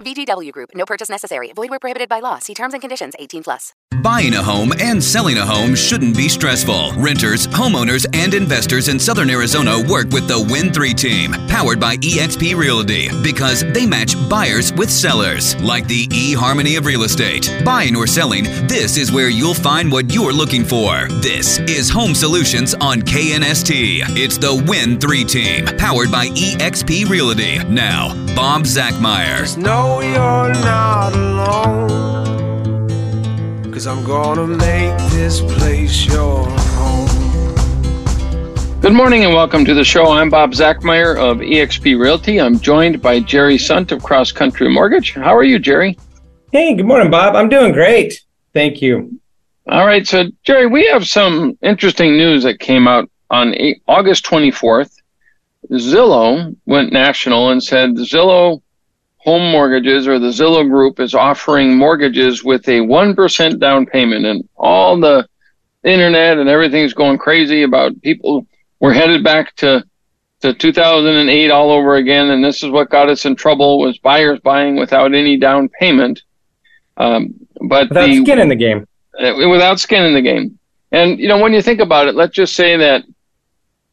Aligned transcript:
VGW 0.00 0.52
Group. 0.52 0.70
No 0.74 0.84
purchase 0.84 1.08
necessary. 1.08 1.52
Void 1.54 1.70
where 1.70 1.78
prohibited 1.78 2.08
by 2.08 2.20
law. 2.20 2.38
See 2.38 2.54
terms 2.54 2.74
and 2.74 2.80
conditions. 2.80 3.14
18 3.18 3.44
plus. 3.44 3.72
Buying 4.02 4.32
a 4.32 4.42
home 4.42 4.72
and 4.80 5.02
selling 5.02 5.36
a 5.36 5.44
home 5.44 5.74
shouldn't 5.74 6.16
be 6.16 6.26
stressful. 6.26 6.92
Renters, 6.96 7.46
homeowners, 7.48 8.06
and 8.14 8.32
investors 8.32 8.88
in 8.88 8.98
Southern 8.98 9.28
Arizona 9.28 9.82
work 9.90 10.08
with 10.08 10.26
the 10.26 10.38
Win3 10.38 10.94
team, 10.94 11.32
powered 11.48 11.78
by 11.78 11.96
eXp 11.96 12.56
Realty, 12.56 13.10
because 13.22 13.62
they 13.74 13.84
match 13.84 14.14
buyers 14.30 14.72
with 14.72 14.88
sellers, 14.88 15.60
like 15.60 15.86
the 15.86 16.06
eHarmony 16.08 16.78
of 16.78 16.86
real 16.86 17.02
estate. 17.02 17.52
Buying 17.62 17.94
or 17.94 18.06
selling, 18.06 18.44
this 18.66 18.96
is 18.96 19.12
where 19.12 19.28
you'll 19.28 19.52
find 19.52 19.92
what 19.92 20.14
you're 20.14 20.32
looking 20.32 20.64
for. 20.64 21.06
This 21.20 21.58
is 21.58 21.90
Home 21.90 22.14
Solutions 22.14 22.72
on 22.74 23.02
KNST. 23.02 24.16
It's 24.16 24.38
the 24.38 24.54
Win3 24.54 25.28
team, 25.28 25.66
powered 25.76 26.10
by 26.10 26.28
eXp 26.28 27.06
Realty. 27.10 27.58
Now, 27.64 28.14
Bob 28.34 28.62
Zachmeyer. 28.62 29.58
Know 29.90 30.00
you're 30.02 30.54
not 30.62 31.12
alone. 31.14 31.88
Cause 33.72 33.86
I'm 33.88 34.04
gonna 34.04 34.46
make 34.46 34.96
this 35.10 35.40
place 35.40 36.06
your 36.06 36.46
home. 36.76 37.08
Good 38.80 38.92
morning 38.92 39.24
and 39.24 39.34
welcome 39.34 39.64
to 39.64 39.74
the 39.74 39.82
show. 39.82 40.12
I'm 40.12 40.30
Bob 40.30 40.52
Zachmeyer 40.52 41.16
of 41.16 41.38
eXp 41.38 41.98
Realty. 41.98 42.40
I'm 42.40 42.60
joined 42.60 43.02
by 43.02 43.18
Jerry 43.20 43.58
Sunt 43.58 43.90
of 43.90 44.02
Cross 44.02 44.30
Country 44.32 44.68
Mortgage. 44.72 45.12
How 45.14 45.36
are 45.36 45.42
you, 45.42 45.58
Jerry? 45.58 45.98
Hey, 46.52 46.74
good 46.74 46.86
morning, 46.86 47.10
Bob. 47.10 47.34
I'm 47.34 47.48
doing 47.48 47.72
great. 47.72 48.22
Thank 48.54 48.80
you. 48.80 49.18
All 49.68 49.86
right. 49.86 50.06
So, 50.06 50.24
Jerry, 50.44 50.66
we 50.66 50.86
have 50.86 51.06
some 51.06 51.58
interesting 51.62 52.16
news 52.16 52.44
that 52.44 52.60
came 52.60 52.86
out 52.86 53.10
on 53.28 53.54
August 53.88 54.24
24th. 54.24 54.92
Zillow 55.72 56.56
went 56.66 56.92
national 56.92 57.50
and 57.50 57.62
said 57.62 57.90
Zillow 57.96 58.62
Home 59.24 59.52
Mortgages 59.52 60.08
or 60.08 60.18
the 60.18 60.28
Zillow 60.28 60.68
Group 60.68 60.98
is 61.00 61.14
offering 61.14 61.76
mortgages 61.76 62.42
with 62.42 62.66
a 62.68 62.80
1% 62.80 63.58
down 63.60 63.86
payment. 63.86 64.24
And 64.24 64.48
all 64.56 64.98
the 64.98 65.28
internet 65.84 66.38
and 66.38 66.48
everything's 66.48 66.94
going 66.94 67.18
crazy 67.18 67.62
about 67.62 68.00
people. 68.02 68.46
We're 68.80 68.94
headed 68.94 69.22
back 69.22 69.54
to, 69.56 69.84
to 70.40 70.54
2008 70.54 71.50
all 71.50 71.70
over 71.70 71.96
again. 71.96 72.30
And 72.30 72.42
this 72.42 72.62
is 72.62 72.70
what 72.70 72.88
got 72.88 73.10
us 73.10 73.26
in 73.26 73.36
trouble 73.36 73.78
was 73.80 73.98
buyers 73.98 74.40
buying 74.40 74.76
without 74.76 75.12
any 75.14 75.36
down 75.36 75.68
payment. 75.68 76.22
Um, 76.96 77.34
but 77.68 77.90
Without 77.90 78.06
the, 78.06 78.22
skin 78.22 78.38
in 78.38 78.48
the 78.48 78.56
game. 78.56 78.86
uh, 79.18 79.34
without 79.50 79.80
skin 79.80 80.02
in 80.04 80.14
the 80.14 80.22
game. 80.22 80.58
And 80.92 81.18
you 81.20 81.28
know, 81.28 81.38
when 81.38 81.52
you 81.52 81.60
think 81.60 81.80
about 81.80 82.08
it, 82.08 82.14
let's 82.14 82.34
just 82.34 82.54
say 82.56 82.76
that 82.78 83.04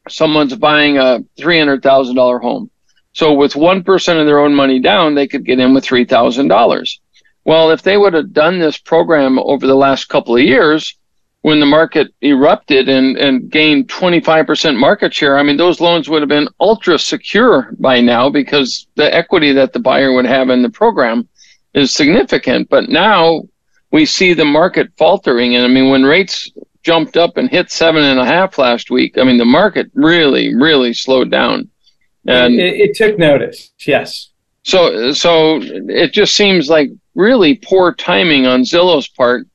someone's 0.08 0.56
buying 0.56 0.96
a 0.98 1.20
three 1.36 1.58
hundred 1.58 1.82
thousand 1.82 2.16
dollar 2.16 2.38
home. 2.38 2.70
So 3.18 3.32
with 3.32 3.56
one 3.56 3.82
percent 3.82 4.20
of 4.20 4.26
their 4.26 4.38
own 4.38 4.54
money 4.54 4.78
down, 4.78 5.16
they 5.16 5.26
could 5.26 5.44
get 5.44 5.58
in 5.58 5.74
with 5.74 5.82
three 5.82 6.04
thousand 6.04 6.46
dollars. 6.46 7.00
Well, 7.44 7.72
if 7.72 7.82
they 7.82 7.96
would 7.96 8.14
have 8.14 8.32
done 8.32 8.60
this 8.60 8.78
program 8.78 9.40
over 9.40 9.66
the 9.66 9.74
last 9.74 10.04
couple 10.04 10.36
of 10.36 10.42
years, 10.42 10.96
when 11.42 11.58
the 11.58 11.66
market 11.66 12.14
erupted 12.22 12.88
and, 12.88 13.16
and 13.16 13.50
gained 13.50 13.88
25% 13.88 14.78
market 14.78 15.12
share, 15.12 15.36
I 15.36 15.42
mean, 15.42 15.56
those 15.56 15.80
loans 15.80 16.08
would 16.08 16.22
have 16.22 16.28
been 16.28 16.46
ultra 16.60 16.96
secure 16.96 17.74
by 17.80 18.00
now 18.00 18.30
because 18.30 18.86
the 18.94 19.12
equity 19.12 19.50
that 19.50 19.72
the 19.72 19.80
buyer 19.80 20.12
would 20.12 20.26
have 20.26 20.48
in 20.50 20.62
the 20.62 20.70
program 20.70 21.28
is 21.74 21.92
significant. 21.92 22.68
But 22.68 22.88
now 22.88 23.42
we 23.90 24.06
see 24.06 24.32
the 24.32 24.44
market 24.44 24.92
faltering. 24.96 25.56
And 25.56 25.64
I 25.64 25.68
mean, 25.68 25.90
when 25.90 26.04
rates 26.04 26.52
jumped 26.84 27.16
up 27.16 27.36
and 27.36 27.50
hit 27.50 27.72
seven 27.72 28.04
and 28.04 28.20
a 28.20 28.24
half 28.24 28.58
last 28.58 28.92
week, 28.92 29.18
I 29.18 29.24
mean, 29.24 29.38
the 29.38 29.44
market 29.44 29.90
really, 29.94 30.54
really 30.54 30.92
slowed 30.92 31.32
down. 31.32 31.68
And 32.26 32.54
it, 32.60 32.74
it 32.90 32.96
took 32.96 33.18
notice. 33.18 33.70
Yes. 33.86 34.30
so, 34.64 35.12
so 35.12 35.60
it 35.62 36.12
just 36.12 36.34
seems 36.34 36.68
like 36.68 36.90
really 37.14 37.54
poor 37.54 37.94
timing 37.94 38.46
on 38.46 38.62
Zillow's 38.62 39.08
part, 39.08 39.46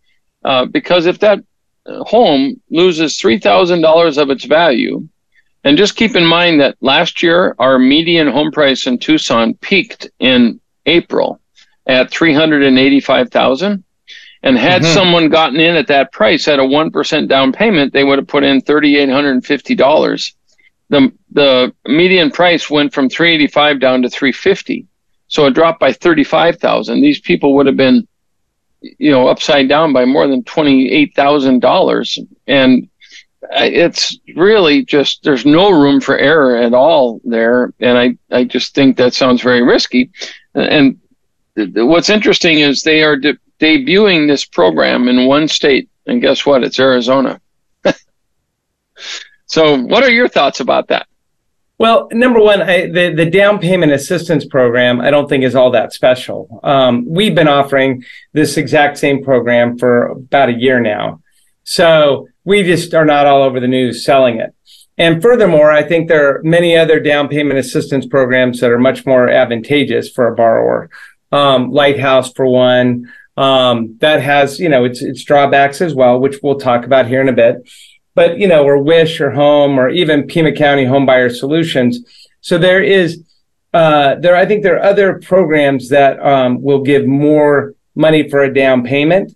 uh, 0.43 0.65
because 0.65 1.05
if 1.05 1.19
that 1.19 1.39
home 1.85 2.59
loses 2.69 3.17
three 3.17 3.37
thousand 3.39 3.81
dollars 3.81 4.17
of 4.17 4.29
its 4.29 4.45
value, 4.45 5.07
and 5.65 5.77
just 5.77 5.95
keep 5.95 6.15
in 6.15 6.25
mind 6.25 6.59
that 6.61 6.77
last 6.81 7.21
year 7.21 7.55
our 7.59 7.77
median 7.77 8.27
home 8.27 8.51
price 8.51 8.87
in 8.87 8.97
Tucson 8.97 9.53
peaked 9.55 10.09
in 10.19 10.59
April 10.85 11.39
at 11.87 12.09
three 12.09 12.33
hundred 12.33 12.63
and 12.63 12.79
eighty-five 12.79 13.29
thousand. 13.29 13.83
And 14.45 14.57
had 14.57 14.81
Mhm. 14.81 14.93
someone 14.93 15.29
gotten 15.29 15.57
in 15.61 15.77
at 15.77 15.87
that 15.87 16.11
price 16.11 16.49
at 16.49 16.59
a 16.59 16.65
one 16.65 16.91
percent 16.91 17.29
down 17.29 17.53
payment, 17.53 17.93
they 17.93 18.03
would 18.03 18.19
have 18.19 18.27
put 18.27 18.43
in 18.43 18.59
thirty-eight 18.61 19.09
hundred 19.09 19.31
and 19.31 19.45
fifty 19.45 19.73
dollars. 19.75 20.35
The 20.93 21.11
the 21.31 21.73
median 21.87 22.29
price 22.29 22.69
went 22.69 22.93
from 22.93 23.09
three 23.09 23.33
eighty-five 23.33 23.79
down 23.79 24.03
to 24.03 24.09
three 24.09 24.31
fifty, 24.31 24.85
so 25.27 25.47
it 25.47 25.55
dropped 25.55 25.79
by 25.79 25.91
thirty-five 25.91 26.59
thousand. 26.59 27.01
These 27.01 27.19
people 27.19 27.55
would 27.55 27.65
have 27.65 27.77
been, 27.85 28.07
you 28.81 29.09
know, 29.09 29.27
upside 29.27 29.67
down 29.67 29.91
by 29.91 30.05
more 30.05 30.27
than 30.27 30.43
twenty-eight 30.43 31.15
thousand 31.15 31.61
dollars, 31.61 32.19
and 32.45 32.87
it's 33.53 34.19
really 34.35 34.85
just 34.85 35.23
there's 35.23 35.47
no 35.47 35.71
room 35.71 35.99
for 35.99 36.15
error 36.15 36.57
at 36.57 36.75
all 36.75 37.19
there, 37.23 37.73
and 37.79 37.97
I 37.97 38.07
I 38.29 38.43
just 38.43 38.75
think 38.75 38.97
that 38.97 39.15
sounds 39.15 39.41
very 39.41 39.63
risky, 39.63 40.11
and 40.53 40.99
what's 41.55 42.11
interesting 42.11 42.59
is 42.59 42.83
they 42.83 43.01
are 43.01 43.17
de- 43.17 43.37
debuting 43.59 44.27
this 44.27 44.45
program 44.45 45.07
in 45.07 45.25
one 45.25 45.47
state, 45.47 45.89
and 46.05 46.21
guess 46.21 46.45
what? 46.45 46.63
It's 46.63 46.79
Arizona. 46.79 47.41
So, 49.45 49.77
what 49.77 50.03
are 50.03 50.11
your 50.11 50.27
thoughts 50.27 50.59
about 50.59 50.87
that? 50.87 51.07
Well, 51.79 52.07
number 52.11 52.39
one, 52.39 52.61
I, 52.61 52.85
the 52.87 53.13
the 53.13 53.29
down 53.29 53.59
payment 53.59 53.91
assistance 53.91 54.45
program, 54.45 55.01
I 55.01 55.11
don't 55.11 55.27
think 55.27 55.43
is 55.43 55.55
all 55.55 55.71
that 55.71 55.91
special. 55.91 56.59
Um, 56.63 57.05
we've 57.07 57.35
been 57.35 57.47
offering 57.47 58.03
this 58.31 58.57
exact 58.57 58.97
same 58.97 59.23
program 59.23 59.77
for 59.77 60.07
about 60.07 60.49
a 60.49 60.53
year 60.53 60.79
now, 60.79 61.21
so 61.63 62.27
we 62.45 62.63
just 62.63 62.93
are 62.93 63.05
not 63.05 63.25
all 63.25 63.41
over 63.41 63.59
the 63.59 63.67
news 63.67 64.05
selling 64.05 64.39
it. 64.39 64.53
And 64.97 65.21
furthermore, 65.21 65.71
I 65.71 65.81
think 65.81 66.07
there 66.07 66.29
are 66.29 66.43
many 66.43 66.77
other 66.77 66.99
down 66.99 67.27
payment 67.27 67.59
assistance 67.59 68.05
programs 68.05 68.59
that 68.59 68.69
are 68.69 68.79
much 68.79 69.05
more 69.05 69.27
advantageous 69.27 70.09
for 70.09 70.27
a 70.27 70.35
borrower. 70.35 70.89
Um, 71.31 71.71
Lighthouse, 71.71 72.31
for 72.31 72.45
one, 72.45 73.11
um, 73.35 73.97
that 73.99 74.21
has 74.21 74.59
you 74.59 74.69
know 74.69 74.83
its 74.85 75.01
its 75.01 75.23
drawbacks 75.23 75.81
as 75.81 75.95
well, 75.95 76.19
which 76.19 76.37
we'll 76.43 76.59
talk 76.59 76.85
about 76.85 77.07
here 77.07 77.21
in 77.21 77.29
a 77.29 77.33
bit 77.33 77.67
but 78.15 78.37
you 78.37 78.47
know, 78.47 78.63
or 78.63 78.77
Wish 78.77 79.19
or 79.19 79.31
Home 79.31 79.79
or 79.79 79.89
even 79.89 80.27
Pima 80.27 80.51
County 80.51 80.85
Home 80.85 81.05
Buyer 81.05 81.29
Solutions. 81.29 81.99
So 82.41 82.57
there 82.57 82.81
is 82.83 83.23
uh, 83.73 84.15
there. 84.15 84.35
I 84.35 84.45
think 84.45 84.63
there 84.63 84.75
are 84.77 84.83
other 84.83 85.19
programs 85.19 85.89
that 85.89 86.19
um, 86.19 86.61
will 86.61 86.83
give 86.83 87.05
more 87.07 87.73
money 87.95 88.29
for 88.29 88.43
a 88.43 88.53
down 88.53 88.83
payment, 88.83 89.35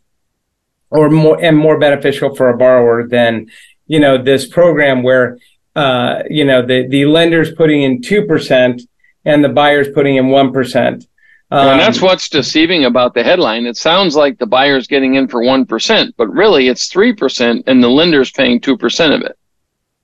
or 0.89 1.09
more 1.09 1.41
and 1.41 1.57
more 1.57 1.79
beneficial 1.79 2.35
for 2.35 2.49
a 2.49 2.57
borrower 2.57 3.07
than 3.07 3.47
you 3.87 3.99
know 3.99 4.21
this 4.21 4.47
program 4.47 5.03
where 5.03 5.37
uh, 5.75 6.23
you 6.29 6.45
know 6.45 6.65
the 6.65 6.87
the 6.87 7.05
lender's 7.05 7.53
putting 7.53 7.81
in 7.81 8.01
two 8.01 8.25
percent 8.25 8.81
and 9.25 9.43
the 9.43 9.49
buyer's 9.49 9.89
putting 9.89 10.15
in 10.15 10.27
one 10.27 10.53
percent. 10.53 11.05
Um, 11.49 11.67
and 11.69 11.79
that's 11.79 12.01
what's 12.01 12.27
deceiving 12.27 12.85
about 12.85 13.13
the 13.13 13.23
headline. 13.23 13.65
It 13.65 13.77
sounds 13.77 14.15
like 14.15 14.37
the 14.37 14.45
buyer's 14.45 14.85
getting 14.85 15.15
in 15.15 15.29
for 15.29 15.41
1%, 15.41 16.13
but 16.17 16.27
really 16.27 16.67
it's 16.67 16.89
3% 16.91 17.63
and 17.67 17.83
the 17.83 17.87
lender's 17.87 18.31
paying 18.31 18.59
2% 18.59 19.15
of 19.15 19.21
it. 19.21 19.37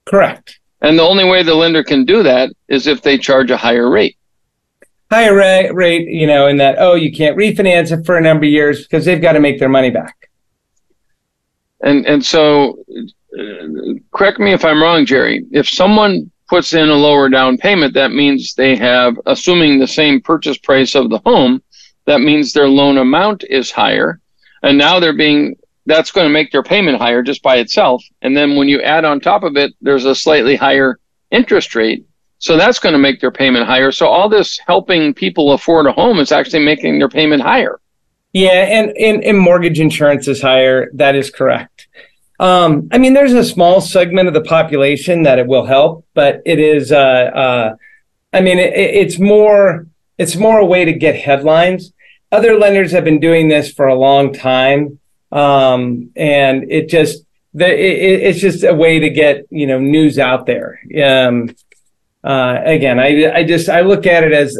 correct. 0.06 0.58
And 0.80 0.98
the 0.98 1.02
only 1.02 1.24
way 1.24 1.42
the 1.42 1.54
lender 1.54 1.82
can 1.82 2.04
do 2.04 2.22
that 2.22 2.50
is 2.68 2.86
if 2.86 3.00
they 3.00 3.16
charge 3.16 3.50
a 3.50 3.56
higher 3.56 3.90
rate. 3.90 4.18
Higher 5.10 5.34
ra- 5.34 5.70
rate, 5.72 6.08
you 6.08 6.26
know, 6.26 6.46
in 6.46 6.58
that 6.58 6.76
oh, 6.78 6.94
you 6.94 7.10
can't 7.10 7.38
refinance 7.38 7.90
it 7.90 8.04
for 8.04 8.18
a 8.18 8.20
number 8.20 8.44
of 8.44 8.50
years 8.50 8.82
because 8.82 9.06
they've 9.06 9.20
got 9.20 9.32
to 9.32 9.40
make 9.40 9.58
their 9.58 9.68
money 9.68 9.90
back. 9.90 10.28
And 11.80 12.04
and 12.06 12.24
so 12.24 12.84
uh, 13.38 13.94
correct 14.12 14.38
me 14.38 14.52
if 14.52 14.64
I'm 14.64 14.82
wrong, 14.82 15.06
Jerry. 15.06 15.46
If 15.52 15.68
someone 15.68 16.30
puts 16.48 16.74
in 16.74 16.88
a 16.88 16.94
lower 16.94 17.28
down 17.28 17.56
payment, 17.56 17.94
that 17.94 18.12
means 18.12 18.54
they 18.54 18.76
have 18.76 19.18
assuming 19.26 19.78
the 19.78 19.86
same 19.86 20.20
purchase 20.20 20.58
price 20.58 20.94
of 20.94 21.10
the 21.10 21.20
home, 21.24 21.62
that 22.06 22.20
means 22.20 22.52
their 22.52 22.68
loan 22.68 22.98
amount 22.98 23.44
is 23.48 23.70
higher. 23.70 24.20
And 24.62 24.78
now 24.78 25.00
they're 25.00 25.16
being 25.16 25.56
that's 25.86 26.10
going 26.10 26.26
to 26.26 26.32
make 26.32 26.50
their 26.50 26.62
payment 26.62 26.98
higher 26.98 27.22
just 27.22 27.42
by 27.42 27.56
itself. 27.56 28.02
And 28.22 28.36
then 28.36 28.56
when 28.56 28.68
you 28.68 28.80
add 28.80 29.04
on 29.04 29.20
top 29.20 29.42
of 29.42 29.56
it, 29.56 29.72
there's 29.80 30.06
a 30.06 30.14
slightly 30.14 30.56
higher 30.56 30.98
interest 31.30 31.74
rate. 31.74 32.06
So 32.38 32.56
that's 32.56 32.78
going 32.78 32.94
to 32.94 32.98
make 32.98 33.20
their 33.20 33.30
payment 33.30 33.66
higher. 33.66 33.92
So 33.92 34.06
all 34.06 34.28
this 34.28 34.58
helping 34.66 35.14
people 35.14 35.52
afford 35.52 35.86
a 35.86 35.92
home 35.92 36.18
is 36.18 36.32
actually 36.32 36.64
making 36.64 36.98
their 36.98 37.08
payment 37.08 37.42
higher. 37.42 37.80
Yeah, 38.32 38.50
and, 38.50 38.90
and, 38.96 39.22
and 39.22 39.38
mortgage 39.38 39.78
insurance 39.78 40.26
is 40.26 40.42
higher. 40.42 40.90
That 40.94 41.14
is 41.14 41.30
correct. 41.30 41.73
Um, 42.40 42.88
I 42.90 42.98
mean, 42.98 43.14
there's 43.14 43.32
a 43.32 43.44
small 43.44 43.80
segment 43.80 44.28
of 44.28 44.34
the 44.34 44.42
population 44.42 45.22
that 45.22 45.38
it 45.38 45.46
will 45.46 45.66
help, 45.66 46.06
but 46.14 46.42
it 46.44 46.58
is. 46.58 46.90
Uh, 46.90 46.96
uh, 46.96 47.76
I 48.32 48.40
mean, 48.40 48.58
it, 48.58 48.72
it's 48.74 49.18
more. 49.18 49.86
It's 50.18 50.36
more 50.36 50.58
a 50.58 50.64
way 50.64 50.84
to 50.84 50.92
get 50.92 51.16
headlines. 51.16 51.92
Other 52.30 52.56
lenders 52.56 52.92
have 52.92 53.04
been 53.04 53.20
doing 53.20 53.48
this 53.48 53.72
for 53.72 53.86
a 53.86 53.94
long 53.94 54.32
time, 54.32 54.98
um, 55.30 56.10
and 56.16 56.70
it 56.70 56.88
just 56.88 57.24
the, 57.52 57.66
it, 57.66 58.22
it's 58.22 58.40
just 58.40 58.64
a 58.64 58.74
way 58.74 58.98
to 58.98 59.10
get 59.10 59.46
you 59.50 59.66
know 59.66 59.78
news 59.78 60.18
out 60.18 60.46
there. 60.46 60.80
Um, 61.04 61.54
uh, 62.24 62.58
again, 62.64 62.98
I 62.98 63.32
I 63.32 63.44
just 63.44 63.68
I 63.68 63.82
look 63.82 64.06
at 64.06 64.24
it 64.24 64.32
as 64.32 64.58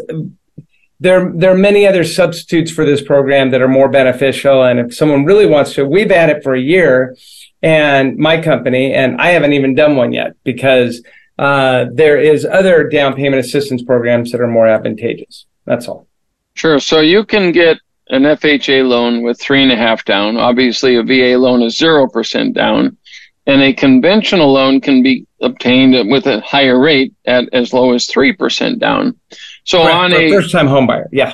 there 0.99 1.31
there 1.35 1.51
are 1.51 1.57
many 1.57 1.85
other 1.85 2.03
substitutes 2.03 2.71
for 2.71 2.85
this 2.85 3.01
program 3.01 3.51
that 3.51 3.61
are 3.61 3.67
more 3.67 3.89
beneficial, 3.89 4.63
and 4.63 4.79
if 4.79 4.95
someone 4.95 5.25
really 5.25 5.45
wants 5.45 5.73
to, 5.73 5.85
we've 5.85 6.11
had 6.11 6.29
it 6.29 6.43
for 6.43 6.53
a 6.53 6.61
year, 6.61 7.15
and 7.61 8.17
my 8.17 8.41
company, 8.41 8.93
and 8.93 9.19
I 9.19 9.29
haven't 9.29 9.53
even 9.53 9.75
done 9.75 9.95
one 9.95 10.11
yet 10.11 10.35
because 10.43 11.03
uh, 11.37 11.85
there 11.93 12.19
is 12.19 12.45
other 12.45 12.87
down 12.87 13.15
payment 13.15 13.43
assistance 13.45 13.83
programs 13.83 14.31
that 14.31 14.41
are 14.41 14.47
more 14.47 14.67
advantageous. 14.67 15.45
That's 15.65 15.87
all. 15.87 16.07
Sure. 16.53 16.79
So 16.79 17.01
you 17.01 17.25
can 17.25 17.51
get 17.51 17.77
an 18.09 18.23
FHA 18.23 18.87
loan 18.87 19.23
with 19.23 19.39
three 19.39 19.61
and 19.61 19.71
a 19.71 19.75
half 19.75 20.05
down. 20.05 20.37
Obviously, 20.37 20.95
a 20.95 21.03
VA 21.03 21.37
loan 21.37 21.61
is 21.61 21.77
zero 21.77 22.07
percent 22.07 22.53
down, 22.53 22.97
and 23.45 23.61
a 23.61 23.73
conventional 23.73 24.53
loan 24.53 24.79
can 24.79 25.03
be 25.03 25.25
obtained 25.41 26.09
with 26.09 26.27
a 26.27 26.39
higher 26.41 26.79
rate 26.79 27.13
at 27.25 27.51
as 27.53 27.73
low 27.73 27.93
as 27.93 28.07
three 28.07 28.31
percent 28.31 28.79
down. 28.79 29.19
So 29.63 29.81
Correct. 29.81 29.95
on 29.95 30.13
a 30.13 30.29
first 30.29 30.51
time 30.51 30.67
home 30.67 30.87
buyer, 30.87 31.09
yeah, 31.11 31.33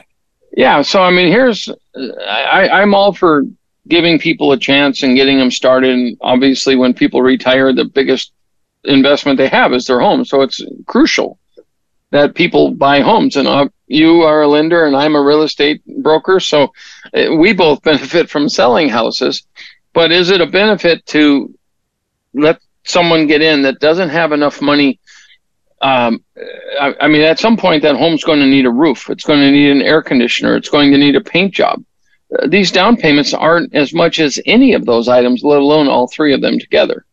yeah. 0.55 0.81
So 0.81 1.03
I 1.03 1.11
mean, 1.11 1.27
here's 1.27 1.69
I, 1.95 2.69
I'm 2.69 2.95
all 2.95 3.13
for 3.13 3.43
giving 3.87 4.19
people 4.19 4.51
a 4.51 4.57
chance 4.57 5.03
and 5.03 5.15
getting 5.15 5.37
them 5.37 5.51
started. 5.51 5.91
And 5.91 6.17
obviously, 6.21 6.75
when 6.75 6.93
people 6.93 7.21
retire, 7.21 7.73
the 7.73 7.85
biggest 7.85 8.33
investment 8.83 9.37
they 9.37 9.47
have 9.47 9.73
is 9.73 9.85
their 9.85 9.99
home. 9.99 10.25
So 10.25 10.41
it's 10.41 10.63
crucial 10.85 11.37
that 12.11 12.35
people 12.35 12.71
buy 12.71 13.01
homes. 13.01 13.35
And 13.35 13.47
uh, 13.47 13.69
you 13.87 14.21
are 14.21 14.41
a 14.41 14.47
lender, 14.47 14.85
and 14.85 14.95
I'm 14.95 15.15
a 15.15 15.21
real 15.21 15.43
estate 15.43 15.81
broker. 16.01 16.39
So 16.39 16.73
uh, 17.13 17.35
we 17.35 17.53
both 17.53 17.81
benefit 17.83 18.29
from 18.29 18.49
selling 18.49 18.89
houses. 18.89 19.45
But 19.93 20.11
is 20.11 20.29
it 20.29 20.41
a 20.41 20.47
benefit 20.47 21.05
to 21.07 21.53
let 22.33 22.59
someone 22.83 23.27
get 23.27 23.41
in 23.41 23.63
that 23.63 23.79
doesn't 23.79 24.09
have 24.09 24.31
enough 24.31 24.61
money? 24.61 24.99
Um, 25.81 26.23
I, 26.79 26.93
I 27.01 27.07
mean, 27.07 27.21
at 27.21 27.39
some 27.39 27.57
point, 27.57 27.81
that 27.81 27.95
home's 27.95 28.23
going 28.23 28.39
to 28.39 28.45
need 28.45 28.65
a 28.65 28.71
roof. 28.71 29.09
It's 29.09 29.23
going 29.23 29.39
to 29.39 29.51
need 29.51 29.71
an 29.71 29.81
air 29.81 30.01
conditioner. 30.01 30.55
It's 30.55 30.69
going 30.69 30.91
to 30.91 30.97
need 30.97 31.15
a 31.15 31.21
paint 31.21 31.53
job 31.53 31.83
these 32.47 32.71
down 32.71 32.97
payments 32.97 33.33
aren't 33.33 33.73
as 33.75 33.93
much 33.93 34.19
as 34.19 34.39
any 34.45 34.73
of 34.73 34.85
those 34.85 35.07
items, 35.07 35.43
let 35.43 35.59
alone 35.59 35.87
all 35.87 36.07
three 36.07 36.33
of 36.33 36.41
them 36.41 36.59
together. 36.59 37.05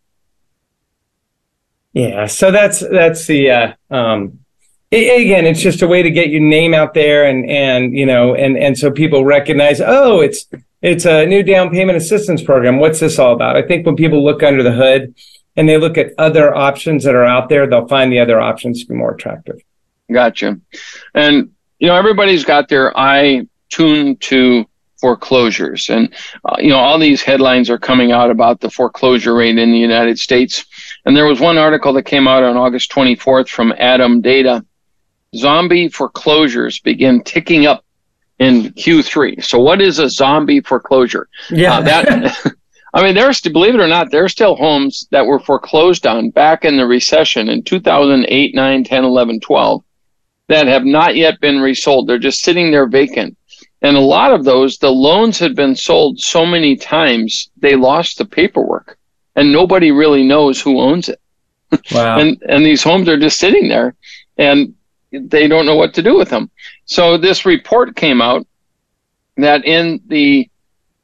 Yeah, 1.92 2.26
so 2.26 2.50
that's 2.50 2.80
that's 2.80 3.26
the 3.26 3.50
uh, 3.50 3.72
um, 3.90 4.38
it, 4.90 5.20
again, 5.20 5.46
it's 5.46 5.60
just 5.60 5.82
a 5.82 5.88
way 5.88 6.02
to 6.02 6.10
get 6.10 6.28
your 6.28 6.40
name 6.40 6.74
out 6.74 6.94
there, 6.94 7.24
and 7.24 7.48
and 7.50 7.96
you 7.96 8.06
know, 8.06 8.34
and 8.34 8.56
and 8.56 8.78
so 8.78 8.90
people 8.90 9.24
recognize, 9.24 9.80
oh, 9.80 10.20
it's 10.20 10.46
it's 10.80 11.06
a 11.06 11.26
new 11.26 11.42
down 11.42 11.70
payment 11.70 11.96
assistance 11.96 12.42
program. 12.42 12.78
What's 12.78 13.00
this 13.00 13.18
all 13.18 13.32
about? 13.32 13.56
I 13.56 13.62
think 13.62 13.84
when 13.84 13.96
people 13.96 14.24
look 14.24 14.42
under 14.42 14.62
the 14.62 14.72
hood 14.72 15.14
and 15.56 15.68
they 15.68 15.76
look 15.76 15.98
at 15.98 16.12
other 16.18 16.54
options 16.54 17.02
that 17.04 17.16
are 17.16 17.24
out 17.24 17.48
there, 17.48 17.66
they'll 17.66 17.88
find 17.88 18.12
the 18.12 18.20
other 18.20 18.40
options 18.40 18.82
to 18.82 18.88
be 18.88 18.94
more 18.94 19.14
attractive. 19.14 19.60
Gotcha, 20.12 20.60
and 21.14 21.50
you 21.78 21.88
know, 21.88 21.96
everybody's 21.96 22.44
got 22.44 22.68
their 22.68 22.96
eye 22.96 23.46
tuned 23.70 24.20
to 24.22 24.66
foreclosures. 25.00 25.88
And, 25.90 26.12
uh, 26.44 26.56
you 26.58 26.70
know, 26.70 26.78
all 26.78 26.98
these 26.98 27.22
headlines 27.22 27.70
are 27.70 27.78
coming 27.78 28.12
out 28.12 28.30
about 28.30 28.60
the 28.60 28.70
foreclosure 28.70 29.34
rate 29.34 29.58
in 29.58 29.70
the 29.70 29.78
United 29.78 30.18
States. 30.18 30.64
And 31.04 31.16
there 31.16 31.26
was 31.26 31.40
one 31.40 31.58
article 31.58 31.92
that 31.94 32.04
came 32.04 32.28
out 32.28 32.42
on 32.42 32.56
August 32.56 32.90
24th 32.92 33.48
from 33.48 33.72
ATTOM 33.72 34.22
Data. 34.22 34.64
Zombie 35.36 35.88
foreclosures 35.88 36.80
begin 36.80 37.22
ticking 37.22 37.66
up 37.66 37.84
in 38.38 38.72
Q3. 38.72 39.44
So, 39.44 39.58
what 39.60 39.80
is 39.80 39.98
a 39.98 40.08
zombie 40.08 40.60
foreclosure? 40.60 41.28
Yeah. 41.50 41.78
Uh, 41.78 41.80
that. 41.82 42.54
I 42.94 43.02
mean, 43.02 43.14
there's 43.14 43.42
believe 43.42 43.74
it 43.74 43.80
or 43.80 43.86
not, 43.86 44.10
there 44.10 44.24
are 44.24 44.30
still 44.30 44.56
homes 44.56 45.06
that 45.10 45.26
were 45.26 45.38
foreclosed 45.38 46.06
on 46.06 46.30
back 46.30 46.64
in 46.64 46.78
the 46.78 46.86
recession 46.86 47.50
in 47.50 47.62
2008, 47.62 48.54
9, 48.54 48.84
10, 48.84 49.04
11, 49.04 49.40
12 49.40 49.84
that 50.48 50.66
have 50.66 50.84
not 50.84 51.14
yet 51.14 51.40
been 51.40 51.60
resold. 51.60 52.06
They're 52.06 52.18
just 52.18 52.40
sitting 52.40 52.70
there 52.70 52.86
vacant. 52.86 53.36
And 53.82 53.96
a 53.96 54.00
lot 54.00 54.32
of 54.32 54.44
those, 54.44 54.78
the 54.78 54.90
loans 54.90 55.38
had 55.38 55.54
been 55.54 55.76
sold 55.76 56.18
so 56.18 56.44
many 56.44 56.74
times, 56.76 57.50
they 57.56 57.76
lost 57.76 58.18
the 58.18 58.24
paperwork 58.24 58.98
and 59.36 59.52
nobody 59.52 59.92
really 59.92 60.24
knows 60.24 60.60
who 60.60 60.80
owns 60.80 61.08
it. 61.08 61.20
Wow. 61.92 62.18
and, 62.18 62.42
and 62.48 62.66
these 62.66 62.82
homes 62.82 63.08
are 63.08 63.18
just 63.18 63.38
sitting 63.38 63.68
there 63.68 63.94
and 64.36 64.74
they 65.12 65.46
don't 65.46 65.66
know 65.66 65.76
what 65.76 65.94
to 65.94 66.02
do 66.02 66.16
with 66.16 66.30
them. 66.30 66.50
So 66.86 67.18
this 67.18 67.46
report 67.46 67.94
came 67.94 68.20
out 68.20 68.44
that 69.36 69.64
in 69.64 70.00
the 70.08 70.50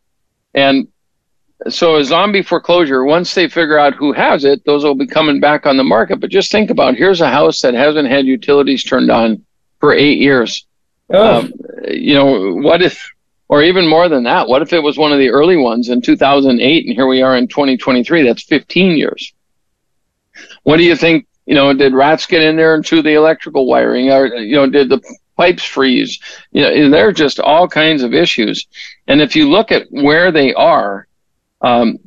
And 0.54 0.88
so 1.70 1.96
a 1.96 2.04
zombie 2.04 2.42
foreclosure, 2.42 3.04
once 3.04 3.34
they 3.34 3.48
figure 3.48 3.78
out 3.78 3.96
who 3.96 4.12
has 4.14 4.44
it, 4.46 4.64
those 4.66 4.84
will 4.84 4.96
be 4.96 5.08
coming 5.08 5.40
back 5.40 5.66
on 5.66 5.78
the 5.78 5.84
market. 5.84 6.20
But 6.20 6.30
just 6.30 6.52
think 6.52 6.70
about 6.70 6.96
here's 6.96 7.22
a 7.22 7.30
house 7.30 7.62
that 7.62 7.74
hasn't 7.74 8.10
had 8.10 8.26
utilities 8.26 8.84
turned 8.84 9.10
on 9.10 9.44
for 9.80 9.94
eight 9.94 10.20
years. 10.20 10.66
Oh. 11.10 11.40
Um, 11.40 11.54
you 11.88 12.16
know, 12.16 12.56
what 12.56 12.82
if, 12.82 13.10
or 13.48 13.64
even 13.64 13.88
more 13.88 14.10
than 14.10 14.24
that, 14.24 14.48
what 14.48 14.62
if 14.62 14.74
it 14.74 14.82
was 14.82 14.98
one 14.98 15.14
of 15.14 15.20
the 15.20 15.30
early 15.30 15.56
ones 15.56 15.90
in 15.90 16.02
2008 16.02 16.86
and 16.86 16.96
here 16.96 17.08
we 17.08 17.22
are 17.22 17.38
in 17.38 17.48
2023? 17.48 18.24
That's 18.24 18.44
15 18.44 18.98
years. 18.98 19.34
What 20.64 20.78
do 20.78 20.84
you 20.84 20.96
think 20.96 21.28
you 21.46 21.56
know, 21.56 21.74
did 21.74 21.94
rats 21.94 22.26
get 22.26 22.42
in 22.42 22.56
there 22.56 22.76
and 22.76 22.84
chew 22.84 23.02
the 23.02 23.14
electrical 23.14 23.68
wiring? 23.68 24.12
Or, 24.12 24.28
you 24.28 24.56
know, 24.56 24.70
did 24.70 24.90
the 24.90 25.02
pipes 25.38 25.64
freeze? 25.64 26.20
You 26.52 26.62
know, 26.62 26.90
there 26.90 27.08
are 27.08 27.14
just 27.14 27.40
all 27.40 27.68
kinds 27.68 28.04
of 28.04 28.14
issues. 28.14 28.68
And 29.08 29.22
if 29.22 29.36
you 29.36 29.50
look 29.50 29.72
at 29.72 29.88
where 29.90 30.32
they 30.32 30.54
are, 30.54 31.08
um, 31.62 32.00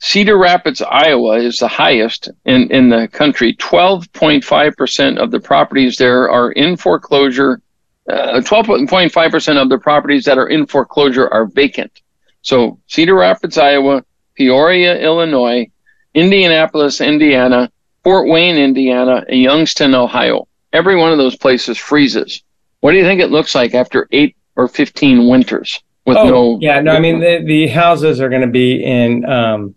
Cedar 0.00 0.38
Rapids, 0.38 0.80
Iowa 0.80 1.38
is 1.38 1.58
the 1.58 1.68
highest 1.68 2.30
in, 2.44 2.70
in 2.70 2.88
the 2.88 3.08
country. 3.08 3.54
12.5% 3.54 5.18
of 5.18 5.30
the 5.30 5.40
properties 5.40 5.96
there 5.96 6.30
are 6.30 6.52
in 6.52 6.76
foreclosure. 6.76 7.60
Uh, 8.08 8.40
12.5% 8.40 9.62
of 9.62 9.68
the 9.68 9.78
properties 9.78 10.24
that 10.24 10.38
are 10.38 10.48
in 10.48 10.66
foreclosure 10.66 11.28
are 11.28 11.46
vacant. 11.46 12.00
So 12.42 12.78
Cedar 12.86 13.16
Rapids, 13.16 13.58
Iowa, 13.58 14.04
Peoria, 14.34 14.98
Illinois, 14.98 15.68
Indianapolis, 16.14 17.00
Indiana, 17.00 17.70
Fort 18.08 18.26
Wayne, 18.26 18.56
Indiana, 18.56 19.22
and 19.28 19.38
Youngstown, 19.38 19.94
Ohio. 19.94 20.48
Every 20.72 20.96
one 20.96 21.12
of 21.12 21.18
those 21.18 21.36
places 21.36 21.76
freezes. 21.76 22.42
What 22.80 22.92
do 22.92 22.96
you 22.96 23.04
think 23.04 23.20
it 23.20 23.30
looks 23.30 23.54
like 23.54 23.74
after 23.74 24.08
eight 24.12 24.34
or 24.56 24.66
15 24.66 25.28
winters 25.28 25.82
with 26.06 26.16
oh, 26.16 26.26
no? 26.26 26.58
Yeah, 26.58 26.80
no, 26.80 26.92
I 26.92 27.00
mean, 27.00 27.20
the, 27.20 27.44
the 27.44 27.66
houses 27.66 28.22
are 28.22 28.30
going 28.30 28.40
to 28.40 28.46
be 28.46 28.82
in 28.82 29.26
um, 29.26 29.74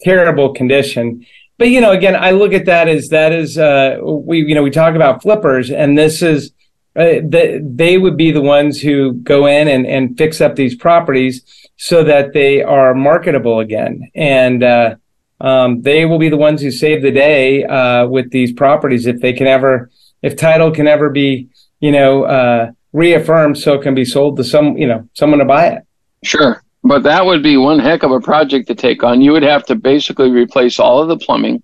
terrible 0.00 0.54
condition. 0.54 1.24
But, 1.56 1.68
you 1.68 1.80
know, 1.80 1.92
again, 1.92 2.16
I 2.16 2.32
look 2.32 2.52
at 2.52 2.64
that 2.64 2.88
as 2.88 3.10
that 3.10 3.32
is, 3.32 3.56
uh, 3.56 3.98
we, 4.02 4.40
you 4.40 4.56
know, 4.56 4.64
we 4.64 4.70
talk 4.72 4.96
about 4.96 5.22
flippers, 5.22 5.70
and 5.70 5.96
this 5.96 6.20
is, 6.20 6.50
uh, 6.96 7.22
the, 7.22 7.64
they 7.64 7.96
would 7.96 8.16
be 8.16 8.32
the 8.32 8.42
ones 8.42 8.80
who 8.80 9.12
go 9.12 9.46
in 9.46 9.68
and, 9.68 9.86
and 9.86 10.18
fix 10.18 10.40
up 10.40 10.56
these 10.56 10.74
properties 10.74 11.44
so 11.76 12.02
that 12.02 12.32
they 12.32 12.60
are 12.60 12.92
marketable 12.92 13.60
again. 13.60 14.10
And 14.16 14.64
uh, 14.64 14.96
um, 15.40 15.82
they 15.82 16.04
will 16.04 16.18
be 16.18 16.28
the 16.28 16.36
ones 16.36 16.60
who 16.60 16.70
save 16.70 17.02
the 17.02 17.12
day 17.12 17.64
uh, 17.64 18.06
with 18.06 18.30
these 18.30 18.52
properties 18.52 19.06
if 19.06 19.20
they 19.20 19.32
can 19.32 19.46
ever, 19.46 19.90
if 20.22 20.36
title 20.36 20.70
can 20.70 20.88
ever 20.88 21.10
be, 21.10 21.48
you 21.80 21.92
know, 21.92 22.24
uh, 22.24 22.70
reaffirmed 22.92 23.56
so 23.56 23.74
it 23.74 23.82
can 23.82 23.94
be 23.94 24.04
sold 24.04 24.36
to 24.36 24.44
some, 24.44 24.76
you 24.76 24.86
know, 24.86 25.08
someone 25.14 25.38
to 25.38 25.44
buy 25.44 25.68
it. 25.68 25.82
Sure. 26.24 26.62
But 26.82 27.02
that 27.04 27.24
would 27.24 27.42
be 27.42 27.56
one 27.56 27.78
heck 27.78 28.02
of 28.02 28.10
a 28.10 28.20
project 28.20 28.66
to 28.68 28.74
take 28.74 29.02
on. 29.04 29.20
You 29.20 29.32
would 29.32 29.42
have 29.42 29.66
to 29.66 29.74
basically 29.74 30.30
replace 30.30 30.78
all 30.78 31.00
of 31.00 31.08
the 31.08 31.18
plumbing. 31.18 31.62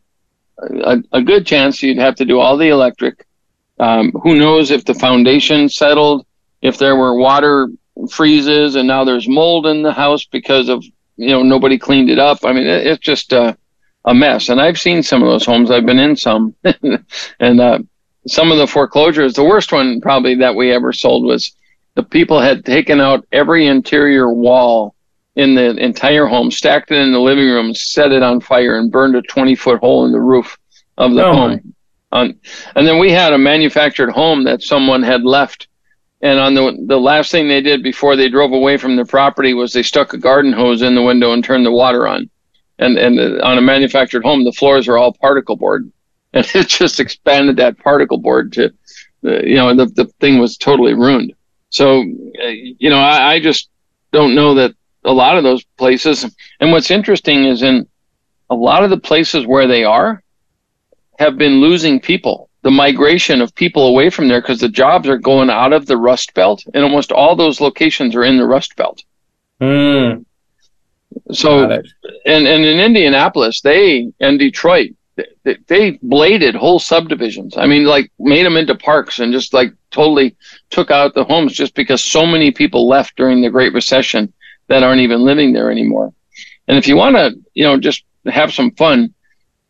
A, 0.59 1.02
a 1.12 1.23
good 1.23 1.47
chance 1.47 1.83
you'd 1.83 1.99
have 1.99 2.14
to 2.16 2.25
do 2.25 2.38
all 2.38 2.57
the 2.57 2.69
electric. 2.69 3.26
Um, 3.81 4.12
who 4.23 4.38
knows 4.38 4.71
if 4.71 4.85
the 4.85 4.95
foundation 4.95 5.69
settled, 5.69 6.26
if 6.62 6.78
there 6.78 6.95
were 6.95 7.16
water 7.16 7.69
freezes 8.11 8.76
and 8.76 8.87
now 8.87 9.04
there's 9.04 9.28
mold 9.28 9.66
in 9.66 9.83
the 9.83 9.93
house 9.93 10.25
because 10.26 10.69
of, 10.69 10.85
you 11.16 11.28
know, 11.28 11.43
nobody 11.43 11.78
cleaned 11.78 12.11
it 12.11 12.19
up. 12.19 12.45
I 12.45 12.52
mean, 12.52 12.66
it, 12.66 12.87
it's 12.87 13.00
just 13.00 13.33
a, 13.33 13.57
a 14.04 14.14
mess. 14.14 14.49
And 14.49 14.61
I've 14.61 14.78
seen 14.78 15.02
some 15.02 15.23
of 15.23 15.28
those 15.28 15.46
homes. 15.46 15.70
I've 15.70 15.87
been 15.87 15.99
in 15.99 16.16
some. 16.16 16.54
and 17.40 17.61
uh, 17.61 17.78
some 18.26 18.50
of 18.50 18.58
the 18.58 18.66
foreclosures, 18.66 19.34
the 19.34 19.44
worst 19.44 19.73
one 19.73 20.00
probably 20.00 20.37
that 20.37 20.54
we 20.54 20.73
ever 20.73 20.92
sold 20.92 21.25
was 21.25 21.54
the 21.94 22.02
people 22.02 22.40
had 22.40 22.64
taken 22.64 23.00
out 23.00 23.26
every 23.32 23.66
interior 23.66 24.32
wall 24.32 24.94
in 25.37 25.54
the 25.54 25.76
entire 25.76 26.26
home, 26.26 26.50
stacked 26.50 26.90
it 26.90 26.99
in 26.99 27.12
the 27.12 27.20
living 27.20 27.46
room, 27.46 27.75
set 27.75 28.12
it 28.12 28.23
on 28.23 28.40
fire, 28.40 28.78
and 28.78 28.92
burned 28.92 29.16
a 29.16 29.23
20 29.23 29.54
foot 29.54 29.80
hole 29.80 30.06
in 30.06 30.12
the 30.12 30.20
roof 30.20 30.56
of 30.96 31.14
the 31.14 31.25
oh 31.25 31.32
home. 31.32 31.75
Um, 32.12 32.34
and 32.76 32.87
then 32.87 33.00
we 33.00 33.11
had 33.11 33.32
a 33.32 33.38
manufactured 33.38 34.11
home 34.11 34.44
that 34.44 34.62
someone 34.62 35.02
had 35.02 35.25
left. 35.25 35.66
And 36.23 36.38
on 36.38 36.54
the 36.54 36.84
the 36.87 36.99
last 36.99 37.30
thing 37.32 37.49
they 37.49 37.61
did 37.61 37.82
before 37.82 38.16
they 38.16 38.30
drove 38.30 38.52
away 38.52 38.76
from 38.76 38.96
the 38.96 39.04
property 39.04 39.52
was 39.52 39.73
they 39.73 39.82
stuck 39.82 40.14
a 40.14 40.18
garden 40.18 40.52
hose 40.52 40.80
in 40.80 40.94
the 40.94 41.02
window 41.02 41.32
and 41.32 41.44
turned 41.44 41.66
the 41.66 41.73
water 41.73 42.06
on. 42.06 42.30
And 42.78 42.99
and 42.99 43.40
on 43.43 43.59
a 43.59 43.62
manufactured 43.62 44.25
home, 44.25 44.45
the 44.45 44.52
floors 44.52 44.88
are 44.88 44.99
all 44.99 45.12
particle 45.12 45.57
board, 45.57 45.90
and 46.33 46.47
it 46.54 46.69
just 46.69 47.00
expanded 47.00 47.57
that 47.57 47.78
particle 47.78 48.19
board 48.19 48.52
to, 48.54 48.73
uh, 49.25 49.40
you 49.43 49.54
know, 49.57 49.75
the 49.75 49.87
the 49.87 50.07
thing 50.21 50.38
was 50.38 50.57
totally 50.57 50.95
ruined. 50.95 51.35
So, 51.71 52.00
uh, 52.00 52.47
you 52.47 52.90
know, 52.90 53.00
I, 53.00 53.35
I 53.35 53.40
just 53.40 53.69
don't 54.12 54.35
know 54.35 54.54
that 54.54 54.75
a 55.04 55.12
lot 55.12 55.37
of 55.37 55.45
those 55.45 55.64
places. 55.76 56.25
And 56.61 56.73
what's 56.73 56.90
interesting 56.90 57.45
is 57.45 57.62
in 57.62 57.87
a 58.50 58.54
lot 58.54 58.85
of 58.85 58.90
the 58.90 58.99
places 58.99 59.47
where 59.47 59.66
they 59.66 59.85
are 59.85 60.23
have 61.19 61.37
been 61.37 61.61
losing 61.61 62.00
people. 62.00 62.49
The 62.62 62.71
migration 62.71 63.43
of 63.43 63.54
people 63.54 63.88
away 63.88 64.09
from 64.09 64.28
there 64.28 64.40
because 64.40 64.61
the 64.61 64.69
jobs 64.69 65.09
are 65.09 65.19
going 65.19 65.50
out 65.50 65.73
of 65.73 65.87
the 65.87 65.99
Rust 65.99 66.33
Belt, 66.35 66.64
and 66.73 66.83
almost 66.83 67.12
all 67.12 67.37
those 67.37 67.61
locations 67.61 68.14
are 68.16 68.25
in 68.25 68.38
the 68.38 68.47
Rust 68.47 68.75
Belt. 68.76 69.02
Mm. 69.61 70.25
So, 71.33 71.64
and 71.64 71.85
and 72.25 72.64
in 72.64 72.80
Indianapolis, 72.80 73.61
they 73.61 74.12
and 74.21 74.38
Detroit, 74.38 74.90
they, 75.44 75.56
they 75.66 75.90
bladed 76.02 76.54
whole 76.54 76.78
subdivisions. 76.78 77.56
I 77.56 77.66
mean, 77.66 77.85
like 77.85 78.11
made 78.18 78.44
them 78.44 78.56
into 78.56 78.75
parks 78.75 79.18
and 79.18 79.33
just 79.33 79.54
like 79.54 79.73
totally 79.90 80.37
took 80.71 80.90
out 80.90 81.14
the 81.14 81.25
homes 81.25 81.52
just 81.52 81.75
because 81.75 82.02
so 82.02 82.26
many 82.26 82.50
people 82.50 82.88
left 82.88 83.16
during 83.16 83.40
the 83.40 83.50
Great 83.50 83.73
Recession 83.73 84.33
that 84.68 84.83
aren't 84.83 85.00
even 85.00 85.25
living 85.25 85.52
there 85.52 85.71
anymore. 85.71 86.12
And 86.68 86.78
if 86.78 86.88
you 86.88 86.97
want 86.97 87.16
to, 87.16 87.35
you 87.54 87.64
know, 87.64 87.78
just 87.78 88.04
have 88.26 88.52
some 88.52 88.71
fun, 88.73 89.14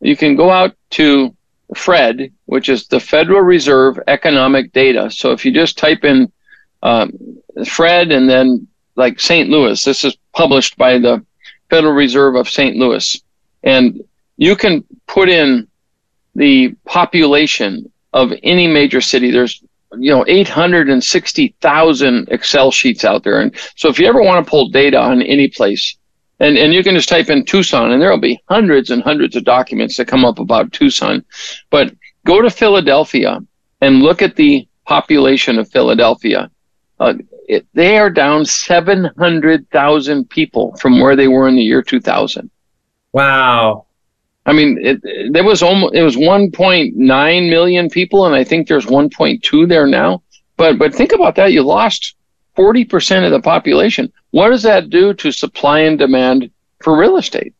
you 0.00 0.16
can 0.16 0.36
go 0.36 0.50
out 0.50 0.76
to 0.90 1.34
FRED, 1.74 2.32
which 2.46 2.68
is 2.68 2.86
the 2.86 3.00
Federal 3.00 3.40
Reserve 3.40 3.98
Economic 4.06 4.72
Data. 4.72 5.10
So 5.10 5.32
if 5.32 5.44
you 5.44 5.52
just 5.52 5.78
type 5.78 6.04
in 6.04 6.30
um, 6.82 7.12
FRED 7.66 8.12
and 8.12 8.28
then 8.28 8.68
like 8.96 9.18
St. 9.18 9.48
Louis, 9.48 9.82
this 9.82 10.04
is 10.04 10.16
published 10.32 10.76
by 10.76 10.98
the 10.98 11.24
Federal 11.74 11.92
Reserve 11.92 12.36
of 12.36 12.48
St. 12.48 12.76
Louis, 12.76 13.20
and 13.64 14.00
you 14.36 14.54
can 14.54 14.84
put 15.08 15.28
in 15.28 15.66
the 16.36 16.72
population 16.84 17.90
of 18.12 18.32
any 18.44 18.68
major 18.68 19.00
city. 19.00 19.32
There's 19.32 19.60
you 19.98 20.12
know 20.12 20.24
860,000 20.28 22.28
Excel 22.30 22.70
sheets 22.70 23.04
out 23.04 23.24
there. 23.24 23.40
And 23.40 23.52
so 23.74 23.88
if 23.88 23.98
you 23.98 24.06
ever 24.06 24.22
want 24.22 24.44
to 24.44 24.48
pull 24.48 24.68
data 24.68 25.00
on 25.00 25.20
any 25.20 25.48
place, 25.48 25.96
and, 26.38 26.56
and 26.56 26.72
you 26.72 26.84
can 26.84 26.94
just 26.94 27.08
type 27.08 27.28
in 27.28 27.44
Tucson 27.44 27.90
and 27.90 28.00
there'll 28.00 28.20
be 28.20 28.40
hundreds 28.48 28.90
and 28.90 29.02
hundreds 29.02 29.34
of 29.34 29.42
documents 29.42 29.96
that 29.96 30.06
come 30.06 30.24
up 30.24 30.38
about 30.38 30.72
Tucson. 30.72 31.24
But 31.70 31.92
go 32.24 32.40
to 32.40 32.50
Philadelphia 32.50 33.40
and 33.80 34.00
look 34.00 34.22
at 34.22 34.36
the 34.36 34.68
population 34.86 35.58
of 35.58 35.68
Philadelphia. 35.70 36.52
Uh, 37.00 37.14
it, 37.48 37.66
they 37.74 37.98
are 37.98 38.10
down 38.10 38.44
700,000 38.44 40.30
people 40.30 40.76
from 40.76 41.00
where 41.00 41.16
they 41.16 41.28
were 41.28 41.48
in 41.48 41.56
the 41.56 41.62
year 41.62 41.82
2000. 41.82 42.50
Wow. 43.12 43.86
I 44.46 44.52
mean, 44.52 44.78
it, 44.82 45.00
it, 45.02 45.32
there 45.32 45.44
was 45.44 45.62
almost 45.62 45.94
it 45.94 46.02
was 46.02 46.16
1.9 46.16 47.50
million 47.50 47.90
people, 47.90 48.26
and 48.26 48.34
I 48.34 48.44
think 48.44 48.68
there's 48.68 48.86
1.2 48.86 49.68
there 49.68 49.86
now. 49.86 50.22
But 50.56 50.78
but 50.78 50.94
think 50.94 51.12
about 51.12 51.34
that. 51.36 51.52
You 51.52 51.62
lost 51.62 52.14
40 52.56 52.84
percent 52.84 53.24
of 53.24 53.30
the 53.30 53.40
population. 53.40 54.12
What 54.30 54.50
does 54.50 54.62
that 54.64 54.90
do 54.90 55.14
to 55.14 55.32
supply 55.32 55.80
and 55.80 55.98
demand 55.98 56.50
for 56.82 56.96
real 56.96 57.16
estate? 57.16 57.54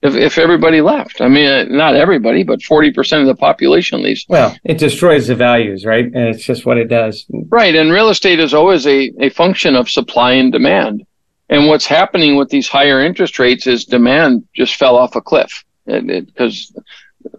If 0.00 0.14
if 0.14 0.38
everybody 0.38 0.80
left, 0.80 1.20
I 1.20 1.28
mean, 1.28 1.46
uh, 1.46 1.64
not 1.64 1.96
everybody, 1.96 2.44
but 2.44 2.62
40 2.62 2.92
percent 2.92 3.22
of 3.22 3.26
the 3.26 3.34
population 3.34 4.02
leaves. 4.02 4.24
Well, 4.28 4.56
it 4.64 4.78
destroys 4.78 5.26
the 5.26 5.34
values, 5.34 5.84
right? 5.84 6.04
And 6.04 6.28
it's 6.28 6.44
just 6.44 6.64
what 6.64 6.78
it 6.78 6.88
does. 6.88 7.26
Right, 7.48 7.74
and 7.74 7.90
real 7.90 8.08
estate 8.08 8.38
is 8.38 8.54
always 8.54 8.86
a 8.86 9.12
a 9.18 9.30
function 9.30 9.74
of 9.74 9.90
supply 9.90 10.32
and 10.32 10.52
demand. 10.52 11.04
And 11.50 11.66
what's 11.66 11.86
happening 11.86 12.36
with 12.36 12.50
these 12.50 12.68
higher 12.68 13.04
interest 13.04 13.38
rates 13.38 13.66
is 13.66 13.84
demand 13.84 14.46
just 14.54 14.76
fell 14.76 14.96
off 14.96 15.16
a 15.16 15.20
cliff 15.20 15.64
because 15.86 16.76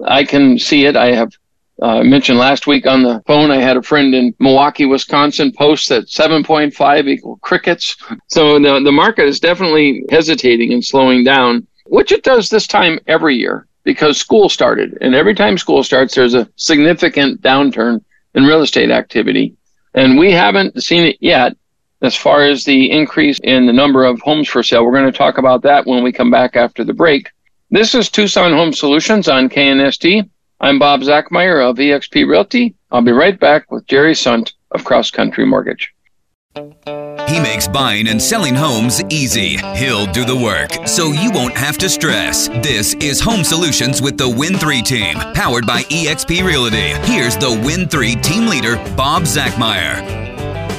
I 0.06 0.24
can 0.24 0.58
see 0.58 0.86
it. 0.86 0.96
I 0.96 1.14
have 1.14 1.32
uh, 1.82 2.04
mentioned 2.04 2.40
last 2.40 2.68
week 2.68 2.86
on 2.86 3.04
the 3.04 3.22
phone. 3.26 3.52
I 3.52 3.58
had 3.58 3.78
a 3.78 3.82
friend 3.82 4.14
in 4.14 4.34
Milwaukee, 4.40 4.86
Wisconsin, 4.86 5.54
post 5.58 5.90
that 5.90 6.08
7.5 6.08 7.08
equal 7.08 7.38
crickets. 7.38 7.96
So 8.28 8.60
the 8.60 8.82
the 8.84 8.92
market 8.92 9.26
is 9.26 9.40
definitely 9.40 10.04
hesitating 10.10 10.74
and 10.74 10.84
slowing 10.84 11.24
down, 11.24 11.68
which 11.90 12.12
it 12.12 12.24
does 12.24 12.50
this 12.50 12.68
time 12.68 13.00
every 13.08 13.36
year 13.36 13.68
because 13.84 14.18
school 14.18 14.50
started, 14.50 14.98
and 15.02 15.16
every 15.16 15.34
time 15.34 15.58
school 15.58 15.84
starts, 15.84 16.16
there's 16.16 16.36
a 16.36 16.48
significant 16.56 17.42
downturn 17.42 18.04
in 18.36 18.44
real 18.44 18.62
estate 18.62 18.92
activity, 18.92 19.56
and 19.96 20.18
we 20.18 20.32
haven't 20.32 20.82
seen 20.84 21.04
it 21.04 21.18
yet. 21.20 21.56
As 22.02 22.16
far 22.16 22.44
as 22.44 22.64
the 22.64 22.90
increase 22.92 23.40
in 23.44 23.66
the 23.66 23.74
number 23.74 24.06
of 24.06 24.22
homes 24.22 24.48
for 24.48 24.64
sale, 24.64 24.86
we're 24.86 24.94
going 24.94 25.12
to 25.12 25.18
talk 25.18 25.38
about 25.38 25.64
that 25.64 25.86
when 25.86 26.02
we 26.02 26.14
come 26.14 26.32
back 26.32 26.56
after 26.56 26.86
the 26.86 26.94
break. 26.94 27.30
This 27.72 27.94
is 27.94 28.10
Tucson 28.10 28.54
Home 28.54 28.72
Solutions 28.72 29.28
on 29.28 29.50
KNST. 29.50 30.30
I'm 30.62 30.80
Bob 30.80 31.02
Zachmeyer 31.02 31.70
of 31.70 31.78
eXp 31.78 32.26
Realty. 32.26 32.76
I'll 32.92 33.02
be 33.02 33.12
right 33.12 33.38
back 33.38 33.70
with 33.70 33.86
Jerry 33.88 34.16
Sunt 34.16 34.54
of 34.72 34.86
Cross 34.86 35.12
Country 35.12 35.46
Mortgage. 35.46 35.94
He 37.30 37.40
makes 37.40 37.68
buying 37.68 38.08
and 38.08 38.20
selling 38.20 38.56
homes 38.56 39.04
easy. 39.12 39.58
He'll 39.76 40.08
do 40.08 40.26
the 40.26 40.36
work, 40.36 40.88
so 40.88 41.12
you 41.12 41.30
won't 41.32 41.56
have 41.56 41.78
to 41.78 41.88
stress. 41.88 42.48
This 42.48 42.96
is 42.96 43.20
Home 43.20 43.44
Solutions 43.44 44.02
with 44.02 44.18
the 44.18 44.28
Win 44.28 44.58
3 44.58 44.82
team, 44.82 45.16
powered 45.36 45.68
by 45.68 45.84
eXp 45.84 46.44
Realty. 46.44 46.96
Here's 47.08 47.38
the 47.38 47.52
Win 47.64 47.88
3 47.88 48.16
team 48.16 48.48
leader, 48.48 48.78
Bob 48.98 49.24
Zachmeyer. 49.24 50.04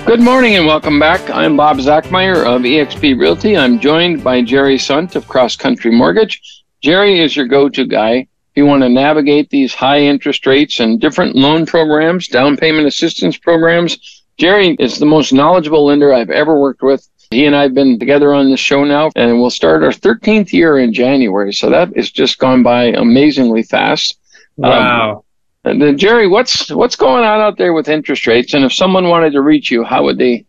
Good 0.04 0.20
morning 0.20 0.56
and 0.56 0.66
welcome 0.66 0.98
back. 0.98 1.20
I'm 1.30 1.56
Bob 1.56 1.76
Zachmeyer 1.76 2.44
of 2.44 2.62
eXp 2.62 3.16
Realty. 3.16 3.56
I'm 3.56 3.78
joined 3.78 4.24
by 4.24 4.42
Jerry 4.42 4.76
Sunt 4.76 5.14
of 5.14 5.28
Cross 5.28 5.54
Country 5.54 5.92
Mortgage. 5.92 6.42
Jerry 6.82 7.20
is 7.20 7.36
your 7.36 7.46
go-to 7.46 7.86
guy. 7.86 8.26
If 8.50 8.56
you 8.56 8.66
want 8.66 8.82
to 8.82 8.88
navigate 8.88 9.50
these 9.50 9.72
high 9.72 10.00
interest 10.00 10.44
rates 10.46 10.80
and 10.80 11.00
different 11.00 11.36
loan 11.36 11.64
programs, 11.64 12.26
down 12.26 12.56
payment 12.56 12.88
assistance 12.88 13.38
programs, 13.38 14.19
Jerry 14.40 14.74
is 14.80 14.98
the 14.98 15.04
most 15.04 15.34
knowledgeable 15.34 15.84
lender 15.84 16.14
I've 16.14 16.30
ever 16.30 16.58
worked 16.58 16.82
with. 16.82 17.06
He 17.30 17.44
and 17.44 17.54
I 17.54 17.60
have 17.62 17.74
been 17.74 17.98
together 17.98 18.32
on 18.32 18.50
this 18.50 18.58
show 18.58 18.84
now, 18.84 19.10
and 19.14 19.38
we'll 19.38 19.50
start 19.50 19.82
our 19.84 19.90
13th 19.90 20.50
year 20.54 20.78
in 20.78 20.94
January. 20.94 21.52
So 21.52 21.68
that 21.68 21.94
has 21.94 22.10
just 22.10 22.38
gone 22.38 22.62
by 22.62 22.84
amazingly 22.84 23.62
fast. 23.62 24.18
Wow. 24.56 25.12
Um, 25.12 25.22
and 25.64 25.82
then 25.82 25.98
Jerry, 25.98 26.26
what's 26.26 26.70
what's 26.70 26.96
going 26.96 27.22
on 27.22 27.40
out 27.40 27.58
there 27.58 27.74
with 27.74 27.90
interest 27.90 28.26
rates? 28.26 28.54
And 28.54 28.64
if 28.64 28.72
someone 28.72 29.08
wanted 29.08 29.34
to 29.34 29.42
reach 29.42 29.70
you, 29.70 29.84
how 29.84 30.04
would 30.04 30.16
they 30.16 30.46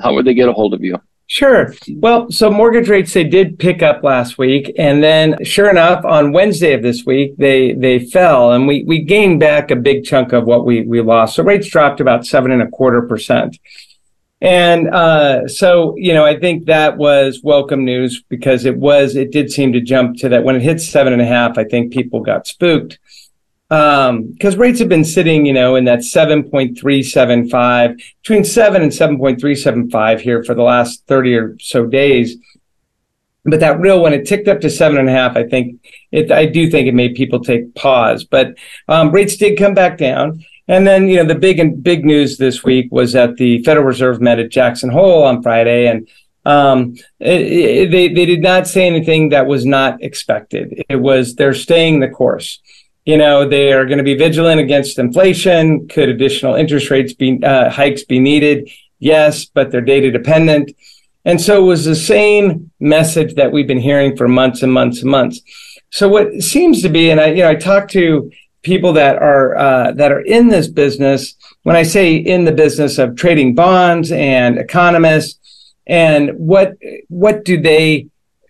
how 0.00 0.14
would 0.14 0.24
they 0.24 0.34
get 0.34 0.48
a 0.48 0.52
hold 0.52 0.72
of 0.72 0.82
you? 0.84 0.96
Sure. 1.26 1.74
Well, 1.96 2.30
so 2.30 2.50
mortgage 2.50 2.88
rates 2.90 3.14
they 3.14 3.24
did 3.24 3.58
pick 3.58 3.82
up 3.82 4.02
last 4.02 4.36
week, 4.36 4.70
and 4.76 5.02
then 5.02 5.42
sure 5.44 5.70
enough, 5.70 6.04
on 6.04 6.32
Wednesday 6.32 6.74
of 6.74 6.82
this 6.82 7.04
week 7.06 7.34
they 7.38 7.72
they 7.72 8.00
fell, 8.00 8.52
and 8.52 8.66
we 8.66 8.84
we 8.84 9.02
gained 9.02 9.40
back 9.40 9.70
a 9.70 9.76
big 9.76 10.04
chunk 10.04 10.32
of 10.32 10.44
what 10.44 10.66
we 10.66 10.82
we 10.82 11.00
lost. 11.00 11.36
So 11.36 11.42
rates 11.42 11.68
dropped 11.68 12.00
about 12.00 12.26
seven 12.26 12.50
and 12.50 12.60
a 12.60 12.68
quarter 12.68 13.02
percent. 13.02 13.56
And 14.42 14.88
uh, 14.88 15.46
so, 15.46 15.94
you 15.96 16.12
know, 16.12 16.24
I 16.24 16.36
think 16.36 16.66
that 16.66 16.96
was 16.96 17.40
welcome 17.44 17.84
news 17.84 18.24
because 18.28 18.64
it 18.64 18.76
was, 18.76 19.14
it 19.14 19.30
did 19.30 19.52
seem 19.52 19.72
to 19.72 19.80
jump 19.80 20.16
to 20.18 20.28
that 20.30 20.42
when 20.42 20.56
it 20.56 20.62
hit 20.62 20.80
seven 20.80 21.12
and 21.12 21.22
a 21.22 21.24
half, 21.24 21.58
I 21.58 21.62
think 21.62 21.92
people 21.92 22.18
got 22.18 22.48
spooked. 22.48 22.98
Because 23.72 24.54
um, 24.54 24.60
rates 24.60 24.78
have 24.80 24.90
been 24.90 25.04
sitting, 25.04 25.46
you 25.46 25.54
know, 25.54 25.76
in 25.76 25.86
that 25.86 26.00
7.375, 26.00 28.02
between 28.20 28.44
7 28.44 28.82
and 28.82 28.92
7.375 28.92 30.20
here 30.20 30.44
for 30.44 30.54
the 30.54 30.62
last 30.62 31.06
30 31.06 31.34
or 31.36 31.56
so 31.58 31.86
days. 31.86 32.36
But 33.46 33.60
that 33.60 33.80
real, 33.80 34.02
when 34.02 34.12
it 34.12 34.26
ticked 34.26 34.46
up 34.46 34.60
to 34.60 34.68
seven 34.68 34.98
and 34.98 35.08
a 35.08 35.12
half, 35.12 35.38
I 35.38 35.48
think 35.48 35.82
it, 36.12 36.30
I 36.30 36.44
do 36.44 36.70
think 36.70 36.86
it 36.86 36.94
made 36.94 37.14
people 37.14 37.40
take 37.40 37.74
pause. 37.74 38.24
But 38.24 38.58
um, 38.88 39.10
rates 39.10 39.38
did 39.38 39.58
come 39.58 39.72
back 39.72 39.96
down. 39.96 40.44
And 40.68 40.86
then, 40.86 41.08
you 41.08 41.16
know, 41.16 41.24
the 41.24 41.34
big 41.34 41.58
and 41.58 41.82
big 41.82 42.04
news 42.04 42.36
this 42.36 42.62
week 42.62 42.92
was 42.92 43.14
that 43.14 43.36
the 43.36 43.64
Federal 43.64 43.86
Reserve 43.86 44.20
met 44.20 44.38
at 44.38 44.50
Jackson 44.50 44.90
Hole 44.90 45.22
on 45.22 45.42
Friday, 45.42 45.88
and 45.88 46.06
um, 46.44 46.94
it, 47.18 47.40
it, 47.40 47.90
they 47.90 48.08
they 48.08 48.26
did 48.26 48.42
not 48.42 48.68
say 48.68 48.86
anything 48.86 49.30
that 49.30 49.46
was 49.46 49.66
not 49.66 50.00
expected. 50.02 50.84
It 50.88 50.96
was 50.96 51.34
they're 51.34 51.54
staying 51.54 51.98
the 51.98 52.08
course. 52.08 52.60
You 53.04 53.16
know, 53.16 53.48
they 53.48 53.72
are 53.72 53.84
going 53.84 53.98
to 53.98 54.04
be 54.04 54.14
vigilant 54.14 54.60
against 54.60 54.98
inflation. 54.98 55.88
Could 55.88 56.08
additional 56.08 56.54
interest 56.54 56.90
rates 56.90 57.12
be 57.12 57.42
uh, 57.42 57.68
hikes 57.68 58.04
be 58.04 58.20
needed? 58.20 58.70
Yes, 59.00 59.44
but 59.44 59.70
they're 59.70 59.80
data 59.80 60.10
dependent. 60.12 60.70
And 61.24 61.40
so 61.40 61.62
it 61.62 61.66
was 61.66 61.84
the 61.84 61.96
same 61.96 62.70
message 62.80 63.34
that 63.34 63.50
we've 63.52 63.66
been 63.66 63.80
hearing 63.80 64.16
for 64.16 64.28
months 64.28 64.62
and 64.62 64.72
months 64.72 65.02
and 65.02 65.10
months. 65.10 65.40
So 65.90 66.08
what 66.08 66.40
seems 66.40 66.82
to 66.82 66.88
be, 66.88 67.10
and 67.10 67.20
I, 67.20 67.26
you 67.28 67.42
know, 67.42 67.50
I 67.50 67.54
talk 67.54 67.88
to 67.88 68.30
people 68.62 68.92
that 68.94 69.16
are 69.16 69.56
uh, 69.56 69.92
that 69.92 70.12
are 70.12 70.20
in 70.20 70.48
this 70.48 70.68
business. 70.68 71.34
When 71.64 71.76
I 71.76 71.82
say 71.82 72.16
in 72.16 72.44
the 72.44 72.52
business 72.52 72.98
of 72.98 73.16
trading 73.16 73.54
bonds 73.54 74.10
and 74.10 74.58
economists, 74.58 75.74
and 75.86 76.30
what 76.36 76.76
what 77.08 77.44
do 77.44 77.60
they, 77.60 78.06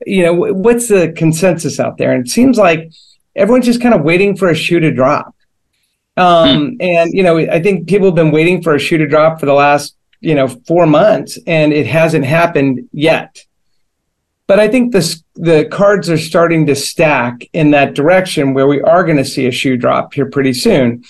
you 0.07 0.23
know, 0.23 0.35
what's 0.35 0.89
the 0.89 1.13
consensus 1.17 1.81
out 1.81 1.99
there? 1.99 2.13
And 2.13 2.27
it 2.27 2.31
seems 2.31 2.59
like 2.59 2.91
everyone's 3.35 3.67
just 3.67 3.81
kind 3.81 3.95
of 3.95 4.03
waiting 4.03 4.37
for 4.37 4.49
a 4.49 4.55
shoe 4.55 4.81
to 4.81 4.93
drop. 4.93 5.35
Um, 6.17 6.77
and 6.81 7.13
you 7.13 7.23
know, 7.23 7.39
I 7.39 7.61
think 7.63 7.89
people 7.89 8.09
have 8.09 8.15
been 8.15 8.33
waiting 8.33 8.63
for 8.63 8.75
a 8.75 8.79
shoe 8.79 8.99
to 8.99 9.07
drop 9.07 9.41
for 9.41 9.47
the 9.47 9.55
last 9.55 9.97
you 10.21 10.35
know 10.35 10.49
four 10.49 10.87
months, 10.87 11.39
and 11.47 11.73
it 11.73 11.87
hasn't 11.87 12.25
happened 12.25 12.89
yet. 12.93 13.45
But 14.47 14.61
I 14.61 14.69
think 14.69 14.93
this, 14.93 15.23
the 15.35 15.67
cards 15.71 16.11
are 16.11 16.19
starting 16.19 16.67
to 16.67 16.75
stack 16.75 17.49
in 17.53 17.71
that 17.71 17.95
direction 17.95 18.53
where 18.53 18.67
we 18.67 18.83
are 18.83 19.05
going 19.05 19.17
to 19.17 19.25
see 19.25 19.47
a 19.47 19.51
shoe 19.51 19.77
drop 19.77 20.13
here 20.13 20.27
pretty 20.27 20.53
soon. 20.53 21.05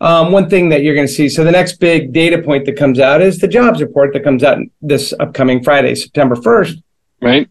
Um, 0.00 0.32
one 0.32 0.50
thing 0.50 0.68
that 0.70 0.82
you're 0.82 0.94
going 0.94 1.06
to 1.06 1.12
see. 1.12 1.28
So 1.28 1.44
the 1.44 1.52
next 1.52 1.78
big 1.78 2.12
data 2.12 2.42
point 2.42 2.66
that 2.66 2.76
comes 2.76 2.98
out 2.98 3.22
is 3.22 3.38
the 3.38 3.46
jobs 3.46 3.80
report 3.80 4.12
that 4.12 4.24
comes 4.24 4.42
out 4.42 4.58
this 4.80 5.14
upcoming 5.20 5.62
Friday, 5.62 5.94
September 5.94 6.34
1st. 6.34 6.82
Right. 7.22 7.48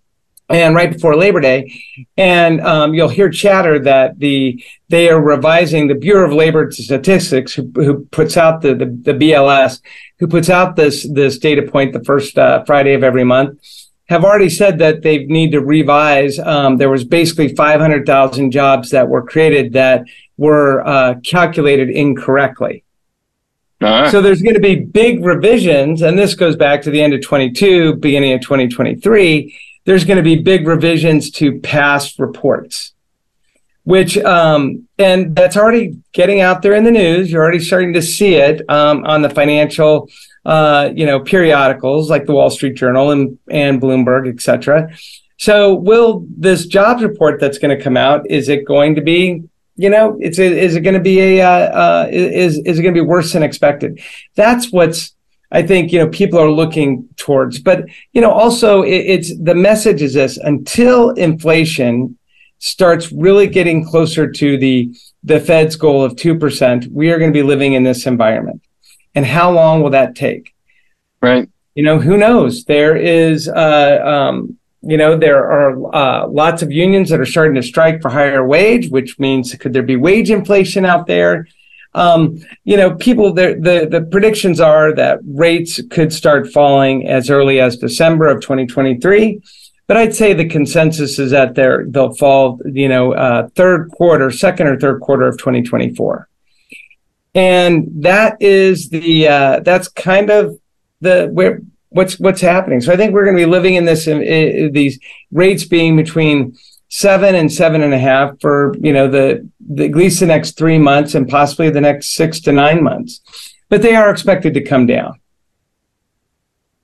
And 0.54 0.76
right 0.76 0.92
before 0.92 1.16
Labor 1.16 1.40
Day, 1.40 1.84
and 2.18 2.62
um, 2.62 2.94
you'll 2.94 3.10
hear 3.10 3.30
chatter 3.30 3.80
that 3.80 4.20
the 4.20 4.64
they 4.90 5.10
are 5.10 5.22
revising 5.22 5.88
the 5.88 5.96
Bureau 5.96 6.28
of 6.28 6.34
Labor 6.34 6.70
Statistics, 6.72 7.54
who, 7.54 7.72
who 7.76 8.06
puts 8.06 8.38
out 8.38 8.62
the, 8.62 8.76
the, 8.76 8.86
the 8.86 9.14
BLS, 9.14 9.82
who 10.20 10.28
puts 10.28 10.50
out 10.50 10.76
this 10.76 11.08
this 11.12 11.38
data 11.40 11.62
point 11.64 11.94
the 11.94 12.04
first 12.04 12.38
uh, 12.38 12.64
Friday 12.66 12.94
of 12.94 13.04
every 13.04 13.24
month 13.24 13.60
have 14.12 14.26
already 14.26 14.50
said 14.50 14.78
that 14.80 15.02
they 15.04 15.24
need 15.26 15.52
to 15.54 15.62
revise. 15.62 16.38
Um, 16.38 16.76
there 16.76 16.90
was 16.90 17.06
basically 17.06 17.56
500,000 17.56 18.52
jobs 18.52 18.90
that 18.90 19.08
were 19.08 19.24
created 19.24 19.72
that 19.72 20.04
were 20.36 20.86
uh, 20.86 21.16
calculated 21.24 21.90
incorrectly. 21.90 22.84
Uh-huh. 23.80 24.12
So 24.12 24.22
there's 24.22 24.42
going 24.42 24.56
to 24.56 24.62
be 24.62 24.76
big 24.76 25.24
revisions, 25.26 26.02
and 26.02 26.20
this 26.20 26.36
goes 26.36 26.58
back 26.58 26.82
to 26.82 26.92
the 26.92 27.02
end 27.02 27.14
of 27.14 27.22
22, 27.22 27.96
beginning 27.96 28.34
of 28.34 28.42
2023. 28.42 29.58
There's 29.86 30.06
going 30.06 30.18
to 30.18 30.24
be 30.24 30.36
big 30.36 30.68
revisions 30.68 31.32
to 31.32 31.60
past 31.60 32.20
reports, 32.20 32.94
which 33.84 34.18
um, 34.18 34.88
and 34.98 35.36
that's 35.36 35.58
already 35.58 35.98
getting 36.12 36.40
out 36.42 36.62
there 36.62 36.74
in 36.74 36.84
the 36.84 36.92
news. 36.92 37.32
You're 37.32 37.42
already 37.42 37.60
starting 37.60 37.94
to 37.94 38.02
see 38.02 38.36
it 38.36 38.62
um, 38.70 39.06
on 39.06 39.22
the 39.22 39.30
financial 39.30 40.10
uh, 40.46 40.90
you 40.96 41.06
know, 41.06 41.20
periodicals 41.20 42.10
like 42.10 42.26
the 42.26 42.34
Wall 42.34 42.50
Street 42.50 42.76
Journal 42.76 43.12
and, 43.12 43.38
and 43.50 43.82
Bloomberg, 43.82 44.28
et 44.28 44.42
cetera. 44.42 44.92
So 45.38 45.74
will 45.74 46.26
this 46.38 46.66
jobs 46.66 47.02
report 47.04 47.40
that's 47.40 47.58
going 47.58 47.76
to 47.76 47.84
come 47.84 47.98
out, 47.98 48.30
is 48.30 48.50
it 48.50 48.66
going 48.66 48.96
to 48.96 49.02
be, 49.02 49.44
you 49.76 49.90
know, 49.90 50.18
it's, 50.20 50.38
is 50.38 50.76
it 50.76 50.82
going 50.82 50.94
to 50.94 51.00
be 51.00 51.20
a, 51.20 51.42
uh, 51.42 51.50
uh, 51.50 52.08
is, 52.12 52.58
is 52.60 52.80
it 52.80 52.82
going 52.82 52.94
to 52.94 53.02
be 53.02 53.06
worse 53.06 53.34
than 53.34 53.44
expected? 53.44 54.00
That's 54.36 54.72
what's, 54.72 55.16
I 55.52 55.62
think, 55.62 55.92
you 55.92 56.00
know, 56.00 56.08
people 56.08 56.40
are 56.40 56.50
looking 56.50 57.08
towards, 57.18 57.60
but, 57.60 57.86
you 58.14 58.22
know, 58.22 58.32
also 58.32 58.84
it, 58.84 58.96
it's 58.96 59.38
the 59.38 59.56
message 59.56 60.02
is 60.02 60.14
this 60.14 60.38
until 60.38 61.10
inflation 61.12 62.18
starts 62.60 63.12
really 63.12 63.48
getting 63.48 63.84
closer 63.84 64.32
to 64.32 64.58
the, 64.58 64.96
the 65.24 65.40
Fed's 65.40 65.76
goal 65.76 66.04
of 66.04 66.16
2%, 66.16 66.92
we 66.92 67.12
are 67.12 67.18
going 67.18 67.32
to 67.32 67.38
be 67.38 67.44
living 67.44 67.74
in 67.74 67.84
this 67.84 68.06
environment 68.06 68.62
and 69.16 69.26
how 69.26 69.52
long 69.52 69.82
will 69.82 69.90
that 69.92 70.16
take? 70.16 70.54
Right. 71.22 71.50
You 71.76 71.84
know, 71.84 72.00
who 72.00 72.18
knows? 72.18 72.66
There 72.66 72.96
is, 72.96 73.48
uh, 73.48 74.00
um, 74.04 74.58
you 74.82 74.98
know, 74.98 75.18
there 75.18 75.40
are 75.40 75.96
uh, 75.96 76.28
lots 76.28 76.62
of 76.62 76.72
unions 76.72 77.10
that 77.10 77.20
are 77.20 77.26
starting 77.26 77.56
to 77.56 77.64
strike 77.64 78.02
for 78.02 78.10
higher 78.10 78.46
wage, 78.46 78.90
which 78.90 79.20
means 79.20 79.54
could 79.56 79.74
there 79.74 79.84
be 79.84 79.96
wage 79.96 80.32
inflation 80.32 80.86
out 80.86 81.08
there? 81.08 81.48
Um, 81.94 82.40
you 82.64 82.78
know, 82.78 82.96
people, 82.96 83.34
the, 83.34 83.58
the, 83.60 83.88
the 83.90 84.06
predictions 84.06 84.60
are 84.60 84.94
that 84.96 85.20
rates 85.26 85.82
could 85.90 86.14
start 86.14 86.52
falling 86.52 87.08
as 87.08 87.30
early 87.30 87.60
as 87.60 87.78
December 87.78 88.28
of 88.28 88.42
2023. 88.42 89.42
But 89.88 89.98
I'd 89.98 90.16
say 90.16 90.34
the 90.34 90.48
consensus 90.48 91.20
is 91.20 91.32
that 91.32 91.56
they're, 91.56 91.86
they'll 91.88 92.14
fall, 92.14 92.62
you 92.66 92.88
know, 92.88 93.14
uh, 93.14 93.50
third 93.56 93.92
quarter, 93.92 94.32
second 94.32 94.68
or 94.68 94.80
third 94.80 95.02
quarter 95.02 95.28
of 95.28 95.38
2024 95.38 96.30
and 97.34 97.88
that 98.04 98.38
is 98.42 98.90
the 98.90 99.28
uh, 99.28 99.60
that's 99.62 99.88
kind 99.88 100.30
of 100.30 100.60
the 101.00 101.30
where 101.32 101.62
what's 101.90 102.20
what's 102.20 102.42
happening. 102.42 102.82
So 102.82 102.92
I 102.92 102.98
think 102.98 103.14
we're 103.14 103.24
going 103.24 103.38
to 103.38 103.46
be 103.46 103.50
living 103.50 103.76
in 103.76 103.86
this 103.86 104.08
in, 104.08 104.22
in, 104.22 104.74
these 104.74 105.00
rates 105.32 105.64
being 105.64 105.96
between 105.96 106.58
seven 106.92 107.36
and 107.36 107.52
seven 107.52 107.82
and 107.82 107.94
a 107.94 107.98
half 107.98 108.40
for 108.42 108.76
you 108.82 108.92
know 108.92 109.08
the, 109.10 109.50
the 109.62 109.86
at 109.86 109.96
least 109.96 110.20
the 110.20 110.26
next 110.26 110.58
three 110.58 110.78
months 110.78 111.16
and 111.16 111.28
possibly 111.28 111.70
the 111.70 111.82
next 111.82 112.14
six 112.14 112.40
to 112.42 112.52
nine 112.52 112.84
months, 112.84 113.22
but 113.70 113.82
they 113.82 113.96
are 113.96 114.12
expected 114.12 114.54
to 114.54 114.62
come 114.62 114.86
down. 114.86 115.20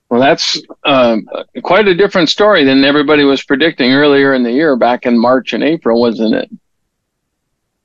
Well, 0.09 0.21
that's 0.21 0.61
um, 0.85 1.27
quite 1.61 1.89
a 1.89 1.93
different 1.93 2.29
story 2.29 2.63
than 2.63 2.85
everybody 2.85 3.25
was 3.25 3.43
predicting 3.43 3.91
earlier 3.91 4.33
in 4.33 4.43
the 4.43 4.51
year, 4.51 4.77
back 4.77 5.05
in 5.05 5.19
March 5.19 5.51
and 5.51 5.61
April, 5.61 5.99
wasn't 5.99 6.33
it? 6.33 6.49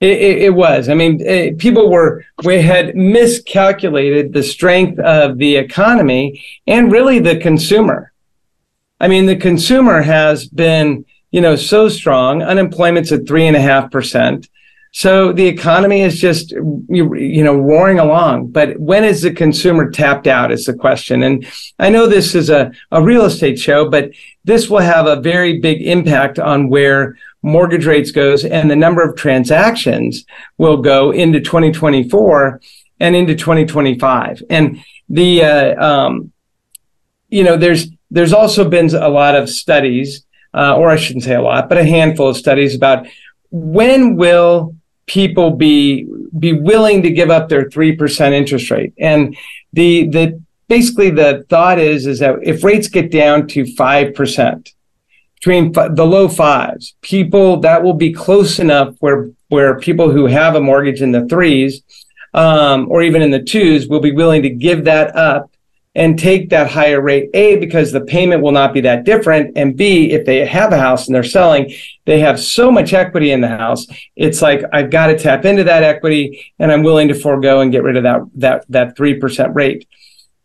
It, 0.01 0.19
it, 0.21 0.43
it, 0.43 0.55
was. 0.55 0.89
I 0.89 0.95
mean, 0.95 1.21
it, 1.21 1.59
people 1.59 1.91
were 1.91 2.25
we 2.45 2.63
had 2.63 2.95
miscalculated 2.95 4.33
the 4.33 4.43
strength 4.43 5.01
of 5.01 5.39
the 5.39 5.57
economy 5.57 6.45
and 6.69 6.93
really 6.93 7.19
the 7.19 7.39
consumer. 7.39 8.13
I 9.01 9.09
mean, 9.09 9.27
the 9.27 9.37
consumer 9.37 10.03
has 10.03 10.47
been, 10.47 11.05
you 11.33 11.41
know, 11.41 11.57
so 11.57 11.89
strong. 11.89 12.43
Unemployment's 12.43 13.11
at 13.11 13.27
three 13.27 13.47
and 13.47 13.57
a 13.57 13.61
half 13.61 13.91
percent. 13.91 14.49
So 14.95 15.33
the 15.33 15.47
economy 15.47 16.03
is 16.03 16.21
just, 16.21 16.53
you, 16.53 17.15
you 17.15 17.43
know, 17.43 17.57
roaring 17.57 17.99
along. 17.99 18.49
But 18.49 18.79
when 18.79 19.05
is 19.05 19.23
the 19.23 19.33
consumer 19.33 19.91
tapped 19.91 20.27
out 20.27 20.53
is 20.53 20.67
the 20.67 20.75
question. 20.75 21.23
And 21.23 21.47
I 21.79 21.89
know 21.89 22.07
this 22.07 22.35
is 22.35 22.51
a, 22.51 22.71
a 22.91 23.03
real 23.03 23.25
estate 23.25 23.59
show, 23.59 23.89
but 23.89 24.11
this 24.45 24.69
will 24.69 24.81
have 24.81 25.07
a 25.07 25.21
very 25.21 25.61
big 25.61 25.81
impact 25.81 26.39
on 26.39 26.69
where 26.69 27.17
mortgage 27.43 27.87
rates 27.87 28.11
goes 28.11 28.45
and 28.45 28.71
the 28.71 28.77
number 28.77 29.03
of 29.03 29.17
transactions 29.17 30.25
will 30.59 30.77
go 30.77 31.11
into 31.11 31.41
2024 31.41 32.61
and 33.01 33.17
into 33.17 33.35
2025 33.35 34.45
and 34.49 34.79
the 35.09 35.43
uh, 35.43 35.85
um, 35.85 36.33
you 37.29 37.43
know 37.43 37.57
there's 37.57 37.89
there's 38.13 38.33
also 38.33 38.69
been 38.69 38.95
a 38.95 39.09
lot 39.09 39.35
of 39.35 39.51
studies 39.51 40.25
uh, 40.55 40.77
or 40.77 40.91
i 40.91 40.97
shouldn't 40.97 41.25
say 41.25 41.35
a 41.35 41.43
lot 41.43 41.69
but 41.69 41.79
a 41.79 41.85
handful 41.85 42.29
of 42.29 42.37
studies 42.37 42.75
about 42.75 43.07
when 43.51 44.17
will 44.17 44.75
people 45.07 45.51
be 45.51 46.07
be 46.39 46.53
willing 46.53 47.03
to 47.03 47.11
give 47.11 47.31
up 47.31 47.49
their 47.49 47.69
3% 47.69 48.33
interest 48.33 48.71
rate 48.71 48.95
and 48.99 49.37
the 49.73 50.07
the 50.09 50.41
basically 50.69 51.11
the 51.11 51.45
thought 51.49 51.79
is 51.79 52.07
is 52.07 52.21
that 52.21 52.37
if 52.43 52.65
rates 52.65 52.89
get 52.89 53.11
down 53.11 53.47
to 53.47 53.65
5% 53.65 54.73
between 55.43 55.73
the 55.73 56.07
low 56.07 56.29
fives. 56.29 56.95
People 57.03 57.59
that 57.61 57.83
will 57.83 57.95
be 57.95 58.13
close 58.13 58.61
enough 58.61 58.95
where 59.01 59.31
where 59.49 59.79
people 59.81 60.11
who 60.11 60.27
have 60.27 60.55
a 60.55 60.61
mortgage 60.61 61.03
in 61.03 61.11
the 61.11 61.27
threes 61.27 61.83
um, 62.33 62.87
or 62.89 63.03
even 63.03 63.23
in 63.23 63.33
the 63.33 63.43
twos 63.43 63.89
will 63.89 64.01
be 64.01 64.13
willing 64.13 64.43
to 64.43 64.49
give 64.49 64.85
that 64.85 65.17
up 65.17 65.52
and 65.95 66.19
take 66.19 66.49
that 66.51 66.71
higher 66.71 67.01
rate. 67.01 67.29
A 67.35 67.57
because 67.57 67.93
the 67.93 68.01
payment 68.01 68.43
will 68.43 68.53
not 68.53 68.73
be 68.73 68.81
that 68.83 69.05
different, 69.05 69.57
and 69.57 69.77
B 69.77 70.11
if 70.11 70.25
they 70.25 70.45
have 70.47 70.73
a 70.73 70.79
house 70.79 71.07
and 71.07 71.15
they're 71.15 71.23
selling, 71.23 71.73
they 72.05 72.21
have 72.21 72.41
so 72.41 72.71
much 72.71 72.93
equity 72.93 73.31
in 73.31 73.41
the 73.41 73.49
house. 73.49 73.87
It's 74.17 74.43
like 74.43 74.63
I've 74.73 74.91
got 74.91 75.09
to 75.09 75.19
tap 75.19 75.45
into 75.45 75.65
that 75.65 75.83
equity, 75.83 76.53
and 76.59 76.73
I'm 76.73 76.83
willing 76.83 77.09
to 77.09 77.15
forego 77.15 77.61
and 77.61 77.73
get 77.73 77.83
rid 77.83 77.97
of 77.97 78.03
that 78.05 78.21
that 78.37 78.65
that 78.71 78.97
three 78.97 79.19
percent 79.19 79.55
rate. 79.55 79.89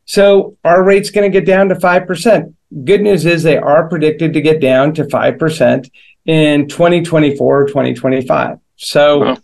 So 0.05 0.57
our 0.63 0.83
rate's 0.83 1.11
going 1.11 1.29
to 1.29 1.39
get 1.39 1.45
down 1.45 1.69
to 1.69 1.79
five 1.79 2.07
percent 2.07 2.53
good 2.83 3.01
news 3.01 3.25
is 3.25 3.43
they 3.43 3.57
are 3.57 3.87
predicted 3.87 4.33
to 4.33 4.41
get 4.41 4.59
down 4.59 4.93
to 4.95 5.03
5% 5.03 5.89
in 6.25 6.67
2024 6.67 7.61
or 7.61 7.67
2025. 7.67 8.59
So, 8.75 9.19
wow. 9.19 9.37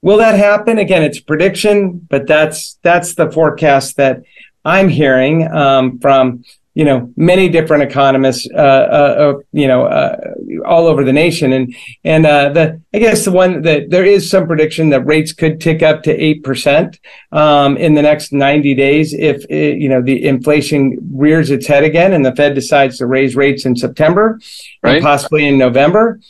will 0.00 0.18
that 0.18 0.38
happen? 0.38 0.78
Again, 0.78 1.02
it's 1.02 1.20
prediction, 1.20 2.06
but 2.08 2.26
that's 2.26 2.78
that's 2.82 3.14
the 3.14 3.30
forecast 3.30 3.96
that 3.96 4.22
I'm 4.64 4.88
hearing 4.88 5.50
um, 5.50 5.98
from 5.98 6.44
you 6.74 6.84
know 6.86 7.12
many 7.16 7.48
different 7.48 7.82
economists 7.82 8.48
uh, 8.54 8.56
uh, 8.56 8.62
uh, 8.62 9.34
you 9.52 9.68
know 9.68 9.84
uh, 9.84 10.16
all 10.64 10.86
over 10.86 11.04
the 11.04 11.12
nation 11.12 11.52
and 11.52 11.74
and 12.04 12.24
uh, 12.24 12.48
the 12.48 12.80
I 12.94 12.98
guess 12.98 13.24
the 13.24 13.32
one 13.32 13.62
that 13.62 13.90
there 13.90 14.04
is 14.04 14.30
some 14.30 14.46
prediction 14.46 14.88
that 14.90 15.04
rates 15.04 15.32
could 15.32 15.60
tick 15.60 15.82
up 15.82 16.02
to 16.04 16.12
eight 16.12 16.42
percent 16.42 16.98
um, 17.30 17.76
in 17.76 17.94
the 17.94 18.02
next 18.02 18.32
90 18.32 18.74
days 18.74 19.12
if 19.12 19.44
it, 19.50 19.78
you 19.78 19.88
know 19.88 20.00
the 20.00 20.24
inflation 20.24 20.96
rears 21.12 21.50
its 21.50 21.66
head 21.66 21.84
again 21.84 22.14
and 22.14 22.24
the 22.24 22.34
Fed 22.34 22.54
decides 22.54 22.98
to 22.98 23.06
raise 23.06 23.36
rates 23.36 23.66
in 23.66 23.76
September 23.76 24.40
right. 24.82 24.96
and 24.96 25.02
possibly 25.02 25.46
in 25.46 25.58
November. 25.58 26.20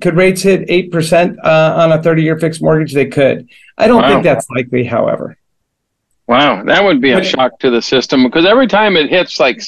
Could 0.00 0.16
rates 0.16 0.42
hit 0.42 0.64
eight 0.68 0.92
percent 0.92 1.38
uh, 1.42 1.74
on 1.78 1.92
a 1.92 2.02
30 2.02 2.22
year 2.22 2.38
fixed 2.38 2.60
mortgage? 2.60 2.92
They 2.92 3.06
could. 3.06 3.48
I 3.78 3.86
don't 3.86 4.02
wow. 4.02 4.08
think 4.08 4.24
that's 4.24 4.50
likely, 4.50 4.84
however. 4.84 5.37
Wow, 6.28 6.62
that 6.64 6.84
would 6.84 7.00
be 7.00 7.12
a 7.12 7.24
shock 7.24 7.58
to 7.60 7.70
the 7.70 7.80
system 7.80 8.22
because 8.22 8.44
every 8.44 8.66
time 8.66 8.98
it 8.98 9.08
hits 9.08 9.40
like 9.40 9.62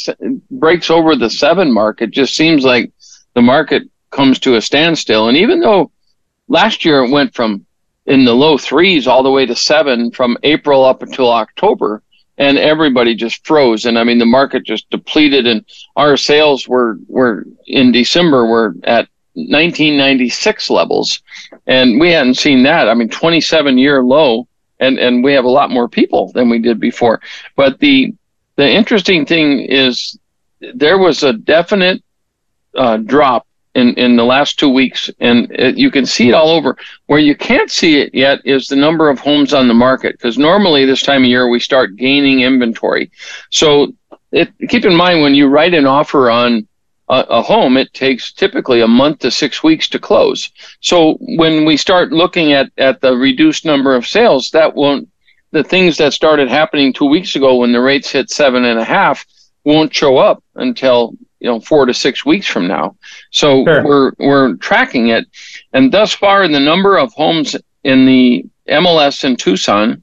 breaks 0.50 0.90
over 0.90 1.16
the 1.16 1.30
seven 1.30 1.72
mark, 1.72 2.02
it 2.02 2.10
just 2.10 2.36
seems 2.36 2.64
like 2.64 2.92
the 3.34 3.40
market 3.40 3.84
comes 4.10 4.38
to 4.40 4.56
a 4.56 4.60
standstill. 4.60 5.28
And 5.28 5.38
even 5.38 5.60
though 5.60 5.90
last 6.48 6.84
year 6.84 7.02
it 7.02 7.10
went 7.10 7.34
from 7.34 7.64
in 8.04 8.26
the 8.26 8.34
low 8.34 8.58
threes 8.58 9.06
all 9.06 9.22
the 9.22 9.30
way 9.30 9.46
to 9.46 9.56
seven 9.56 10.10
from 10.10 10.36
April 10.42 10.84
up 10.84 11.02
until 11.02 11.32
October, 11.32 12.02
and 12.36 12.58
everybody 12.58 13.14
just 13.14 13.46
froze. 13.46 13.86
And 13.86 13.98
I 13.98 14.04
mean, 14.04 14.18
the 14.18 14.26
market 14.26 14.62
just 14.64 14.90
depleted, 14.90 15.46
and 15.46 15.64
our 15.96 16.18
sales 16.18 16.68
were 16.68 16.98
were 17.08 17.46
in 17.68 17.90
December 17.90 18.44
were 18.44 18.74
at 18.84 19.08
1996 19.32 20.68
levels, 20.68 21.22
and 21.66 21.98
we 21.98 22.12
hadn't 22.12 22.34
seen 22.34 22.64
that. 22.64 22.86
I 22.86 22.92
mean, 22.92 23.08
27 23.08 23.78
year 23.78 24.02
low 24.02 24.46
and 24.80 24.98
and 24.98 25.22
we 25.22 25.32
have 25.32 25.44
a 25.44 25.50
lot 25.50 25.70
more 25.70 25.88
people 25.88 26.32
than 26.32 26.48
we 26.48 26.58
did 26.58 26.80
before. 26.80 27.20
But 27.56 27.78
the 27.78 28.14
the 28.56 28.68
interesting 28.68 29.24
thing 29.24 29.60
is 29.60 30.18
there 30.74 30.98
was 30.98 31.22
a 31.22 31.32
definite 31.32 32.02
uh, 32.76 32.98
drop 32.98 33.46
in 33.74 33.94
in 33.94 34.16
the 34.16 34.24
last 34.24 34.58
two 34.58 34.68
weeks, 34.68 35.10
and 35.20 35.50
it, 35.52 35.78
you 35.78 35.90
can 35.90 36.04
see 36.04 36.28
it 36.28 36.34
all 36.34 36.50
over. 36.50 36.76
Where 37.06 37.20
you 37.20 37.36
can't 37.36 37.70
see 37.70 38.00
it 38.00 38.14
yet 38.14 38.40
is 38.44 38.66
the 38.66 38.76
number 38.76 39.08
of 39.08 39.18
homes 39.18 39.54
on 39.54 39.68
the 39.68 39.74
market, 39.74 40.12
because 40.12 40.38
normally 40.38 40.84
this 40.84 41.02
time 41.02 41.22
of 41.22 41.28
year 41.28 41.48
we 41.48 41.60
start 41.60 41.96
gaining 41.96 42.40
inventory. 42.40 43.10
So 43.50 43.92
it, 44.32 44.50
keep 44.68 44.84
in 44.84 44.96
mind 44.96 45.22
when 45.22 45.34
you 45.34 45.46
write 45.46 45.74
an 45.74 45.86
offer 45.86 46.30
on 46.30 46.66
a, 47.10 47.26
a 47.28 47.42
home, 47.42 47.76
it 47.76 47.92
takes 47.92 48.32
typically 48.32 48.80
a 48.80 48.86
month 48.88 49.18
to 49.18 49.30
six 49.30 49.62
weeks 49.62 49.88
to 49.88 49.98
close. 49.98 50.50
So 50.80 51.18
when 51.20 51.64
we 51.64 51.76
start 51.76 52.12
looking 52.12 52.52
at, 52.52 52.70
at 52.78 53.00
the 53.00 53.16
reduced 53.16 53.64
number 53.64 53.94
of 53.94 54.06
sales, 54.06 54.50
that 54.52 54.74
won't, 54.74 55.08
the 55.50 55.64
things 55.64 55.96
that 55.96 56.12
started 56.12 56.48
happening 56.48 56.92
two 56.92 57.06
weeks 57.06 57.34
ago 57.34 57.56
when 57.56 57.72
the 57.72 57.80
rates 57.80 58.10
hit 58.10 58.30
seven 58.30 58.64
and 58.64 58.78
a 58.78 58.84
half 58.84 59.26
won't 59.64 59.92
show 59.92 60.16
up 60.18 60.42
until 60.54 61.12
you 61.40 61.48
know 61.48 61.58
four 61.58 61.84
to 61.86 61.92
six 61.92 62.24
weeks 62.24 62.46
from 62.46 62.68
now. 62.68 62.96
So 63.32 63.64
sure. 63.64 63.84
we're 63.84 64.12
we're 64.18 64.54
tracking 64.56 65.08
it, 65.08 65.26
and 65.72 65.92
thus 65.92 66.12
far 66.12 66.44
in 66.44 66.52
the 66.52 66.60
number 66.60 66.96
of 66.96 67.12
homes 67.14 67.56
in 67.82 68.06
the 68.06 68.46
MLS 68.68 69.24
in 69.24 69.36
Tucson, 69.36 70.02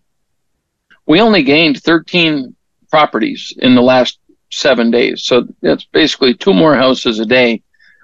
we 1.05 1.21
only 1.21 1.43
gained 1.43 1.81
13 1.81 2.53
properties 2.89 3.53
in 3.59 3.75
the 3.75 3.81
last 3.81 4.19
seven 4.51 4.91
days. 4.91 5.23
So 5.23 5.47
that's 5.61 5.85
basically 5.85 6.33
two 6.33 6.53
more 6.53 6.75
houses 6.75 7.19
a 7.19 7.25
day 7.25 7.61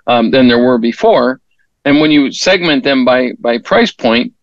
um, 0.08 0.32
than 0.32 0.48
there 0.48 0.64
were 0.64 0.78
before. 0.78 1.40
And 1.86 2.00
when 2.00 2.12
you 2.12 2.32
segment 2.32 2.84
them 2.84 3.04
by 3.06 3.34
by 3.40 3.58
price 3.58 3.92
point, 3.92 4.34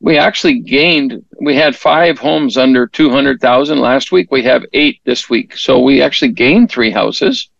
we 0.00 0.18
actually 0.18 0.60
gained. 0.60 1.24
We 1.40 1.54
had 1.54 1.76
five 1.76 2.18
homes 2.18 2.56
under 2.56 2.86
two 2.86 3.10
hundred 3.10 3.40
thousand 3.40 3.80
last 3.80 4.12
week. 4.12 4.30
We 4.30 4.42
have 4.44 4.64
eight 4.72 5.00
this 5.04 5.30
week, 5.30 5.56
so 5.56 5.78
we 5.80 6.02
actually 6.02 6.32
gained 6.32 6.70
three 6.70 6.90
houses, 6.90 7.50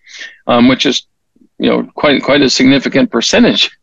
um, 0.46 0.68
which 0.68 0.86
is 0.86 1.06
you 1.58 1.70
know 1.70 1.88
quite 1.94 2.22
quite 2.22 2.42
a 2.42 2.50
significant 2.50 3.10
percentage. 3.10 3.70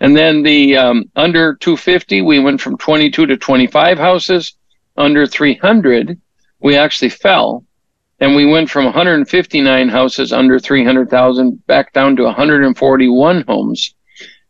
And 0.00 0.16
then 0.16 0.42
the 0.42 0.76
um, 0.76 1.04
under 1.14 1.54
250, 1.54 2.22
we 2.22 2.40
went 2.40 2.60
from 2.60 2.76
22 2.76 3.26
to 3.26 3.36
25 3.36 3.98
houses. 3.98 4.56
Under 4.96 5.28
300, 5.28 6.20
we 6.58 6.76
actually 6.76 7.10
fell 7.10 7.64
and 8.20 8.36
we 8.36 8.44
went 8.44 8.70
from 8.70 8.84
159 8.84 9.88
houses 9.88 10.32
under 10.32 10.58
300,000 10.58 11.66
back 11.66 11.92
down 11.92 12.16
to 12.16 12.24
141 12.24 13.44
homes, 13.48 13.94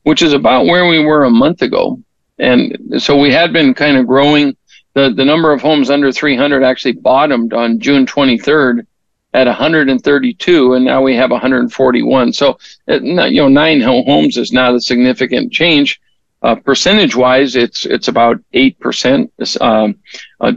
which 0.02 0.22
is 0.22 0.32
about 0.32 0.66
where 0.66 0.86
we 0.86 1.04
were 1.04 1.24
a 1.24 1.30
month 1.30 1.62
ago. 1.62 2.00
And 2.38 2.76
so 2.98 3.16
we 3.16 3.32
had 3.32 3.52
been 3.52 3.74
kind 3.74 3.96
of 3.96 4.06
growing. 4.06 4.56
The, 4.94 5.12
the 5.14 5.24
number 5.24 5.52
of 5.52 5.60
homes 5.60 5.88
under 5.88 6.10
300 6.10 6.64
actually 6.64 6.92
bottomed 6.92 7.52
on 7.52 7.78
June 7.78 8.06
23rd 8.06 8.86
at 9.32 9.46
132, 9.46 10.74
and 10.74 10.84
now 10.84 11.00
we 11.00 11.14
have 11.14 11.30
141. 11.30 12.32
So, 12.32 12.58
you 12.88 13.14
know, 13.14 13.48
nine 13.48 13.80
homes 13.80 14.36
is 14.36 14.52
not 14.52 14.74
a 14.74 14.80
significant 14.80 15.52
change. 15.52 16.00
Uh, 16.42 16.56
percentage 16.56 17.14
wise, 17.14 17.54
it's 17.54 17.84
it's 17.84 18.08
about 18.08 18.38
eight 18.54 18.80
percent 18.80 19.30
um, 19.60 19.94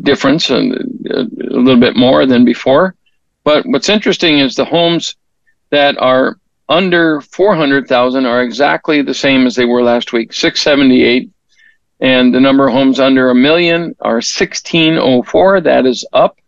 difference, 0.01 0.49
and 0.49 0.73
uh, 1.11 1.23
a 1.23 1.59
little 1.59 1.79
bit 1.79 1.97
more 1.97 2.25
than 2.25 2.45
before. 2.45 2.95
But 3.43 3.65
what's 3.65 3.89
interesting 3.89 4.39
is 4.39 4.55
the 4.55 4.65
homes 4.65 5.15
that 5.69 5.97
are 5.97 6.37
under 6.69 7.21
400,000 7.21 8.25
are 8.25 8.41
exactly 8.41 9.01
the 9.01 9.13
same 9.13 9.45
as 9.45 9.55
they 9.55 9.65
were 9.65 9.83
last 9.83 10.13
week, 10.13 10.33
678. 10.33 11.29
And 11.99 12.33
the 12.33 12.39
number 12.39 12.67
of 12.67 12.73
homes 12.73 12.99
under 12.99 13.29
a 13.29 13.35
million 13.35 13.95
are 14.01 14.15
1604. 14.15 15.61
That 15.61 15.85
is 15.85 16.05
up 16.13 16.39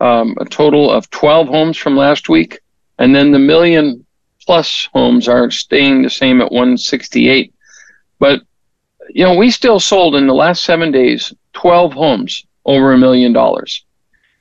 um, 0.00 0.36
a 0.40 0.44
total 0.44 0.90
of 0.90 1.08
12 1.10 1.48
homes 1.48 1.76
from 1.76 1.96
last 1.96 2.28
week. 2.28 2.60
And 2.98 3.14
then 3.14 3.32
the 3.32 3.38
million 3.38 4.04
plus 4.44 4.88
homes 4.92 5.28
are 5.28 5.50
staying 5.50 6.02
the 6.02 6.10
same 6.10 6.40
at 6.40 6.52
168. 6.52 7.54
But, 8.18 8.42
you 9.08 9.24
know, 9.24 9.34
we 9.34 9.50
still 9.50 9.80
sold 9.80 10.16
in 10.16 10.26
the 10.26 10.34
last 10.34 10.64
seven 10.64 10.90
days 10.90 11.32
12 11.54 11.92
homes 11.92 12.44
over 12.64 12.92
a 12.92 12.98
million 12.98 13.32
dollars. 13.32 13.83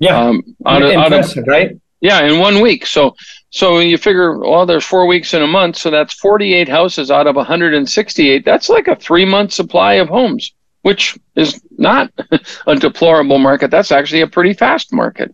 Yeah. 0.03 0.19
Um, 0.19 0.43
out 0.65 0.81
of, 0.81 0.91
out 0.91 1.13
of, 1.13 1.47
right? 1.47 1.79
Yeah, 2.01 2.25
in 2.25 2.39
one 2.39 2.59
week. 2.59 2.85
So 2.85 3.15
so 3.49 3.79
you 3.79 3.97
figure, 3.97 4.37
well, 4.39 4.65
there's 4.65 4.83
four 4.83 5.05
weeks 5.05 5.33
in 5.33 5.43
a 5.43 5.47
month, 5.47 5.77
so 5.77 5.91
that's 5.91 6.13
48 6.15 6.67
houses 6.67 7.11
out 7.11 7.27
of 7.27 7.35
168. 7.35 8.43
That's 8.43 8.67
like 8.67 8.87
a 8.87 8.95
three 8.95 9.25
month 9.25 9.53
supply 9.53 9.93
of 9.93 10.09
homes, 10.09 10.53
which 10.81 11.17
is 11.35 11.61
not 11.77 12.11
a 12.67 12.75
deplorable 12.75 13.37
market. 13.37 13.71
That's 13.71 13.91
actually 13.91 14.21
a 14.21 14.27
pretty 14.27 14.53
fast 14.53 14.91
market. 14.91 15.33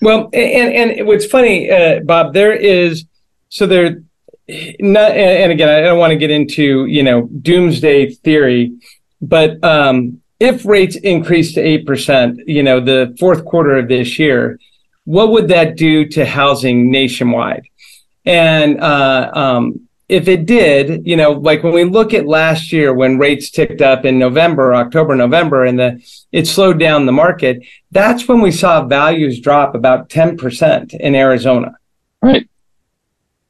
Well, 0.00 0.30
and 0.32 0.72
and 0.90 1.06
what's 1.06 1.26
funny, 1.26 1.70
uh, 1.70 2.00
Bob, 2.04 2.32
there 2.32 2.54
is 2.54 3.04
so 3.50 3.66
there. 3.66 4.02
Not, 4.80 5.12
and 5.12 5.52
again, 5.52 5.68
I 5.68 5.80
don't 5.82 5.98
want 5.98 6.12
to 6.12 6.16
get 6.16 6.30
into 6.30 6.86
you 6.86 7.02
know 7.02 7.28
doomsday 7.42 8.10
theory, 8.10 8.72
but 9.20 9.62
um, 9.62 10.22
if 10.40 10.64
rates 10.64 10.96
increase 10.96 11.52
to 11.54 11.62
8%, 11.62 12.38
you 12.46 12.62
know, 12.62 12.80
the 12.80 13.14
fourth 13.20 13.44
quarter 13.44 13.76
of 13.76 13.88
this 13.88 14.18
year, 14.18 14.58
what 15.04 15.30
would 15.30 15.48
that 15.48 15.76
do 15.76 16.06
to 16.06 16.24
housing 16.24 16.90
nationwide? 16.90 17.66
And 18.24 18.80
uh, 18.80 19.30
um, 19.34 19.88
if 20.08 20.28
it 20.28 20.46
did, 20.46 21.06
you 21.06 21.16
know, 21.16 21.32
like 21.32 21.62
when 21.62 21.74
we 21.74 21.84
look 21.84 22.14
at 22.14 22.26
last 22.26 22.72
year 22.72 22.92
when 22.92 23.18
rates 23.18 23.50
ticked 23.50 23.82
up 23.82 24.04
in 24.04 24.18
November, 24.18 24.74
October, 24.74 25.14
November, 25.14 25.64
and 25.64 25.78
the 25.78 26.02
it 26.32 26.46
slowed 26.46 26.80
down 26.80 27.06
the 27.06 27.12
market, 27.12 27.62
that's 27.90 28.26
when 28.26 28.40
we 28.40 28.50
saw 28.50 28.84
values 28.84 29.40
drop 29.40 29.74
about 29.74 30.08
10% 30.08 30.94
in 30.94 31.14
Arizona. 31.14 31.76
Right. 32.22 32.48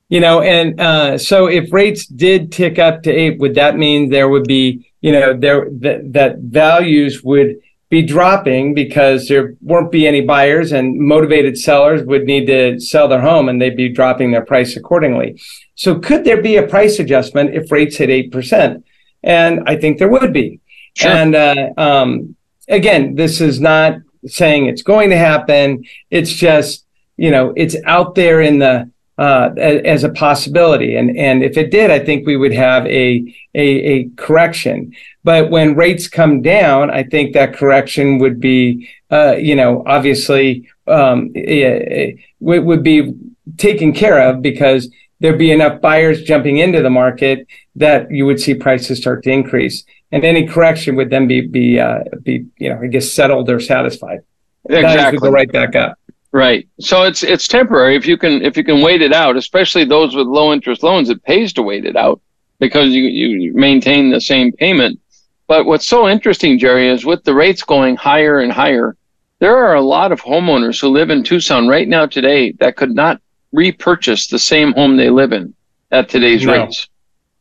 You 0.08 0.20
know, 0.20 0.42
and 0.42 0.80
uh, 0.80 1.18
so 1.18 1.46
if 1.46 1.72
rates 1.72 2.06
did 2.06 2.52
tick 2.52 2.78
up 2.78 3.04
to 3.04 3.10
eight, 3.10 3.38
would 3.38 3.54
that 3.54 3.78
mean 3.78 4.10
there 4.10 4.28
would 4.28 4.44
be 4.44 4.89
you 5.00 5.12
know, 5.12 5.36
there 5.36 5.68
that, 5.70 6.12
that 6.12 6.38
values 6.38 7.22
would 7.22 7.56
be 7.90 8.02
dropping 8.02 8.72
because 8.72 9.26
there 9.26 9.56
won't 9.60 9.90
be 9.90 10.06
any 10.06 10.20
buyers 10.20 10.70
and 10.70 10.96
motivated 10.96 11.58
sellers 11.58 12.04
would 12.04 12.24
need 12.24 12.46
to 12.46 12.78
sell 12.78 13.08
their 13.08 13.20
home 13.20 13.48
and 13.48 13.60
they'd 13.60 13.76
be 13.76 13.88
dropping 13.88 14.30
their 14.30 14.44
price 14.44 14.76
accordingly. 14.76 15.40
So 15.74 15.98
could 15.98 16.24
there 16.24 16.40
be 16.40 16.56
a 16.56 16.66
price 16.66 17.00
adjustment 17.00 17.54
if 17.54 17.72
rates 17.72 17.96
hit 17.96 18.30
8%? 18.30 18.84
And 19.24 19.62
I 19.66 19.76
think 19.76 19.98
there 19.98 20.08
would 20.08 20.32
be. 20.32 20.60
Sure. 20.94 21.10
And 21.10 21.34
uh, 21.34 21.70
um, 21.76 22.36
again, 22.68 23.16
this 23.16 23.40
is 23.40 23.60
not 23.60 23.98
saying 24.26 24.66
it's 24.66 24.82
going 24.82 25.10
to 25.10 25.18
happen. 25.18 25.84
It's 26.10 26.32
just, 26.32 26.86
you 27.16 27.32
know, 27.32 27.52
it's 27.56 27.76
out 27.86 28.14
there 28.14 28.40
in 28.40 28.60
the 28.60 28.90
uh, 29.20 29.50
as 29.94 30.02
a 30.02 30.08
possibility. 30.26 30.96
And 30.96 31.08
and 31.16 31.42
if 31.42 31.54
it 31.62 31.70
did, 31.70 31.90
I 31.90 31.98
think 31.98 32.26
we 32.26 32.38
would 32.42 32.54
have 32.54 32.86
a, 32.86 33.08
a, 33.54 33.68
a 33.94 34.08
correction. 34.16 34.76
But 35.22 35.50
when 35.50 35.76
rates 35.76 36.08
come 36.08 36.40
down, 36.40 36.90
I 36.90 37.02
think 37.02 37.34
that 37.34 37.52
correction 37.60 38.18
would 38.20 38.40
be, 38.40 38.88
uh, 39.10 39.34
you 39.38 39.54
know, 39.54 39.82
obviously 39.86 40.44
um, 40.86 41.30
it, 41.34 42.18
it 42.40 42.64
would 42.68 42.82
be 42.82 43.12
taken 43.58 43.92
care 43.92 44.18
of 44.28 44.40
because 44.40 44.88
there'd 45.20 45.38
be 45.38 45.52
enough 45.52 45.82
buyers 45.82 46.22
jumping 46.22 46.56
into 46.56 46.80
the 46.80 46.88
market 46.88 47.46
that 47.76 48.10
you 48.10 48.24
would 48.24 48.40
see 48.40 48.54
prices 48.54 48.98
start 48.98 49.22
to 49.24 49.30
increase. 49.30 49.84
and 50.12 50.24
any 50.24 50.46
correction 50.46 50.96
would 50.96 51.10
then 51.10 51.26
be 51.28 51.38
be 51.58 51.78
uh, 51.78 52.00
be 52.22 52.46
you 52.56 52.68
know 52.70 52.78
I 52.82 52.86
guess 52.86 53.12
settled 53.12 53.50
or 53.50 53.60
satisfied. 53.60 54.20
Exactly. 54.68 55.18
would 55.18 55.22
go 55.22 55.30
right 55.30 55.52
back 55.52 55.76
up. 55.76 55.98
Right. 56.32 56.68
So 56.78 57.02
it's 57.04 57.22
it's 57.24 57.48
temporary. 57.48 57.96
If 57.96 58.06
you 58.06 58.16
can 58.16 58.42
if 58.42 58.56
you 58.56 58.62
can 58.62 58.82
wait 58.82 59.02
it 59.02 59.12
out, 59.12 59.36
especially 59.36 59.84
those 59.84 60.14
with 60.14 60.26
low 60.28 60.52
interest 60.52 60.82
loans, 60.82 61.10
it 61.10 61.22
pays 61.24 61.52
to 61.54 61.62
wait 61.62 61.84
it 61.84 61.96
out 61.96 62.20
because 62.60 62.90
you 62.90 63.02
you 63.02 63.52
maintain 63.52 64.10
the 64.10 64.20
same 64.20 64.52
payment. 64.52 65.00
But 65.48 65.66
what's 65.66 65.88
so 65.88 66.08
interesting, 66.08 66.58
Jerry, 66.58 66.88
is 66.88 67.04
with 67.04 67.24
the 67.24 67.34
rates 67.34 67.64
going 67.64 67.96
higher 67.96 68.38
and 68.38 68.52
higher, 68.52 68.96
there 69.40 69.56
are 69.56 69.74
a 69.74 69.80
lot 69.80 70.12
of 70.12 70.20
homeowners 70.20 70.80
who 70.80 70.88
live 70.88 71.10
in 71.10 71.24
Tucson 71.24 71.66
right 71.66 71.88
now 71.88 72.06
today 72.06 72.52
that 72.60 72.76
could 72.76 72.94
not 72.94 73.20
repurchase 73.52 74.28
the 74.28 74.38
same 74.38 74.72
home 74.72 74.96
they 74.96 75.10
live 75.10 75.32
in 75.32 75.52
at 75.90 76.08
today's 76.08 76.46
No. 76.46 76.52
rates. 76.52 76.88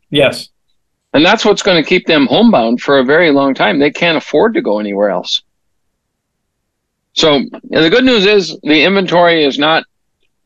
Yes. 0.09 0.49
And 1.13 1.23
that's 1.23 1.45
what's 1.45 1.61
going 1.61 1.81
to 1.81 1.87
keep 1.87 2.07
them 2.07 2.25
homebound 2.25 2.81
for 2.81 2.97
a 2.97 3.03
very 3.03 3.31
long 3.31 3.53
time. 3.53 3.77
They 3.77 3.91
can't 3.91 4.17
afford 4.17 4.55
to 4.55 4.61
go 4.61 4.79
anywhere 4.79 5.09
else. 5.11 5.43
So 7.19 7.41
the 7.69 7.89
good 7.89 8.05
news 8.05 8.25
is 8.25 8.57
the 8.63 8.85
inventory 8.85 9.43
is 9.43 9.59
not 9.59 9.83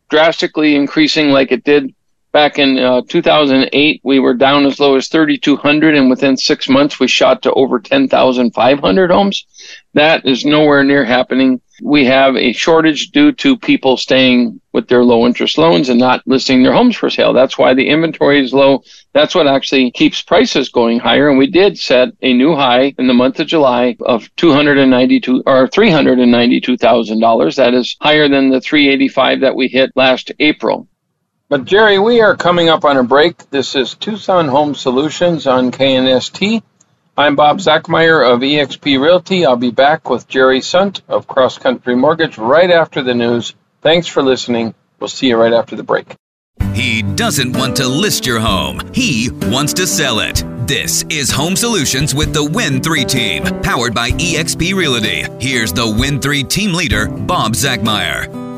drastically 0.09 0.75
increasing 0.75 1.29
like 1.29 1.51
it 1.51 1.63
did 1.63 1.93
back 2.33 2.59
in 2.59 2.77
uh, 2.77 3.01
2008. 3.07 4.01
We 4.03 4.19
were 4.19 4.33
down 4.33 4.65
as 4.65 4.79
low 4.79 4.95
as 4.95 5.07
3,200, 5.07 5.95
and 5.95 6.09
within 6.09 6.35
six 6.35 6.67
months 6.67 6.99
we 6.99 7.07
shot 7.07 7.41
to 7.43 7.53
over 7.53 7.79
10,500 7.79 9.11
homes. 9.11 9.45
That 9.93 10.25
is 10.25 10.43
nowhere 10.43 10.83
near 10.83 11.05
happening. 11.05 11.61
We 11.81 12.05
have 12.05 12.35
a 12.35 12.51
shortage 12.51 13.11
due 13.11 13.31
to 13.33 13.57
people 13.57 13.95
staying 13.95 14.59
with 14.73 14.87
their 14.87 15.03
low 15.03 15.25
interest 15.25 15.57
loans 15.57 15.89
and 15.89 15.99
not 15.99 16.21
listing 16.25 16.63
their 16.63 16.73
homes 16.73 16.97
for 16.97 17.09
sale. 17.09 17.31
That's 17.31 17.57
why 17.57 17.73
the 17.73 17.87
inventory 17.87 18.43
is 18.43 18.53
low 18.53 18.83
that's 19.13 19.35
what 19.35 19.47
actually 19.47 19.91
keeps 19.91 20.21
prices 20.23 20.69
going 20.69 20.99
higher. 20.99 21.29
And 21.29 21.37
we 21.37 21.47
did 21.47 21.77
set 21.77 22.09
a 22.21 22.33
new 22.33 22.55
high 22.55 22.93
in 22.97 23.07
the 23.07 23.13
month 23.13 23.39
of 23.39 23.47
July 23.47 23.95
of 24.01 24.27
292 24.35 25.43
or 25.45 25.67
$392,000. 25.67 27.55
That 27.55 27.73
is 27.75 27.95
higher 28.01 28.27
than 28.27 28.49
the 28.49 28.59
385 28.59 29.41
that 29.41 29.55
we 29.55 29.67
hit 29.67 29.91
last 29.95 30.31
April. 30.39 30.87
But 31.49 31.65
Jerry, 31.65 31.99
we 31.99 32.21
are 32.21 32.37
coming 32.37 32.69
up 32.69 32.85
on 32.85 32.97
a 32.97 33.03
break. 33.03 33.49
This 33.49 33.75
is 33.75 33.95
Tucson 33.95 34.47
Home 34.47 34.73
Solutions 34.73 35.45
on 35.45 35.71
KNST. 35.71 36.63
I'm 37.17 37.35
Bob 37.35 37.59
Zachmeyer 37.59 38.33
of 38.33 38.39
eXp 38.39 38.99
Realty. 38.99 39.45
I'll 39.45 39.57
be 39.57 39.69
back 39.69 40.09
with 40.09 40.27
Jerry 40.27 40.61
Sunt 40.61 41.01
of 41.09 41.27
Cross 41.27 41.57
Country 41.57 41.95
Mortgage 41.95 42.37
right 42.37 42.71
after 42.71 43.03
the 43.03 43.13
news. 43.13 43.53
Thanks 43.81 44.07
for 44.07 44.23
listening. 44.23 44.73
We'll 44.99 45.09
see 45.09 45.27
you 45.27 45.37
right 45.37 45.53
after 45.53 45.75
the 45.75 45.83
break. 45.83 46.15
He 46.73 47.01
doesn't 47.01 47.55
want 47.55 47.75
to 47.75 47.87
list 47.87 48.25
your 48.25 48.39
home. 48.39 48.79
He 48.93 49.29
wants 49.29 49.73
to 49.73 49.85
sell 49.85 50.21
it. 50.21 50.43
This 50.65 51.03
is 51.09 51.29
Home 51.29 51.57
Solutions 51.57 52.15
with 52.15 52.33
the 52.33 52.43
Win3 52.43 53.05
team, 53.05 53.43
powered 53.61 53.93
by 53.93 54.11
eXp 54.11 54.73
Realty. 54.73 55.25
Here's 55.39 55.73
the 55.73 55.85
Win3 55.85 56.49
team 56.49 56.73
leader, 56.73 57.07
Bob 57.09 57.51
Zachmeyer. 57.51 58.52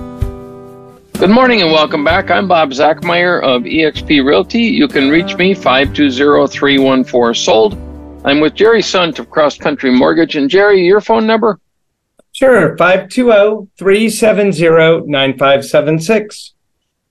Good 1.18 1.30
morning 1.30 1.62
and 1.62 1.72
welcome 1.72 2.04
back. 2.04 2.30
I'm 2.30 2.46
Bob 2.46 2.72
Zachmeyer 2.72 3.42
of 3.42 3.62
eXp 3.62 4.26
Realty. 4.26 4.64
You 4.64 4.90
can 4.90 5.10
reach 5.10 5.38
me 5.38 5.56
520-314-SOLD. 5.56 7.74
I'm 8.26 8.42
with 8.42 8.54
Jerry 8.54 8.82
Sunt 8.82 9.18
of 9.18 9.30
Cross 9.30 9.60
Country 9.60 9.92
Mortgage. 9.92 10.36
And 10.36 10.50
Jerry, 10.50 10.86
your 10.86 11.00
phone 11.00 11.26
number? 11.26 11.58
Sure. 12.34 12.74
oh, 12.74 12.76
520-370-9576. 13.80 16.52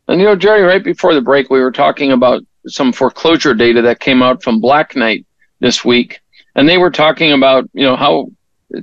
And 0.09 0.21
you 0.21 0.27
know, 0.27 0.37
Jerry, 0.37 0.65
right 0.65 0.85
before 0.85 1.15
the 1.15 1.23
break, 1.23 1.49
we 1.49 1.61
were 1.61 1.73
talking 1.73 2.13
about 2.13 2.43
some 2.67 2.93
foreclosure 2.93 3.55
data 3.55 3.81
that 3.81 4.01
came 4.01 4.23
out 4.23 4.43
from 4.43 4.61
Black 4.61 4.95
Knight 4.95 5.25
this 5.61 5.83
week. 5.83 6.21
And 6.57 6.69
they 6.69 6.77
were 6.77 6.91
talking 6.91 7.33
about, 7.33 7.71
you 7.73 7.85
know, 7.85 7.97
how 7.97 8.29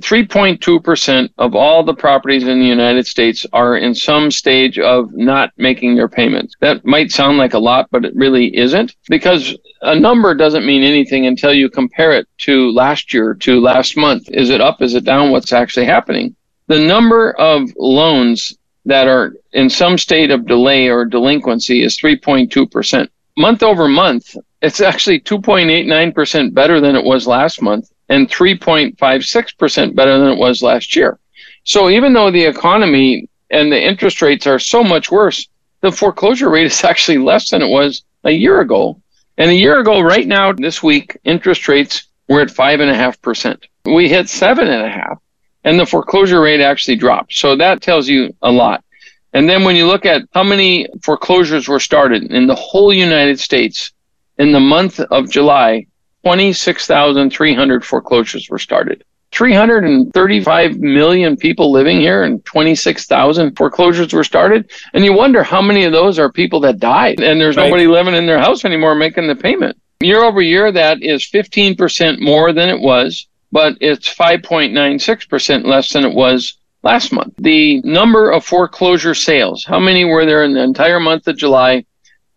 3.2% 0.00 1.30
of 1.38 1.54
all 1.54 1.82
the 1.82 1.94
properties 1.94 2.46
in 2.46 2.58
the 2.60 2.66
United 2.66 3.06
States 3.06 3.46
are 3.52 3.76
in 3.76 3.94
some 3.94 4.30
stage 4.30 4.78
of 4.78 5.12
not 5.12 5.50
making 5.56 5.94
their 5.94 6.08
payments. 6.08 6.54
That 6.60 6.84
might 6.84 7.10
sound 7.10 7.38
like 7.38 7.54
a 7.54 7.58
lot, 7.58 7.88
but 7.90 8.04
it 8.04 8.14
really 8.16 8.56
isn't 8.56 8.96
because 9.08 9.56
a 9.82 9.98
number 9.98 10.34
doesn't 10.34 10.66
mean 10.66 10.82
anything 10.82 11.26
until 11.26 11.52
you 11.52 11.68
compare 11.68 12.12
it 12.12 12.26
to 12.38 12.70
last 12.72 13.12
year, 13.12 13.34
to 13.34 13.60
last 13.60 13.96
month. 13.96 14.28
Is 14.30 14.50
it 14.50 14.60
up? 14.60 14.80
Is 14.82 14.94
it 14.94 15.04
down? 15.04 15.30
What's 15.30 15.52
actually 15.52 15.86
happening? 15.86 16.34
The 16.68 16.78
number 16.78 17.32
of 17.32 17.70
loans 17.76 18.56
that 18.84 19.06
are 19.06 19.34
in 19.52 19.68
some 19.68 19.98
state 19.98 20.30
of 20.30 20.46
delay 20.46 20.88
or 20.88 21.04
delinquency 21.04 21.82
is 21.82 21.98
3.2%. 21.98 23.08
Month 23.36 23.62
over 23.62 23.88
month, 23.88 24.36
it's 24.60 24.80
actually 24.80 25.20
2.89% 25.20 26.54
better 26.54 26.80
than 26.80 26.96
it 26.96 27.04
was 27.04 27.26
last 27.26 27.62
month 27.62 27.91
and 28.12 28.28
3.56% 28.28 29.94
better 29.94 30.18
than 30.18 30.28
it 30.28 30.38
was 30.38 30.62
last 30.62 30.94
year. 30.94 31.18
So 31.64 31.88
even 31.88 32.12
though 32.12 32.30
the 32.30 32.44
economy 32.44 33.26
and 33.50 33.72
the 33.72 33.82
interest 33.82 34.20
rates 34.20 34.46
are 34.46 34.58
so 34.58 34.84
much 34.84 35.10
worse, 35.10 35.48
the 35.80 35.90
foreclosure 35.90 36.50
rate 36.50 36.66
is 36.66 36.84
actually 36.92 37.16
less 37.16 37.48
than 37.48 37.62
it 37.62 37.70
was 37.70 38.04
a 38.24 38.30
year 38.30 38.60
ago. 38.60 39.00
And 39.38 39.50
a 39.50 39.54
year 39.54 39.80
ago, 39.80 40.00
right 40.00 40.26
now, 40.26 40.52
this 40.52 40.82
week, 40.82 41.16
interest 41.24 41.68
rates 41.68 42.06
were 42.28 42.42
at 42.42 42.50
five 42.50 42.80
and 42.80 42.90
a 42.90 42.94
half 42.94 43.20
percent. 43.22 43.66
We 43.86 44.10
hit 44.10 44.26
7.5%, 44.26 45.16
and 45.64 45.80
the 45.80 45.86
foreclosure 45.86 46.42
rate 46.42 46.60
actually 46.60 46.96
dropped. 46.96 47.32
So 47.32 47.56
that 47.56 47.80
tells 47.80 48.08
you 48.08 48.36
a 48.42 48.52
lot. 48.52 48.84
And 49.32 49.48
then 49.48 49.64
when 49.64 49.74
you 49.74 49.86
look 49.86 50.04
at 50.04 50.28
how 50.34 50.44
many 50.44 50.86
foreclosures 51.02 51.66
were 51.66 51.80
started 51.80 52.24
in 52.30 52.46
the 52.46 52.54
whole 52.54 52.92
United 52.92 53.40
States 53.40 53.90
in 54.36 54.52
the 54.52 54.60
month 54.60 55.00
of 55.00 55.30
July, 55.30 55.86
26,300 56.24 57.84
foreclosures 57.84 58.48
were 58.48 58.58
started. 58.58 59.04
335 59.32 60.78
million 60.78 61.36
people 61.36 61.72
living 61.72 62.00
here 62.00 62.22
and 62.24 62.44
26,000 62.44 63.56
foreclosures 63.56 64.12
were 64.12 64.24
started. 64.24 64.70
And 64.92 65.04
you 65.04 65.14
wonder 65.14 65.42
how 65.42 65.62
many 65.62 65.84
of 65.84 65.92
those 65.92 66.18
are 66.18 66.30
people 66.30 66.60
that 66.60 66.78
died 66.78 67.20
and 67.20 67.40
there's 67.40 67.56
Right. 67.56 67.64
nobody 67.64 67.86
living 67.86 68.14
in 68.14 68.26
their 68.26 68.38
house 68.38 68.64
anymore 68.64 68.94
making 68.94 69.26
the 69.28 69.34
payment. 69.34 69.76
Year 70.00 70.22
over 70.22 70.42
year, 70.42 70.70
that 70.72 70.98
is 71.00 71.24
15% 71.24 72.20
more 72.20 72.52
than 72.52 72.68
it 72.68 72.80
was, 72.80 73.26
but 73.52 73.74
it's 73.80 74.06
5.96% 74.08 75.64
less 75.64 75.92
than 75.92 76.04
it 76.04 76.12
was 76.12 76.58
last 76.82 77.12
month. 77.12 77.32
The 77.38 77.80
number 77.84 78.30
of 78.30 78.44
foreclosure 78.44 79.14
sales, 79.14 79.64
how 79.64 79.78
many 79.78 80.04
were 80.04 80.26
there 80.26 80.44
in 80.44 80.52
the 80.52 80.62
entire 80.62 81.00
month 81.00 81.26
of 81.26 81.38
July? 81.38 81.84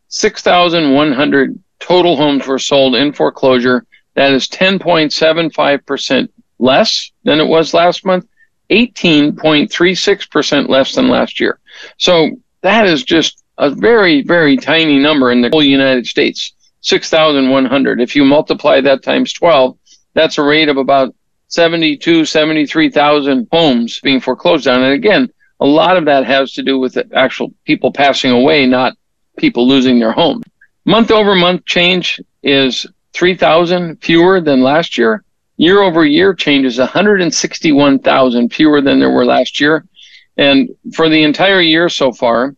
6,100 0.07 1.59
total 1.85 2.17
homes 2.17 2.47
were 2.47 2.57
sold 2.57 2.95
in 2.95 3.13
foreclosure. 3.13 3.85
That 4.15 4.31
is 4.33 4.47
10.75% 4.47 6.29
less 6.57 7.11
than 7.23 7.39
it 7.39 7.47
was 7.47 7.75
last 7.75 8.03
month, 8.03 8.25
18.36% 8.71 10.67
less 10.67 10.95
than 10.95 11.09
last 11.09 11.39
year. 11.39 11.59
So 11.97 12.31
that 12.61 12.87
is 12.87 13.03
just 13.03 13.43
a 13.59 13.69
very, 13.69 14.23
very 14.23 14.57
tiny 14.57 14.97
number 14.97 15.31
in 15.31 15.41
the 15.41 15.49
whole 15.49 15.63
United 15.63 16.07
States. 16.07 16.53
6,100. 16.81 18.01
If 18.01 18.15
you 18.15 18.25
multiply 18.25 18.81
that 18.81 19.03
times 19.03 19.33
12, 19.33 19.77
that's 20.13 20.39
a 20.39 20.43
rate 20.43 20.69
of 20.69 20.77
about 20.77 21.13
72, 21.49 22.25
73,000 22.25 23.47
homes 23.51 23.99
being 24.01 24.19
foreclosed 24.19 24.67
on. 24.67 24.81
And 24.81 24.93
again, 24.93 25.29
a 25.59 25.65
lot 25.65 25.97
of 25.97 26.05
that 26.05 26.25
has 26.25 26.53
to 26.53 26.63
do 26.63 26.79
with 26.79 26.97
actual 27.13 27.53
people 27.65 27.91
passing 27.91 28.31
away, 28.31 28.65
not 28.65 28.93
people 29.37 29.67
losing 29.67 29.99
their 29.99 30.11
home. 30.11 30.41
Month 30.87 31.09
over 31.09 31.33
month 31.33 31.65
change 31.65 32.21
is 32.43 32.85
3,000 33.13 33.97
fewer 34.03 34.39
than 34.39 34.61
last 34.61 34.99
year. 34.99 35.23
Year 35.57 35.81
over 35.81 36.05
year 36.05 36.35
change 36.35 36.65
is 36.65 36.77
161,000 36.77 38.53
fewer 38.53 38.81
than 38.81 38.99
there 38.99 39.09
were 39.09 39.25
last 39.25 39.59
year. 39.59 39.83
And 40.37 40.69
for 40.93 41.09
the 41.09 41.23
entire 41.23 41.61
year 41.61 41.89
so 41.89 42.11
far, 42.11 42.55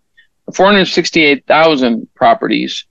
468,000 0.53 2.07
properties 2.15 2.85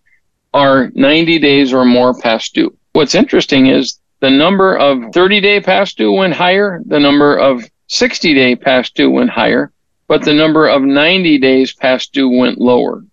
are 0.54 0.90
90 0.94 1.38
days 1.38 1.74
or 1.74 1.84
more 1.84 2.18
past 2.18 2.54
due. 2.54 2.74
What's 2.92 3.14
interesting 3.14 3.66
is 3.66 4.00
the 4.20 4.30
number 4.30 4.74
of 4.76 5.12
30 5.12 5.42
day 5.42 5.60
past 5.60 5.98
due 5.98 6.12
went 6.12 6.32
higher, 6.32 6.80
the 6.86 7.00
number 7.00 7.36
of 7.36 7.68
60 7.88 8.32
day 8.32 8.56
past 8.56 8.94
due 8.94 9.10
went 9.10 9.30
higher, 9.30 9.70
but 10.08 10.24
the 10.24 10.32
number 10.32 10.66
of 10.66 10.80
90 10.80 11.38
days 11.38 11.74
past 11.74 12.14
due 12.14 12.30
went 12.30 12.58
lower. 12.58 13.04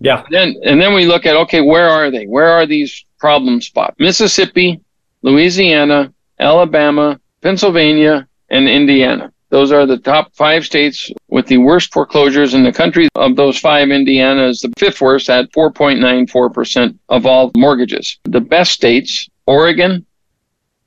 Yeah. 0.00 0.24
Then 0.30 0.56
and 0.64 0.80
then 0.80 0.94
we 0.94 1.06
look 1.06 1.26
at 1.26 1.36
okay, 1.36 1.60
where 1.60 1.88
are 1.88 2.10
they? 2.10 2.26
Where 2.26 2.50
are 2.50 2.66
these 2.66 3.04
problem 3.18 3.60
spots? 3.60 3.96
Mississippi, 3.98 4.80
Louisiana, 5.22 6.12
Alabama, 6.38 7.20
Pennsylvania, 7.42 8.26
and 8.48 8.68
Indiana. 8.68 9.32
Those 9.50 9.72
are 9.72 9.84
the 9.84 9.98
top 9.98 10.34
five 10.34 10.64
states 10.64 11.10
with 11.28 11.46
the 11.46 11.58
worst 11.58 11.92
foreclosures 11.92 12.54
in 12.54 12.62
the 12.62 12.72
country. 12.72 13.08
Of 13.16 13.34
those 13.34 13.58
five, 13.58 13.90
Indiana 13.90 14.46
is 14.46 14.60
the 14.60 14.72
fifth 14.78 15.00
worst 15.00 15.28
at 15.28 15.50
4.94% 15.52 16.96
of 17.08 17.26
all 17.26 17.50
mortgages. 17.56 18.18
The 18.24 18.40
best 18.40 18.70
states, 18.70 19.28
Oregon, 19.46 20.06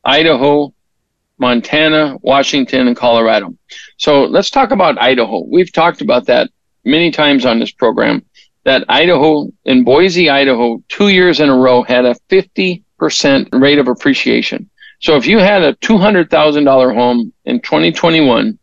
Idaho, 0.06 0.74
Montana, 1.40 2.18
Washington, 2.22 2.88
and 2.88 2.96
Colorado. 2.96 3.54
So 3.98 4.24
let's 4.24 4.50
talk 4.50 4.72
about 4.72 5.02
Idaho. 5.02 5.44
We've 5.46 5.72
talked 5.72 6.00
about 6.00 6.26
that 6.28 6.50
many 6.86 7.12
times 7.12 7.46
on 7.46 7.60
this 7.60 7.72
program. 7.72 8.24
That 8.66 8.86
Idaho, 8.88 9.52
in 9.66 9.84
Boise, 9.84 10.30
Idaho, 10.30 10.82
two 10.88 11.10
years 11.10 11.40
in 11.42 11.50
a 11.50 11.56
row 11.56 11.84
had 11.84 12.06
a 12.06 12.16
50% 12.30 12.84
rate 13.62 13.80
of 13.80 13.88
appreciation. 13.88 14.70
So 15.00 15.18
if 15.18 15.26
you 15.28 15.40
had 15.40 15.64
a 15.64 15.74
$200,000 15.76 16.96
home 16.96 17.34
in 17.44 17.60
2021, 17.60 18.58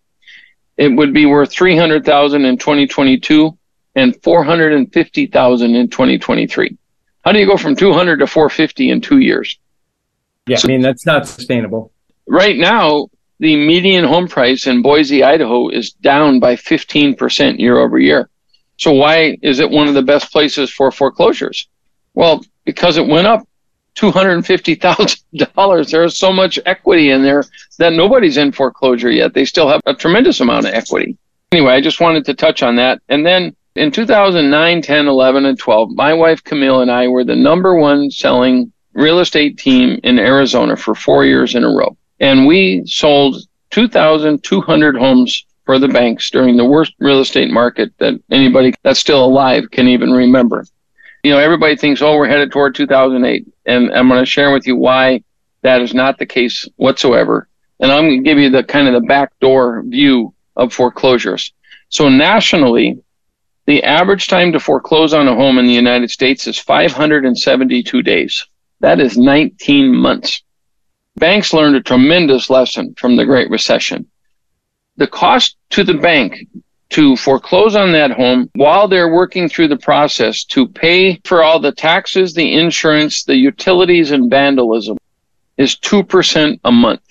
it 0.79 0.89
would 0.89 1.13
be 1.13 1.27
worth 1.27 1.53
300,000 1.53 2.45
in 2.47 2.57
2022 2.57 3.59
and 3.95 4.17
450,000 4.23 5.75
in 5.75 5.91
2023. 5.91 6.79
How 7.23 7.33
do 7.33 7.39
you 7.39 7.47
go 7.47 7.59
from 7.59 7.77
200 7.77 8.21
to 8.21 8.27
450 8.27 8.91
in 8.91 9.01
2 9.03 9.19
years? 9.19 9.59
Yeah, 10.47 10.57
so, 10.57 10.69
I 10.69 10.73
mean 10.73 10.81
that's 10.81 11.05
not 11.05 11.29
sustainable. 11.29 11.93
Right 12.27 12.57
now, 12.57 13.09
the 13.41 13.57
median 13.57 14.05
home 14.05 14.29
price 14.29 14.67
in 14.67 14.81
Boise, 14.81 15.23
Idaho 15.23 15.69
is 15.69 15.93
down 15.93 16.41
by 16.41 16.57
15% 16.57 17.59
year 17.59 17.79
over 17.79 17.99
year. 17.99 18.31
So 18.81 18.93
why 18.93 19.37
is 19.43 19.61
it 19.61 19.71
one 19.71 19.89
of 19.89 19.95
the 19.95 20.01
best 20.03 20.33
places 20.33 20.71
for 20.71 20.91
foreclosures? 20.91 21.69
Well, 22.15 22.43
because 22.65 22.97
it 22.97 23.07
went 23.07 23.27
up 23.27 23.47
$250,000. 23.97 25.91
There's 25.91 26.17
so 26.17 26.33
much 26.33 26.59
equity 26.65 27.11
in 27.11 27.23
there 27.23 27.45
that 27.79 27.93
nobody's 27.93 28.39
in 28.39 28.53
foreclosure 28.53 29.11
yet. 29.11 29.35
They 29.35 29.45
still 29.45 29.69
have 29.69 29.83
a 29.85 29.93
tremendous 29.93 30.41
amount 30.41 30.67
of 30.67 30.73
equity. 30.73 31.19
Anyway, 31.53 31.75
I 31.75 31.83
just 31.83 32.01
wanted 32.01 32.25
to 32.25 32.33
touch 32.33 32.63
on 32.63 32.77
that. 32.77 33.03
And 33.11 33.27
then 33.27 33.55
in 33.75 33.91
2009, 33.91 34.81
10, 34.81 35.07
11, 35.07 35.45
and 35.45 35.59
12, 35.59 35.91
my 35.91 36.15
wife 36.15 36.43
Camille 36.43 36.81
and 36.81 36.91
I 36.91 37.07
were 37.07 37.25
the 37.25 37.37
number 37.37 37.75
one 37.75 38.11
selling 38.11 38.73
real 38.95 39.19
estate 39.19 39.59
team 39.59 40.01
in 40.03 40.19
Arizona 40.19 40.75
for 40.75 40.95
four 40.95 41.27
years 41.27 41.55
in 41.55 41.65
a 41.65 41.69
row. 41.69 41.99
And 42.19 42.47
we 42.47 42.85
sold 42.87 43.43
2,200 43.73 44.97
homes 44.97 45.45
for 45.71 45.79
the 45.79 45.87
banks 45.87 46.31
during 46.31 46.57
the 46.57 46.65
worst 46.65 46.93
real 46.99 47.21
estate 47.21 47.49
market 47.49 47.97
that 47.99 48.21
anybody 48.33 48.75
that's 48.83 48.99
still 48.99 49.25
alive 49.25 49.71
can 49.71 49.87
even 49.87 50.11
remember. 50.11 50.67
You 51.23 51.31
know, 51.31 51.39
everybody 51.39 51.77
thinks, 51.77 52.03
oh, 52.03 52.17
we're 52.17 52.27
headed 52.27 52.51
toward 52.51 52.75
2008. 52.75 53.47
And 53.67 53.95
I'm 53.95 54.09
going 54.09 54.19
to 54.19 54.27
share 54.27 54.53
with 54.53 54.67
you 54.67 54.75
why 54.75 55.23
that 55.63 55.81
is 55.81 55.95
not 55.95 56.19
the 56.19 56.27
case 56.27 56.69
whatsoever. 56.75 57.47
And 57.79 57.93
I'm 57.93 58.09
going 58.09 58.19
to 58.19 58.29
give 58.29 58.37
you 58.37 58.51
the 58.51 58.65
kind 58.65 58.89
of 58.89 58.95
the 58.95 59.07
backdoor 59.07 59.85
view 59.87 60.35
of 60.57 60.73
foreclosures. 60.73 61.53
So 61.89 62.09
nationally, 62.09 62.99
the 63.67 63.85
average 63.85 64.27
time 64.27 64.51
to 64.51 64.59
foreclose 64.59 65.15
on 65.15 65.29
a 65.29 65.37
home 65.37 65.57
in 65.57 65.67
the 65.67 65.73
United 65.73 66.11
States 66.11 66.49
is 66.49 66.59
572 66.59 68.03
days. 68.03 68.45
That 68.81 68.99
is 68.99 69.17
19 69.17 69.95
months. 69.95 70.43
Banks 71.15 71.53
learned 71.53 71.77
a 71.77 71.81
tremendous 71.81 72.51
lesson 72.51 72.97
from 72.99 73.15
the 73.15 73.25
Great 73.25 73.51
Recession. 73.51 74.11
The 74.97 75.07
cost 75.07 75.57
to 75.71 75.85
the 75.85 75.95
bank 75.95 76.47
to 76.91 77.17
foreclose 77.17 77.77
on 77.77 77.93
that 77.93 78.11
home 78.11 78.51
while 78.55 78.89
they're 78.89 79.13
working 79.13 79.49
through 79.49 79.69
the 79.69 79.77
process 79.77 80.45
to 80.45 80.67
pay 80.67 81.21
for 81.25 81.43
all 81.43 81.61
the 81.61 81.73
taxes, 81.73 82.35
the 82.35 82.55
insurance, 82.55 83.25
the 83.25 83.37
utilities, 83.37 84.11
and 84.11 84.29
vandalism 84.29 84.99
is 85.57 85.77
2% 85.77 86.61
a 86.65 86.73
month. 86.73 87.03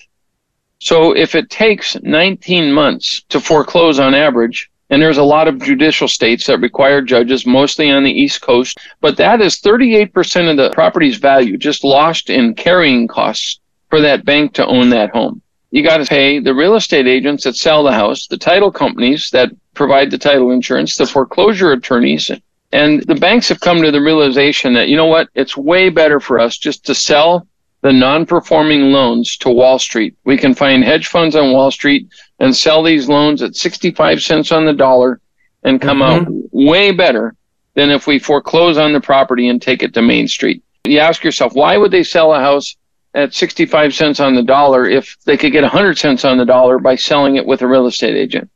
So 0.80 1.16
if 1.16 1.34
it 1.34 1.50
takes 1.50 1.96
19 2.02 2.72
months 2.72 3.22
to 3.30 3.40
foreclose 3.40 3.98
on 3.98 4.14
average, 4.14 4.70
and 4.90 5.00
there's 5.00 5.18
a 5.18 5.22
lot 5.22 5.46
of 5.46 5.62
judicial 5.62 6.08
states 6.08 6.46
that 6.46 6.60
require 6.60 7.00
judges, 7.00 7.46
mostly 7.46 7.90
on 7.90 8.02
the 8.02 8.10
East 8.10 8.40
Coast, 8.40 8.78
but 9.00 9.16
that 9.16 9.40
is 9.40 9.60
38% 9.60 10.50
of 10.50 10.56
the 10.56 10.70
property's 10.70 11.16
value 11.16 11.56
just 11.56 11.84
lost 11.84 12.28
in 12.28 12.54
carrying 12.54 13.06
costs 13.06 13.60
for 13.88 14.00
that 14.00 14.24
bank 14.24 14.54
to 14.54 14.66
own 14.66 14.90
that 14.90 15.10
home. 15.10 15.40
You 15.70 15.84
got 15.84 15.98
to 15.98 16.04
pay 16.04 16.40
the 16.40 16.54
real 16.54 16.74
estate 16.74 17.06
agents 17.06 17.44
that 17.44 17.56
sell 17.56 17.84
the 17.84 17.92
house, 17.92 18.26
the 18.26 18.36
title 18.36 18.72
companies 18.72 19.30
that 19.30 19.50
provide 19.74 20.10
the 20.10 20.18
title 20.18 20.50
insurance, 20.50 20.96
the 20.96 21.06
foreclosure 21.06 21.72
attorneys, 21.72 22.30
and 22.72 23.02
the 23.02 23.14
banks 23.14 23.48
have 23.48 23.60
come 23.60 23.82
to 23.82 23.90
the 23.90 24.00
realization 24.00 24.74
that, 24.74 24.88
you 24.88 24.96
know 24.96 25.06
what, 25.06 25.28
it's 25.34 25.56
way 25.56 25.88
better 25.88 26.20
for 26.20 26.38
us 26.38 26.56
just 26.56 26.84
to 26.86 26.94
sell 26.94 27.46
the 27.82 27.92
non 27.92 28.26
performing 28.26 28.92
loans 28.92 29.36
to 29.38 29.50
Wall 29.50 29.78
Street. 29.78 30.14
We 30.24 30.36
can 30.36 30.54
find 30.54 30.84
hedge 30.84 31.06
funds 31.06 31.34
on 31.34 31.52
Wall 31.52 31.70
Street 31.70 32.08
and 32.38 32.54
sell 32.54 32.82
these 32.82 33.08
loans 33.08 33.42
at 33.42 33.56
65 33.56 34.22
cents 34.22 34.52
on 34.52 34.66
the 34.66 34.72
dollar 34.72 35.20
and 35.62 35.80
come 35.80 36.00
mm-hmm. 36.00 36.26
out 36.26 36.28
way 36.52 36.92
better 36.92 37.34
than 37.74 37.90
if 37.90 38.06
we 38.06 38.18
foreclose 38.18 38.78
on 38.78 38.92
the 38.92 39.00
property 39.00 39.48
and 39.48 39.60
take 39.60 39.82
it 39.82 39.94
to 39.94 40.02
Main 40.02 40.28
Street. 40.28 40.62
You 40.84 40.98
ask 40.98 41.24
yourself, 41.24 41.54
why 41.54 41.76
would 41.76 41.90
they 41.90 42.02
sell 42.02 42.34
a 42.34 42.40
house 42.40 42.76
at 43.14 43.34
65 43.34 43.94
cents 43.94 44.20
on 44.20 44.34
the 44.34 44.42
dollar 44.42 44.88
if 44.88 45.16
they 45.24 45.36
could 45.36 45.52
get 45.52 45.62
100 45.62 45.98
cents 45.98 46.24
on 46.24 46.38
the 46.38 46.44
dollar 46.44 46.78
by 46.78 46.94
selling 46.94 47.36
it 47.36 47.46
with 47.46 47.62
a 47.62 47.66
real 47.66 47.86
estate 47.86 48.16
agent? 48.16 48.50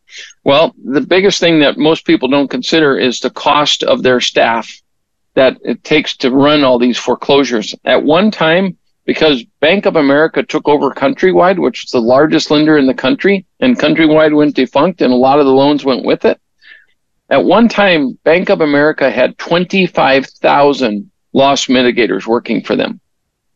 Well, 0.45 0.75
the 0.85 1.01
biggest 1.01 1.41
thing 1.41 1.61
that 1.61 1.77
most 1.77 2.05
people 2.05 2.29
don't 2.29 2.51
consider 2.51 2.97
is 2.97 3.21
the 3.21 3.31
cost 3.31 3.83
of 3.83 4.03
their 4.03 4.21
staff 4.21 4.73
that 5.35 5.59
it 5.65 5.83
takes 5.83 6.17
to 6.19 6.31
run 6.31 6.63
all 6.63 6.79
these 6.79 6.99
foreclosures. 6.99 7.75
At 7.85 8.05
one 8.05 8.31
time, 8.31 8.77
because 9.05 9.45
Bank 9.61 9.87
of 9.87 9.97
America 9.97 10.43
took 10.43 10.69
over 10.69 10.91
Countrywide, 10.91 11.59
which 11.59 11.85
is 11.85 11.91
the 11.91 12.01
largest 12.01 12.51
lender 12.51 12.79
in 12.79 12.87
the 12.87 12.95
country, 12.95 13.45
and 13.61 13.79
Countrywide 13.79 14.35
went 14.35 14.55
defunct 14.55 15.03
and 15.03 15.13
a 15.13 15.17
lot 15.17 15.41
of 15.41 15.47
the 15.47 15.53
loans 15.53 15.85
went 15.85 16.05
with 16.05 16.25
it. 16.25 16.41
At 17.31 17.45
one 17.45 17.69
time, 17.69 18.19
Bank 18.23 18.51
of 18.51 18.61
America 18.61 19.11
had 19.11 19.37
25,000 19.39 21.11
loss 21.33 21.67
mitigators 21.67 22.27
working 22.27 22.63
for 22.63 22.77
them. 22.77 23.01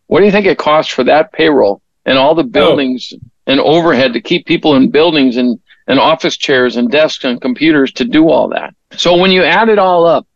What 0.09 0.21
do 0.21 0.27
you 0.27 0.33
think 0.33 0.47
it 0.47 0.59
costs 0.59 0.93
for 0.93 1.05
that 1.05 1.33
payroll 1.33 1.81
and 2.05 2.19
all 2.19 2.35
the 2.35 2.43
oh. 2.43 2.47
buildings 2.47 3.13
oh. 3.15 3.19
and 3.47 3.61
overhead 3.61 4.13
to 4.15 4.21
keep 4.21 4.47
people 4.47 4.75
in 4.75 4.91
buildings 4.91 5.37
and, 5.37 5.61
and 5.87 6.01
office 6.01 6.37
chairs 6.37 6.77
and 6.77 6.91
desks 6.91 7.25
and 7.25 7.41
computers 7.41 7.93
to 7.93 8.05
do 8.05 8.29
all 8.29 8.49
that? 8.49 8.75
So 8.93 9.17
when 9.17 9.31
you 9.31 9.45
add 9.45 9.69
it 9.69 9.79
all 9.79 10.07
up, 10.07 10.27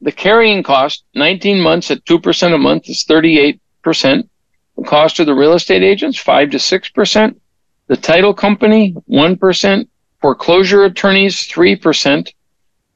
the 0.00 0.12
carrying 0.12 0.62
cost, 0.62 1.04
19 1.14 1.60
months 1.60 1.90
at 1.90 2.04
2% 2.04 2.54
a 2.54 2.58
month 2.58 2.88
is 2.88 3.04
38%. 3.04 3.58
The 3.82 4.84
cost 4.84 5.18
of 5.18 5.26
the 5.26 5.34
real 5.34 5.54
estate 5.54 5.82
agents, 5.82 6.18
5 6.18 6.50
to 6.50 6.58
6%. 6.58 7.40
The 7.88 7.96
title 7.96 8.32
company, 8.32 8.94
1%. 9.10 9.88
Foreclosure 10.20 10.84
attorneys, 10.84 11.48
3%. 11.48 12.32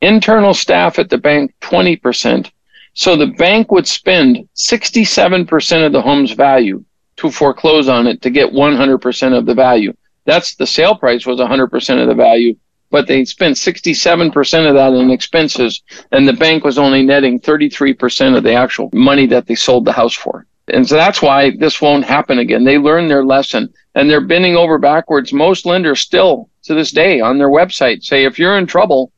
Internal 0.00 0.54
staff 0.54 1.00
at 1.00 1.10
the 1.10 1.18
bank, 1.18 1.54
20%. 1.60 2.50
So 2.94 3.16
the 3.16 3.28
bank 3.28 3.72
would 3.72 3.86
spend 3.86 4.48
67% 4.54 5.86
of 5.86 5.92
the 5.92 6.02
home's 6.02 6.32
value 6.32 6.84
to 7.16 7.30
foreclose 7.30 7.88
on 7.88 8.06
it 8.06 8.20
to 8.22 8.30
get 8.30 8.52
100% 8.52 9.38
of 9.38 9.46
the 9.46 9.54
value. 9.54 9.94
That's 10.24 10.54
the 10.54 10.66
sale 10.66 10.94
price 10.94 11.26
was 11.26 11.40
100% 11.40 12.02
of 12.02 12.08
the 12.08 12.14
value, 12.14 12.54
but 12.90 13.06
they 13.06 13.24
spent 13.24 13.56
67% 13.56 14.68
of 14.68 14.74
that 14.74 14.92
in 14.92 15.10
expenses, 15.10 15.82
and 16.12 16.28
the 16.28 16.32
bank 16.32 16.64
was 16.64 16.78
only 16.78 17.02
netting 17.02 17.40
33% 17.40 18.36
of 18.36 18.42
the 18.42 18.52
actual 18.52 18.90
money 18.92 19.26
that 19.26 19.46
they 19.46 19.54
sold 19.54 19.84
the 19.84 19.92
house 19.92 20.14
for. 20.14 20.46
And 20.68 20.86
so 20.86 20.94
that's 20.94 21.20
why 21.20 21.52
this 21.58 21.80
won't 21.80 22.04
happen 22.04 22.38
again. 22.38 22.64
They 22.64 22.78
learned 22.78 23.10
their 23.10 23.24
lesson 23.24 23.72
and 23.94 24.08
they're 24.08 24.20
bending 24.20 24.56
over 24.56 24.78
backwards. 24.78 25.32
Most 25.32 25.66
lenders 25.66 26.00
still 26.00 26.48
to 26.62 26.74
this 26.74 26.92
day 26.92 27.20
on 27.20 27.38
their 27.38 27.50
website 27.50 28.04
say, 28.04 28.24
if 28.24 28.38
you're 28.38 28.58
in 28.58 28.66
trouble, 28.66 29.12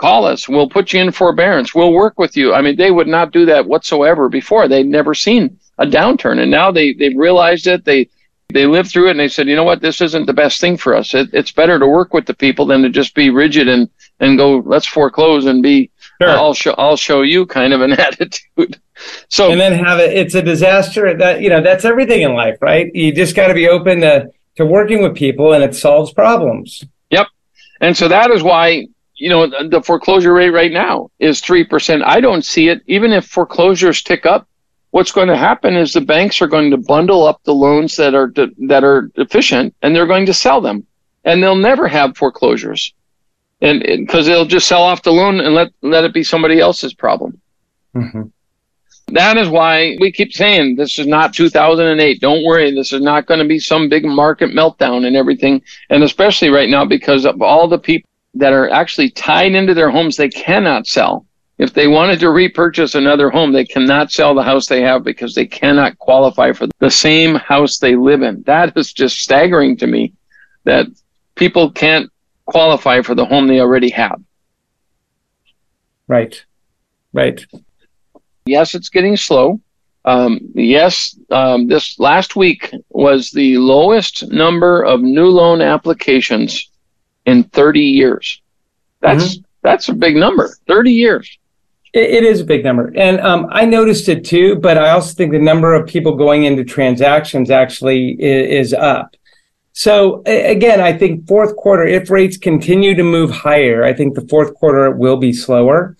call 0.00 0.24
us. 0.24 0.48
We'll 0.48 0.68
put 0.68 0.92
you 0.92 1.00
in 1.00 1.12
forbearance. 1.12 1.74
We'll 1.74 1.92
work 1.92 2.18
with 2.18 2.36
you. 2.36 2.54
I 2.54 2.62
mean, 2.62 2.76
they 2.76 2.90
would 2.90 3.06
not 3.06 3.32
do 3.32 3.44
that 3.46 3.66
whatsoever 3.66 4.28
before. 4.28 4.66
They'd 4.66 4.86
never 4.86 5.14
seen 5.14 5.58
a 5.78 5.86
downturn, 5.86 6.38
and 6.40 6.50
now 6.50 6.72
they 6.72 6.94
they've 6.94 7.16
realized 7.16 7.66
it. 7.66 7.84
They 7.84 8.08
they 8.52 8.66
lived 8.66 8.90
through 8.90 9.08
it, 9.08 9.12
and 9.12 9.20
they 9.20 9.28
said, 9.28 9.46
you 9.46 9.54
know 9.54 9.64
what, 9.64 9.80
this 9.80 10.00
isn't 10.00 10.26
the 10.26 10.32
best 10.32 10.60
thing 10.60 10.76
for 10.76 10.94
us. 10.94 11.14
It, 11.14 11.28
it's 11.32 11.52
better 11.52 11.78
to 11.78 11.86
work 11.86 12.12
with 12.12 12.26
the 12.26 12.34
people 12.34 12.66
than 12.66 12.82
to 12.82 12.88
just 12.88 13.14
be 13.14 13.30
rigid 13.30 13.68
and 13.68 13.88
and 14.18 14.38
go 14.38 14.62
let's 14.64 14.86
foreclose 14.86 15.46
and 15.46 15.62
be 15.62 15.90
sure. 16.20 16.30
I'll 16.30 16.54
show 16.54 16.74
I'll 16.78 16.96
show 16.96 17.22
you 17.22 17.46
kind 17.46 17.72
of 17.72 17.82
an 17.82 17.92
attitude. 18.06 18.80
So 19.28 19.52
and 19.52 19.60
then 19.60 19.84
have 19.84 20.00
it. 20.00 20.16
It's 20.16 20.34
a 20.34 20.42
disaster. 20.42 21.16
That 21.16 21.42
you 21.42 21.50
know 21.50 21.62
that's 21.62 21.84
everything 21.84 22.22
in 22.22 22.34
life, 22.34 22.56
right? 22.60 22.90
You 22.94 23.14
just 23.14 23.36
got 23.36 23.48
to 23.48 23.54
be 23.54 23.68
open 23.68 24.00
to 24.00 24.30
to 24.56 24.64
working 24.64 25.02
with 25.02 25.14
people, 25.14 25.52
and 25.52 25.62
it 25.62 25.74
solves 25.74 26.12
problems. 26.12 26.84
Yep. 27.10 27.26
And 27.82 27.96
so 27.96 28.08
that 28.08 28.30
is 28.30 28.42
why 28.42 28.88
you 29.20 29.28
know, 29.28 29.46
the 29.68 29.82
foreclosure 29.82 30.32
rate 30.32 30.50
right 30.50 30.72
now 30.72 31.10
is 31.18 31.42
3%. 31.42 32.02
I 32.04 32.20
don't 32.20 32.44
see 32.44 32.68
it. 32.68 32.80
Even 32.86 33.12
if 33.12 33.26
foreclosures 33.26 34.02
tick 34.02 34.24
up, 34.24 34.48
what's 34.92 35.12
going 35.12 35.28
to 35.28 35.36
happen 35.36 35.76
is 35.76 35.92
the 35.92 36.00
banks 36.00 36.40
are 36.40 36.46
going 36.46 36.70
to 36.70 36.78
bundle 36.78 37.26
up 37.26 37.42
the 37.44 37.54
loans 37.54 37.96
that 37.96 38.14
are 38.14 38.28
de- 38.28 38.54
that 38.66 38.82
are 38.82 39.10
deficient 39.14 39.74
and 39.82 39.94
they're 39.94 40.06
going 40.06 40.24
to 40.26 40.34
sell 40.34 40.62
them. 40.62 40.86
And 41.24 41.42
they'll 41.42 41.54
never 41.54 41.86
have 41.86 42.16
foreclosures. 42.16 42.94
And 43.60 43.82
because 43.82 44.24
they'll 44.24 44.46
just 44.46 44.66
sell 44.66 44.82
off 44.82 45.02
the 45.02 45.12
loan 45.12 45.38
and 45.38 45.54
let 45.54 45.70
let 45.82 46.04
it 46.04 46.14
be 46.14 46.24
somebody 46.24 46.58
else's 46.58 46.94
problem. 46.94 47.38
Mm-hmm. 47.94 48.22
That 49.08 49.36
is 49.36 49.48
why 49.48 49.98
we 50.00 50.12
keep 50.12 50.32
saying 50.32 50.76
this 50.76 50.98
is 50.98 51.06
not 51.06 51.34
2008. 51.34 52.20
Don't 52.20 52.44
worry, 52.44 52.74
this 52.74 52.92
is 52.94 53.02
not 53.02 53.26
going 53.26 53.40
to 53.40 53.46
be 53.46 53.58
some 53.58 53.90
big 53.90 54.06
market 54.06 54.50
meltdown 54.50 55.06
and 55.06 55.14
everything. 55.14 55.60
And 55.90 56.02
especially 56.02 56.48
right 56.48 56.70
now 56.70 56.86
because 56.86 57.26
of 57.26 57.42
all 57.42 57.68
the 57.68 57.78
people 57.78 58.09
that 58.34 58.52
are 58.52 58.70
actually 58.70 59.10
tied 59.10 59.54
into 59.54 59.74
their 59.74 59.90
homes 59.90 60.16
they 60.16 60.28
cannot 60.28 60.86
sell. 60.86 61.26
If 61.58 61.74
they 61.74 61.88
wanted 61.88 62.20
to 62.20 62.30
repurchase 62.30 62.94
another 62.94 63.28
home, 63.28 63.52
they 63.52 63.66
cannot 63.66 64.10
sell 64.10 64.34
the 64.34 64.42
house 64.42 64.66
they 64.66 64.80
have 64.80 65.04
because 65.04 65.34
they 65.34 65.44
cannot 65.44 65.98
qualify 65.98 66.52
for 66.52 66.66
the 66.78 66.90
same 66.90 67.34
house 67.34 67.78
they 67.78 67.96
live 67.96 68.22
in. 68.22 68.42
That 68.44 68.76
is 68.76 68.92
just 68.94 69.18
staggering 69.18 69.76
to 69.78 69.86
me 69.86 70.14
that 70.64 70.86
people 71.34 71.70
can't 71.70 72.10
qualify 72.46 73.02
for 73.02 73.14
the 73.14 73.26
home 73.26 73.46
they 73.46 73.60
already 73.60 73.90
have. 73.90 74.22
Right. 76.08 76.42
Right. 77.12 77.44
Yes, 78.46 78.74
it's 78.74 78.88
getting 78.88 79.16
slow. 79.16 79.60
Um, 80.06 80.40
yes, 80.54 81.14
um, 81.30 81.68
this 81.68 81.98
last 81.98 82.36
week 82.36 82.72
was 82.88 83.30
the 83.32 83.58
lowest 83.58 84.30
number 84.30 84.82
of 84.82 85.02
new 85.02 85.26
loan 85.26 85.60
applications 85.60 86.69
in 87.30 87.44
30 87.44 87.80
years. 87.80 88.42
That's 89.00 89.36
mm-hmm. 89.36 89.42
that's 89.62 89.88
a 89.88 89.94
big 89.94 90.16
number. 90.16 90.54
30 90.66 90.92
years. 90.92 91.38
it, 91.94 92.10
it 92.10 92.24
is 92.24 92.40
a 92.40 92.44
big 92.44 92.64
number, 92.64 92.92
and 92.96 93.20
um, 93.20 93.46
I 93.50 93.64
noticed 93.64 94.08
it 94.08 94.24
too. 94.24 94.56
But 94.56 94.76
I 94.76 94.90
also 94.90 95.14
think 95.14 95.32
the 95.32 95.38
number 95.38 95.74
of 95.74 95.86
people 95.86 96.16
going 96.16 96.44
into 96.44 96.64
transactions 96.64 97.50
actually 97.50 98.16
is, 98.20 98.72
is 98.72 98.74
up. 98.74 99.16
So 99.72 100.22
again, 100.26 100.80
I 100.80 100.92
think 100.92 101.26
fourth 101.26 101.56
quarter, 101.56 101.86
if 101.86 102.10
rates 102.10 102.36
continue 102.36 102.94
to 102.94 103.02
move 103.02 103.30
higher, 103.30 103.84
I 103.84 103.94
think 103.94 104.14
the 104.14 104.26
fourth 104.28 104.54
quarter 104.54 104.90
will 104.90 105.16
be 105.16 105.32
slower. 105.32 105.96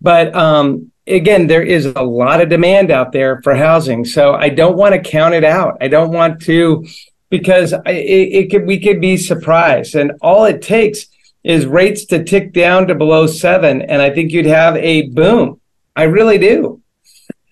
But 0.00 0.34
um, 0.34 0.90
again, 1.06 1.46
there 1.46 1.62
is 1.62 1.86
a 1.86 2.02
lot 2.02 2.40
of 2.40 2.48
demand 2.48 2.90
out 2.90 3.12
there 3.12 3.42
for 3.42 3.54
housing. 3.54 4.04
So 4.04 4.34
I 4.34 4.48
don't 4.48 4.76
want 4.76 4.94
to 4.94 5.00
count 5.00 5.34
it 5.34 5.44
out. 5.44 5.76
I 5.80 5.88
don't 5.88 6.12
want 6.12 6.40
to, 6.42 6.86
because 7.30 7.72
it, 7.72 7.78
it 7.86 8.50
could, 8.50 8.66
we 8.66 8.78
could 8.78 9.00
be 9.00 9.16
surprised. 9.16 9.94
And 9.94 10.12
all 10.20 10.44
it 10.44 10.60
takes 10.60 11.06
is 11.42 11.64
rates 11.64 12.04
to 12.06 12.22
tick 12.22 12.52
down 12.52 12.88
to 12.88 12.94
below 12.94 13.26
seven. 13.26 13.80
And 13.82 14.02
I 14.02 14.10
think 14.10 14.32
you'd 14.32 14.46
have 14.46 14.76
a 14.76 15.08
boom. 15.08 15.60
I 15.96 16.04
really 16.04 16.38
do. 16.38 16.82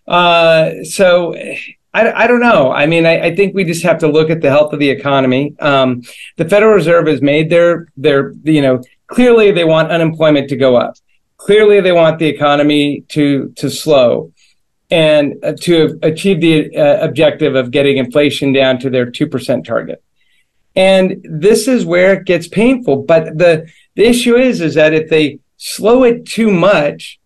Uh, 0.07 0.85
so 0.85 1.35
I, 1.95 2.25
I, 2.25 2.27
don't 2.27 2.41
know. 2.41 2.73
I 2.73 2.87
mean, 2.87 3.07
I, 3.07 3.27
I, 3.27 3.37
think 3.37 3.55
we 3.55 3.65
just 3.65 3.83
have 3.83 3.99
to 3.99 4.09
look 4.09 4.31
at 4.31 4.41
the 4.41 4.51
health 4.51 4.73
of 4.73 4.79
the 4.79 4.89
economy. 4.89 5.55
Um, 5.59 6.03
the 6.37 6.49
Federal 6.49 6.73
Reserve 6.73 7.07
has 7.09 7.21
made 7.21 7.51
their 7.51 7.89
their 7.97 8.33
you 8.43 8.63
know 8.63 8.83
clearly 9.07 9.51
they 9.53 9.65
want 9.65 9.91
unemployment 9.91 10.49
to 10.51 10.57
go 10.57 10.77
up. 10.77 10.95
Clearly, 11.37 11.81
they 11.81 11.93
want 11.93 12.19
the 12.19 12.27
economy 12.27 13.03
to 13.09 13.53
to 13.57 13.71
slow 13.71 14.33
and 14.91 15.35
uh, 15.45 15.53
to 15.61 15.99
achieve 16.03 16.41
the 16.41 16.77
uh, 16.77 17.05
objective 17.05 17.55
of 17.55 17.71
getting 17.71 17.99
inflation 17.99 18.53
down 18.53 18.79
to 18.81 18.91
their 18.91 19.07
2% 19.07 19.65
target. 19.65 20.03
And 20.75 21.21
this 21.25 21.69
is 21.69 21.85
where 21.85 22.15
it 22.15 22.25
gets 22.25 22.49
painful. 22.49 23.03
But 23.03 23.37
the, 23.37 23.69
the 23.97 24.07
issue 24.07 24.37
is, 24.37 24.61
is 24.61 24.75
that 24.75 24.95
if 24.95 25.11
they 25.11 25.41
slow 25.57 26.05
it 26.05 26.25
too 26.25 26.51
much, 26.51 27.19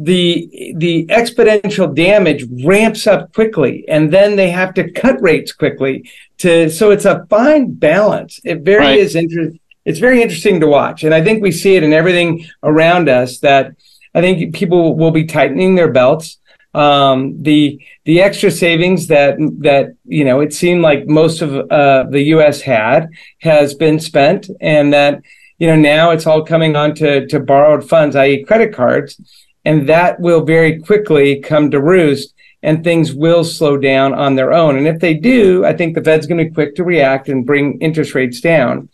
the 0.00 0.74
the 0.76 1.06
exponential 1.06 1.92
damage 1.92 2.44
ramps 2.64 3.08
up 3.08 3.32
quickly 3.34 3.84
and 3.88 4.12
then 4.12 4.36
they 4.36 4.48
have 4.48 4.72
to 4.72 4.92
cut 4.92 5.20
rates 5.20 5.50
quickly 5.50 6.08
to 6.36 6.70
so 6.70 6.92
it's 6.92 7.04
a 7.04 7.26
fine 7.28 7.72
balance 7.72 8.38
it 8.44 8.60
very 8.60 8.84
right. 8.84 8.98
is 8.98 9.16
interesting 9.16 9.58
it's 9.88 9.98
very 10.00 10.20
interesting 10.20 10.60
to 10.60 10.66
watch. 10.66 11.02
And 11.02 11.14
I 11.14 11.24
think 11.24 11.42
we 11.42 11.50
see 11.50 11.74
it 11.74 11.82
in 11.82 11.94
everything 11.94 12.46
around 12.62 13.08
us 13.08 13.38
that 13.38 13.74
I 14.14 14.20
think 14.20 14.54
people 14.54 14.94
will 14.94 15.12
be 15.12 15.24
tightening 15.24 15.76
their 15.76 15.90
belts. 15.90 16.37
Um, 16.78 17.42
the 17.42 17.80
the 18.04 18.22
extra 18.22 18.52
savings 18.52 19.08
that 19.08 19.36
that 19.58 19.96
you 20.04 20.24
know 20.24 20.38
it 20.38 20.52
seemed 20.54 20.80
like 20.80 21.08
most 21.08 21.42
of 21.42 21.50
uh, 21.72 22.04
the 22.08 22.22
U.S. 22.34 22.60
had 22.60 23.08
has 23.40 23.74
been 23.74 23.98
spent, 23.98 24.48
and 24.60 24.92
that 24.92 25.20
you 25.58 25.66
know 25.66 25.74
now 25.74 26.12
it's 26.12 26.24
all 26.24 26.44
coming 26.44 26.76
on 26.76 26.94
to, 26.94 27.26
to 27.26 27.40
borrowed 27.40 27.88
funds, 27.88 28.14
i.e., 28.14 28.44
credit 28.44 28.72
cards, 28.72 29.20
and 29.64 29.88
that 29.88 30.20
will 30.20 30.44
very 30.44 30.78
quickly 30.78 31.40
come 31.40 31.68
to 31.72 31.80
roost, 31.80 32.32
and 32.62 32.84
things 32.84 33.12
will 33.12 33.42
slow 33.42 33.76
down 33.76 34.14
on 34.14 34.36
their 34.36 34.52
own. 34.52 34.76
And 34.76 34.86
if 34.86 35.00
they 35.00 35.14
do, 35.14 35.64
I 35.64 35.76
think 35.76 35.96
the 35.96 36.04
Fed's 36.04 36.28
going 36.28 36.38
to 36.38 36.44
be 36.44 36.54
quick 36.54 36.76
to 36.76 36.84
react 36.84 37.28
and 37.28 37.44
bring 37.44 37.80
interest 37.80 38.14
rates 38.14 38.40
down. 38.40 38.88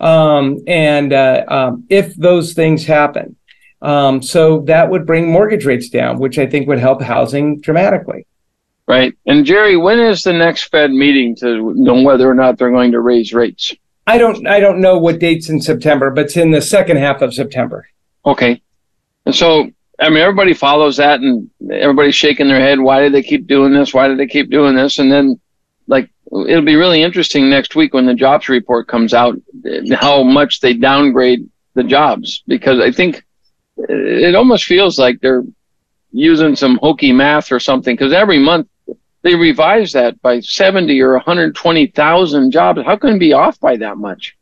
Um, 0.00 0.58
and 0.66 1.14
uh, 1.14 1.44
um, 1.48 1.86
if 1.88 2.14
those 2.16 2.52
things 2.52 2.84
happen, 2.84 3.36
um, 3.82 4.22
so 4.22 4.60
that 4.60 4.88
would 4.90 5.06
bring 5.06 5.30
mortgage 5.30 5.66
rates 5.66 5.88
down, 5.88 6.18
which 6.18 6.38
I 6.38 6.46
think 6.46 6.68
would 6.68 6.78
help 6.78 7.02
housing 7.02 7.60
dramatically. 7.60 8.26
Right. 8.86 9.14
And 9.26 9.44
Jerry, 9.44 9.76
when 9.76 9.98
is 9.98 10.22
the 10.22 10.32
next 10.32 10.64
Fed 10.70 10.92
meeting 10.92 11.34
to 11.36 11.72
know 11.74 12.02
whether 12.02 12.28
or 12.28 12.34
not 12.34 12.58
they're 12.58 12.70
going 12.70 12.92
to 12.92 13.00
raise 13.00 13.32
rates? 13.32 13.74
I 14.06 14.18
don't 14.18 14.46
I 14.46 14.60
don't 14.60 14.80
know 14.80 14.98
what 14.98 15.18
dates 15.18 15.48
in 15.48 15.60
September, 15.60 16.10
but 16.10 16.26
it's 16.26 16.36
in 16.36 16.50
the 16.50 16.60
second 16.60 16.96
half 16.96 17.22
of 17.22 17.34
September. 17.34 17.86
Okay. 18.24 18.60
And 19.24 19.34
so 19.34 19.70
I 20.00 20.08
mean 20.08 20.18
everybody 20.18 20.54
follows 20.54 20.96
that 20.96 21.20
and 21.20 21.48
everybody's 21.70 22.16
shaking 22.16 22.48
their 22.48 22.60
head, 22.60 22.80
why 22.80 23.02
do 23.02 23.10
they 23.10 23.22
keep 23.22 23.46
doing 23.46 23.72
this? 23.72 23.94
Why 23.94 24.08
do 24.08 24.16
they 24.16 24.26
keep 24.26 24.50
doing 24.50 24.74
this? 24.74 24.98
And 24.98 25.10
then 25.10 25.40
like 25.86 26.10
it'll 26.26 26.64
be 26.64 26.76
really 26.76 27.02
interesting 27.02 27.48
next 27.48 27.76
week 27.76 27.94
when 27.94 28.06
the 28.06 28.14
jobs 28.14 28.48
report 28.48 28.88
comes 28.88 29.14
out 29.14 29.36
how 29.94 30.24
much 30.24 30.60
they 30.60 30.74
downgrade 30.74 31.48
the 31.74 31.84
jobs 31.84 32.42
because 32.46 32.80
I 32.80 32.90
think 32.90 33.24
it 33.76 34.34
almost 34.34 34.64
feels 34.64 34.98
like 34.98 35.20
they're 35.20 35.44
using 36.12 36.54
some 36.54 36.78
hokey 36.82 37.12
math 37.12 37.50
or 37.50 37.58
something 37.58 37.96
because 37.96 38.12
every 38.12 38.38
month 38.38 38.68
they 39.22 39.34
revise 39.34 39.92
that 39.92 40.20
by 40.20 40.40
70 40.40 41.00
or 41.00 41.12
120,000 41.14 42.50
jobs. 42.50 42.80
How 42.84 42.96
can 42.96 43.16
it 43.16 43.18
be 43.18 43.32
off 43.32 43.58
by 43.60 43.76
that 43.76 43.96
much? 43.96 44.36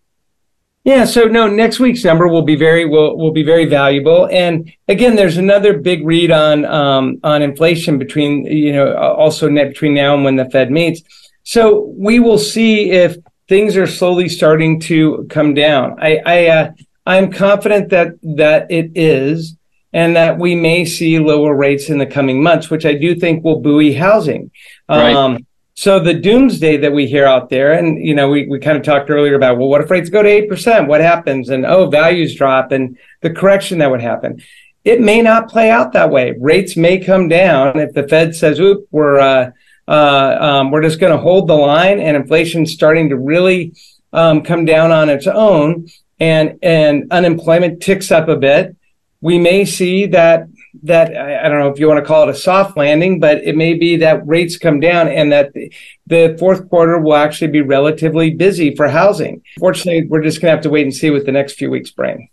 Yeah, 0.83 1.05
so 1.05 1.25
no, 1.25 1.47
next 1.47 1.79
week's 1.79 2.05
number 2.05 2.27
will 2.27 2.43
be 2.43 2.57
very 2.57 2.87
will 2.87 3.19
will 3.19 3.33
be 3.33 3.43
very 3.43 3.67
valuable. 3.67 4.27
And 4.33 4.73
again, 4.89 5.15
there's 5.15 5.37
another 5.37 5.79
big 5.79 6.07
read 6.07 6.31
on 6.31 6.65
um, 6.65 7.21
on 7.23 7.43
inflation 7.43 7.99
between 7.99 8.47
you 8.47 8.73
know 8.73 8.97
also 8.97 9.51
net 9.51 9.69
between 9.69 9.93
now 9.93 10.15
and 10.15 10.25
when 10.25 10.37
the 10.37 10.49
Fed 10.49 10.71
meets. 10.71 11.03
So 11.43 11.93
we 11.99 12.19
will 12.19 12.39
see 12.39 12.93
if 12.93 13.19
things 13.47 13.77
are 13.77 13.87
slowly 13.87 14.29
starting 14.29 14.81
to 14.81 15.27
come 15.29 15.53
down. 15.53 15.99
I, 16.01 16.21
I 16.25 16.47
uh, 16.47 16.73
I'm 17.07 17.33
confident 17.33 17.91
that 17.91 18.15
that 18.23 18.71
it 18.71 18.93
is, 18.95 19.57
and 19.93 20.17
that 20.17 20.39
we 20.39 20.55
may 20.55 20.85
see 20.85 21.19
lower 21.19 21.55
rates 21.55 21.89
in 21.89 21.99
the 21.99 22.07
coming 22.07 22.43
months, 22.43 22.71
which 22.71 22.85
I 22.85 22.95
do 22.95 23.15
think 23.15 23.45
will 23.45 23.61
buoy 23.61 23.93
housing. 23.93 24.51
Right. 24.89 25.15
Um, 25.15 25.47
so 25.75 25.99
the 25.99 26.15
doomsday 26.15 26.77
that 26.79 26.93
we 26.93 27.07
hear 27.07 27.25
out 27.25 27.49
there, 27.49 27.73
and 27.73 28.05
you 28.05 28.15
know, 28.15 28.29
we, 28.29 28.47
we 28.47 28.59
kind 28.59 28.77
of 28.77 28.83
talked 28.83 29.09
earlier 29.09 29.35
about, 29.35 29.57
well, 29.57 29.69
what 29.69 29.81
if 29.81 29.91
rates 29.91 30.11
go 30.11 30.23
to 30.23 30.29
eight 30.29 30.49
percent? 30.49 30.89
What 30.89 31.01
happens? 31.01 31.49
And 31.49 31.65
oh, 31.65 31.89
values 31.89 32.35
drop, 32.35 32.71
and 32.73 32.99
the 33.23 33.31
correction 33.31 33.79
that 33.79 33.91
would 33.91 34.03
happen. 34.03 34.43
It 34.85 35.01
may 35.01 35.21
not 35.21 35.51
play 35.51 35.71
out 35.71 35.93
that 35.93 36.11
way. 36.11 36.35
Rates 36.39 36.77
may 36.77 36.99
come 36.99 37.29
down 37.29 37.79
if 37.79 37.93
the 37.93 38.07
Fed 38.07 38.35
says, 38.35 38.61
"Oop, 38.61 38.89
we're 38.91 39.19
uh, 39.19 39.51
uh, 39.89 40.37
um, 40.41 40.71
we're 40.71 40.83
just 40.83 41.01
going 41.01 41.13
to 41.13 41.19
hold 41.19 41.49
the 41.49 41.55
line, 41.55 41.99
and 41.99 42.17
inflation's 42.17 42.73
starting 42.73 43.09
to 43.09 43.17
really 43.17 43.75
um, 44.13 44.43
come 44.43 44.65
down 44.65 44.93
on 44.93 45.09
its 45.09 45.27
own, 45.27 45.89
and 46.21 46.59
and 46.63 47.11
unemployment 47.11 47.81
ticks 47.83 48.13
up 48.13 48.29
a 48.29 48.37
bit. 48.37 48.77
We 49.23 49.39
may 49.39 49.65
see 49.65 50.07
that 50.07 50.47
that 50.83 51.17
I 51.17 51.49
don't 51.49 51.59
know 51.59 51.69
if 51.69 51.81
you 51.81 51.89
want 51.89 51.99
to 51.99 52.07
call 52.07 52.29
it 52.29 52.29
a 52.29 52.35
soft 52.35 52.77
landing, 52.77 53.19
but 53.19 53.39
it 53.39 53.57
may 53.57 53.75
be 53.75 53.97
that 53.97 54.27
rates 54.27 54.57
come 54.57 54.79
down 54.79 55.09
and 55.09 55.33
that 55.33 55.53
the, 55.53 55.73
the 56.07 56.37
fourth 56.39 56.69
quarter 56.69 56.99
will 57.01 57.17
actually 57.17 57.51
be 57.51 57.61
relatively 57.61 58.31
busy 58.31 58.77
for 58.77 58.89
housing. 58.89 59.43
Fortunately, 59.59 60.07
we're 60.07 60.23
just 60.23 60.41
going 60.41 60.51
to 60.51 60.57
have 60.57 60.63
to 60.63 60.71
wait 60.71 60.85
and 60.85 60.95
see 60.95 61.11
what 61.11 61.27
the 61.27 61.33
next 61.33 61.55
few 61.55 61.71
weeks 61.71 61.91
bring. 61.91 62.29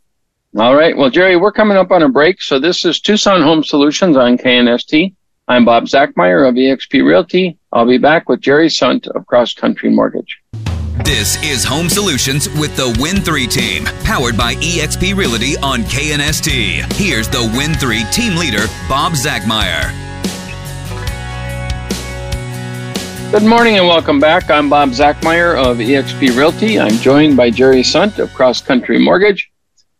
All 0.58 0.76
right. 0.76 0.96
Well, 0.96 1.10
Jerry, 1.10 1.36
we're 1.36 1.52
coming 1.52 1.78
up 1.78 1.92
on 1.92 2.04
a 2.04 2.10
break. 2.10 2.42
So 2.42 2.60
this 2.60 2.86
is 2.86 3.00
Tucson 3.00 3.42
Home 3.42 3.64
Solutions 3.64 4.16
on 4.16 4.38
KNST. 4.38 5.14
I'm 5.48 5.66
Bob 5.66 5.86
Zachmeier 5.86 6.48
of 6.48 6.56
eXp 6.56 7.06
Realty. 7.06 7.58
I'll 7.72 7.88
be 7.88 7.98
back 7.98 8.30
with 8.30 8.42
Jerry 8.42 8.70
Sunt 8.70 9.08
of 9.08 9.26
Cross 9.28 9.56
Country 9.56 9.90
Mortgage. 9.90 10.40
This 11.08 11.41
is 11.41 11.64
Home 11.64 11.88
Solutions 11.88 12.49
with 12.49 12.76
the 12.76 12.93
Win 12.99 13.22
3 13.22 13.47
team, 13.47 13.86
powered 14.03 14.36
by 14.36 14.55
eXp 14.55 15.16
Realty 15.16 15.55
on 15.60 15.84
KNST. 15.84 16.84
Here's 16.95 17.30
the 17.30 17.49
Win 17.55 17.74
3 17.76 18.03
team 18.12 18.36
leader, 18.36 18.66
Bob 18.89 19.14
Zachmeier. 19.14 19.93
Good 23.32 23.43
morning 23.43 23.78
and 23.78 23.88
welcome 23.88 24.20
back. 24.20 24.51
I'm 24.51 24.70
Bob 24.70 24.89
Zachmeier 24.89 25.55
of 25.55 25.78
eXp 25.78 26.36
Realty. 26.36 26.78
I'm 26.78 26.97
joined 26.97 27.38
by 27.38 27.51
Jerry 27.51 27.84
Sunt 27.84 28.20
of 28.20 28.34
Cross 28.34 28.64
Country 28.64 28.99
Mortgage. 28.99 29.49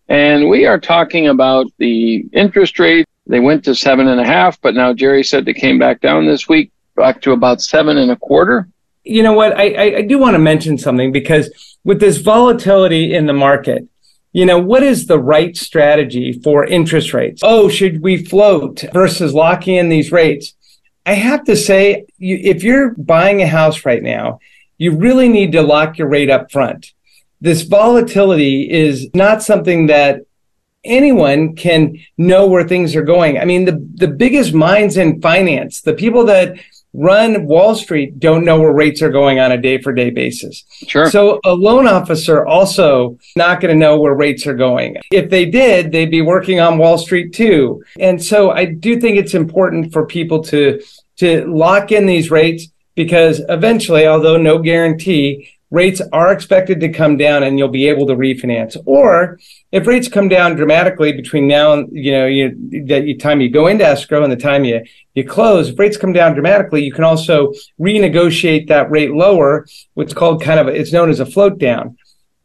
And 0.10 0.49
we 0.49 0.66
are 0.66 0.78
talking 0.78 1.30
about 1.30 1.68
the 1.78 2.26
interest 2.34 2.80
rate 2.80 3.08
they 3.28 3.39
went 3.39 3.64
to 3.64 3.76
seven 3.76 4.10
and 4.10 4.20
a 4.20 4.26
half, 4.26 4.60
but 4.60 4.76
now 4.76 4.91
Jerry 4.91 5.24
said 5.24 5.45
they 5.45 5.53
came 5.53 5.80
back 5.80 6.01
down 6.01 6.26
this 6.26 6.49
week, 6.49 6.70
back 6.97 7.22
to 7.22 7.32
about 7.32 7.62
seven 7.62 7.97
and 7.97 8.12
a 8.12 8.18
quarter. 8.18 8.68
You 9.10 9.24
know 9.24 9.34
what? 9.34 9.58
I, 9.58 9.97
I 9.97 10.01
do 10.01 10.18
want 10.18 10.36
to 10.36 10.39
mention 10.39 10.78
something 10.78 11.12
because 11.12 11.78
with 11.84 11.99
this 11.99 12.18
volatility 12.18 13.14
in 13.14 13.26
the 13.26 13.34
market, 13.34 13.88
you 14.34 14.45
know, 14.45 14.60
what 14.60 14.84
is 14.84 15.08
the 15.08 15.20
right 15.20 15.55
strategy 15.55 16.34
for 16.34 16.66
interest 16.66 17.14
rates? 17.14 17.41
Oh, 17.43 17.70
should 17.70 18.01
we 18.01 18.24
float 18.24 18.84
versus 18.93 19.34
locking 19.34 19.76
in 19.76 19.89
these 19.89 20.12
rates? 20.12 20.53
I 21.05 21.14
have 21.14 21.45
to 21.45 21.55
say, 21.55 22.05
you, 22.18 22.38
if 22.43 22.64
you're 22.64 22.93
buying 22.95 23.41
a 23.41 23.47
house 23.47 23.86
right 23.86 24.03
now, 24.03 24.39
you 24.78 24.95
really 24.95 25.30
need 25.30 25.53
to 25.53 25.62
lock 25.62 25.97
your 25.97 26.10
rate 26.10 26.30
up 26.30 26.51
front. 26.51 26.91
This 27.39 27.62
volatility 27.62 28.70
is 28.70 29.10
not 29.14 29.41
something 29.41 29.88
that 29.88 30.22
anyone 30.84 31.55
can 31.55 31.97
know 32.18 32.47
where 32.47 32.68
things 32.68 32.95
are 32.95 33.03
going. 33.03 33.39
I 33.39 33.45
mean, 33.45 33.66
the, 33.66 33.88
the 33.95 34.08
biggest 34.08 34.53
minds 34.53 34.97
in 34.97 35.22
finance, 35.22 35.82
the 35.82 35.93
people 35.93 36.26
that 36.26 36.60
run 36.94 37.46
Wall 37.46 37.76
Street 37.76 38.20
don't 38.20 38.46
know 38.46 38.60
where 38.60 38.74
rates 38.74 39.02
are 39.02 39.10
going 39.10 39.40
on 39.40 39.52
a 39.52 39.58
day 39.58 39.82
for 39.82 39.94
day 39.94 40.10
basis. 40.10 40.64
Sure. 40.88 41.10
So 41.10 41.40
a 41.46 41.54
loan 41.54 41.88
officer 41.88 42.46
also 42.46 43.18
not 43.36 43.62
going 43.62 43.74
to 43.74 43.80
know 43.80 44.00
where 44.00 44.14
rates 44.14 44.48
are 44.48 44.56
going. 44.56 44.98
If 45.12 45.30
they 45.30 45.46
did, 45.46 45.92
they'd 45.92 46.12
be 46.12 46.22
working 46.22 46.60
on 46.60 46.78
Wall 46.78 46.98
Street 46.98 47.34
too. 47.34 47.84
And 48.00 48.24
so 48.24 48.52
I 48.52 48.66
do 48.66 49.00
think 49.00 49.18
it's 49.18 49.34
important 49.34 49.94
for 49.94 50.06
people 50.06 50.44
to 50.46 50.82
to 51.18 51.46
lock 51.46 51.92
in 51.92 52.06
these 52.06 52.30
rates 52.30 52.68
because 52.96 53.42
eventually, 53.50 54.08
although 54.08 54.38
no 54.38 54.60
guarantee, 54.60 55.57
rates 55.70 56.01
are 56.13 56.32
expected 56.32 56.80
to 56.80 56.89
come 56.89 57.18
down 57.18 57.43
and 57.43 57.57
you'll 57.57 57.68
be 57.68 57.88
able 57.88 58.07
to 58.07 58.15
refinance. 58.15 58.78
Or 58.86 59.39
if 59.72 59.86
rates 59.86 60.07
come 60.07 60.30
down 60.30 60.55
dramatically 60.55 61.11
between 61.11 61.47
now 61.47 61.74
and 61.74 61.89
you 61.91 62.11
know 62.11 62.26
you, 62.26 62.55
the 62.70 63.15
time 63.15 63.41
you 63.41 63.49
go 63.49 63.68
into 63.68 63.86
escrow 63.86 64.24
and 64.24 64.32
the 64.32 64.38
time 64.38 64.63
you 64.63 64.84
you 65.13 65.26
close, 65.26 65.70
if 65.70 65.80
rates 65.80 65.97
come 65.97 66.13
down 66.13 66.34
dramatically, 66.34 66.84
you 66.84 66.93
can 66.93 67.03
also 67.03 67.53
renegotiate 67.80 68.68
that 68.68 68.89
rate 68.91 69.11
lower, 69.11 69.65
what's 69.93 70.13
called 70.13 70.41
kind 70.41 70.59
of 70.59 70.68
it's 70.68 70.93
known 70.93 71.09
as 71.09 71.20
a 71.20 71.26
float 71.26 71.57
down. 71.57 71.97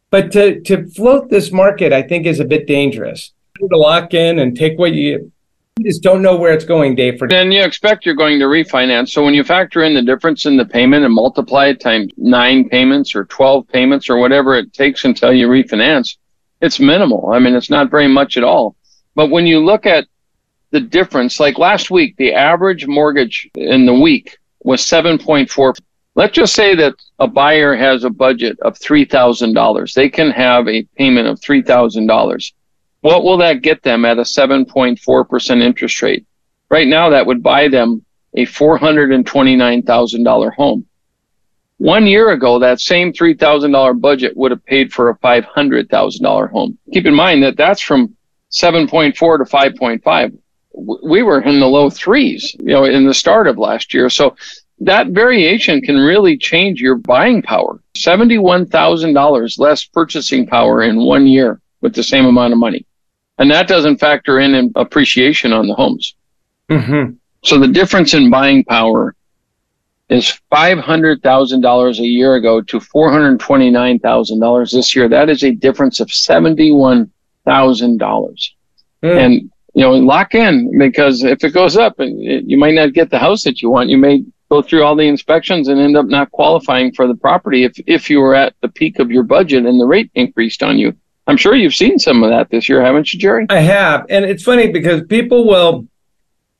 But 0.09 0.31
to 0.33 0.61
to 0.61 0.87
float 0.89 1.29
this 1.29 1.51
market, 1.51 1.93
I 1.93 2.01
think 2.01 2.25
is 2.25 2.39
a 2.39 2.45
bit 2.45 2.67
dangerous. 2.67 3.31
To 3.59 3.77
lock 3.77 4.13
in 4.13 4.39
and 4.39 4.57
take 4.57 4.77
what 4.79 4.93
you 4.93 5.31
you 5.77 5.89
just 5.89 6.03
don't 6.03 6.21
know 6.21 6.37
where 6.37 6.53
it's 6.53 6.65
going, 6.65 6.95
Dave. 6.95 7.17
For 7.17 7.27
day. 7.27 7.35
then 7.35 7.51
you 7.51 7.63
expect 7.63 8.05
you're 8.05 8.15
going 8.15 8.39
to 8.39 8.45
refinance. 8.45 9.09
So 9.09 9.23
when 9.23 9.33
you 9.33 9.43
factor 9.43 9.83
in 9.83 9.95
the 9.95 10.01
difference 10.01 10.45
in 10.45 10.55
the 10.55 10.65
payment 10.65 11.03
and 11.03 11.13
multiply 11.13 11.67
it 11.67 11.79
times 11.79 12.11
nine 12.15 12.69
payments 12.69 13.15
or 13.15 13.25
12 13.25 13.67
payments 13.67 14.09
or 14.09 14.17
whatever 14.17 14.55
it 14.55 14.71
takes 14.73 15.03
until 15.03 15.33
you 15.33 15.47
refinance, 15.47 16.17
it's 16.61 16.79
minimal. 16.79 17.31
I 17.33 17.39
mean, 17.39 17.55
it's 17.55 17.69
not 17.69 17.91
very 17.91 18.07
much 18.07 18.37
at 18.37 18.43
all. 18.43 18.75
But 19.15 19.29
when 19.29 19.47
you 19.47 19.59
look 19.59 19.85
at 19.85 20.07
the 20.71 20.79
difference, 20.79 21.39
like 21.39 21.57
last 21.57 21.91
week, 21.91 22.15
the 22.17 22.33
average 22.33 22.87
mortgage 22.87 23.49
in 23.55 23.85
the 23.85 23.93
week 23.93 24.37
was 24.63 24.81
7.4. 24.81 25.75
Let's 26.15 26.35
just 26.35 26.53
say 26.53 26.75
that 26.75 26.93
a 27.19 27.27
buyer 27.27 27.75
has 27.75 28.03
a 28.03 28.09
budget 28.09 28.59
of 28.61 28.77
$3,000. 28.77 29.93
They 29.93 30.09
can 30.09 30.29
have 30.31 30.67
a 30.67 30.83
payment 30.95 31.27
of 31.27 31.39
$3,000 31.41 32.51
what 33.03 33.23
will 33.23 33.37
that 33.37 33.61
get 33.61 33.83
them 33.83 34.03
at 34.05 34.17
a 34.17 34.21
7.4% 34.21 35.61
interest 35.61 36.01
rate? 36.01 36.25
Right 36.69 36.87
now, 36.87 37.09
that 37.09 37.27
would 37.27 37.43
buy 37.43 37.67
them 37.67 38.05
a 38.33 38.45
$429,000 38.45 40.55
home. 40.55 40.85
One 41.79 42.07
year 42.07 42.31
ago, 42.31 42.59
that 42.59 42.79
same 42.79 43.11
$3,000 43.11 43.99
budget 43.99 44.37
would 44.37 44.51
have 44.51 44.63
paid 44.65 44.93
for 44.93 45.09
a 45.09 45.17
$500,000 45.17 46.49
home. 46.49 46.77
Keep 46.93 47.05
in 47.05 47.13
mind 47.13 47.43
that 47.43 47.57
that's 47.57 47.81
from 47.81 48.15
7.4 48.51 49.13
to 49.13 49.43
5.5. 49.43 50.37
We 51.03 51.23
were 51.23 51.41
in 51.41 51.59
the 51.59 51.67
low 51.67 51.89
threes, 51.89 52.55
you 52.57 52.71
know, 52.71 52.85
in 52.85 53.05
the 53.05 53.13
start 53.13 53.47
of 53.47 53.57
last 53.57 53.93
year. 53.93 54.09
So 54.09 54.37
that 54.79 55.07
variation 55.07 55.81
can 55.81 55.97
really 55.97 56.37
change 56.37 56.79
your 56.79 56.95
buying 56.95 57.41
power. 57.41 57.81
$71,000 57.97 59.59
less 59.59 59.83
purchasing 59.83 60.47
power 60.47 60.83
in 60.83 61.03
one 61.03 61.27
year 61.27 61.59
with 61.81 61.93
the 61.93 62.01
same 62.01 62.25
amount 62.25 62.53
of 62.53 62.59
money. 62.59 62.85
And 63.43 63.51
that 63.51 63.67
doesn't 63.67 63.97
factor 63.97 64.39
in 64.39 64.71
appreciation 64.77 65.51
on 65.51 65.67
the 65.67 65.73
homes. 65.73 66.15
Mm-hmm. 66.69 67.15
So 67.43 67.59
the 67.59 67.67
difference 67.67 68.13
in 68.13 68.29
buying 68.29 68.63
power 68.63 69.17
is 70.07 70.39
$500,000 70.49 71.99
a 71.99 72.01
year 72.03 72.35
ago 72.35 72.61
to 72.61 72.79
$429,000 72.79 74.71
this 74.71 74.95
year. 74.95 75.09
That 75.09 75.29
is 75.29 75.43
a 75.43 75.51
difference 75.51 75.99
of 75.99 76.07
$71,000. 76.07 77.09
Mm. 77.45 79.25
And, 79.25 79.33
you 79.73 79.83
know, 79.83 79.91
lock 79.91 80.35
in 80.35 80.79
because 80.79 81.25
if 81.25 81.43
it 81.43 81.53
goes 81.53 81.75
up, 81.75 81.99
and 81.99 82.49
you 82.49 82.57
might 82.57 82.75
not 82.75 82.93
get 82.93 83.09
the 83.09 83.19
house 83.19 83.43
that 83.43 83.61
you 83.61 83.69
want. 83.69 83.89
You 83.89 83.97
may 83.97 84.23
go 84.49 84.61
through 84.61 84.85
all 84.85 84.95
the 84.95 85.03
inspections 85.03 85.67
and 85.67 85.81
end 85.81 85.97
up 85.97 86.05
not 86.05 86.31
qualifying 86.31 86.93
for 86.93 87.07
the 87.07 87.15
property 87.15 87.65
if, 87.65 87.73
if 87.87 88.09
you 88.09 88.21
were 88.21 88.35
at 88.35 88.55
the 88.61 88.69
peak 88.69 88.99
of 88.99 89.11
your 89.11 89.23
budget 89.23 89.65
and 89.65 89.81
the 89.81 89.85
rate 89.85 90.11
increased 90.15 90.63
on 90.63 90.79
you. 90.79 90.95
I'm 91.27 91.37
sure 91.37 91.55
you've 91.55 91.73
seen 91.73 91.99
some 91.99 92.23
of 92.23 92.29
that 92.29 92.49
this 92.49 92.67
year, 92.67 92.83
haven't 92.83 93.13
you, 93.13 93.19
Jerry? 93.19 93.45
I 93.49 93.59
have, 93.59 94.05
and 94.09 94.25
it's 94.25 94.43
funny 94.43 94.71
because 94.71 95.03
people 95.03 95.47
will, 95.47 95.87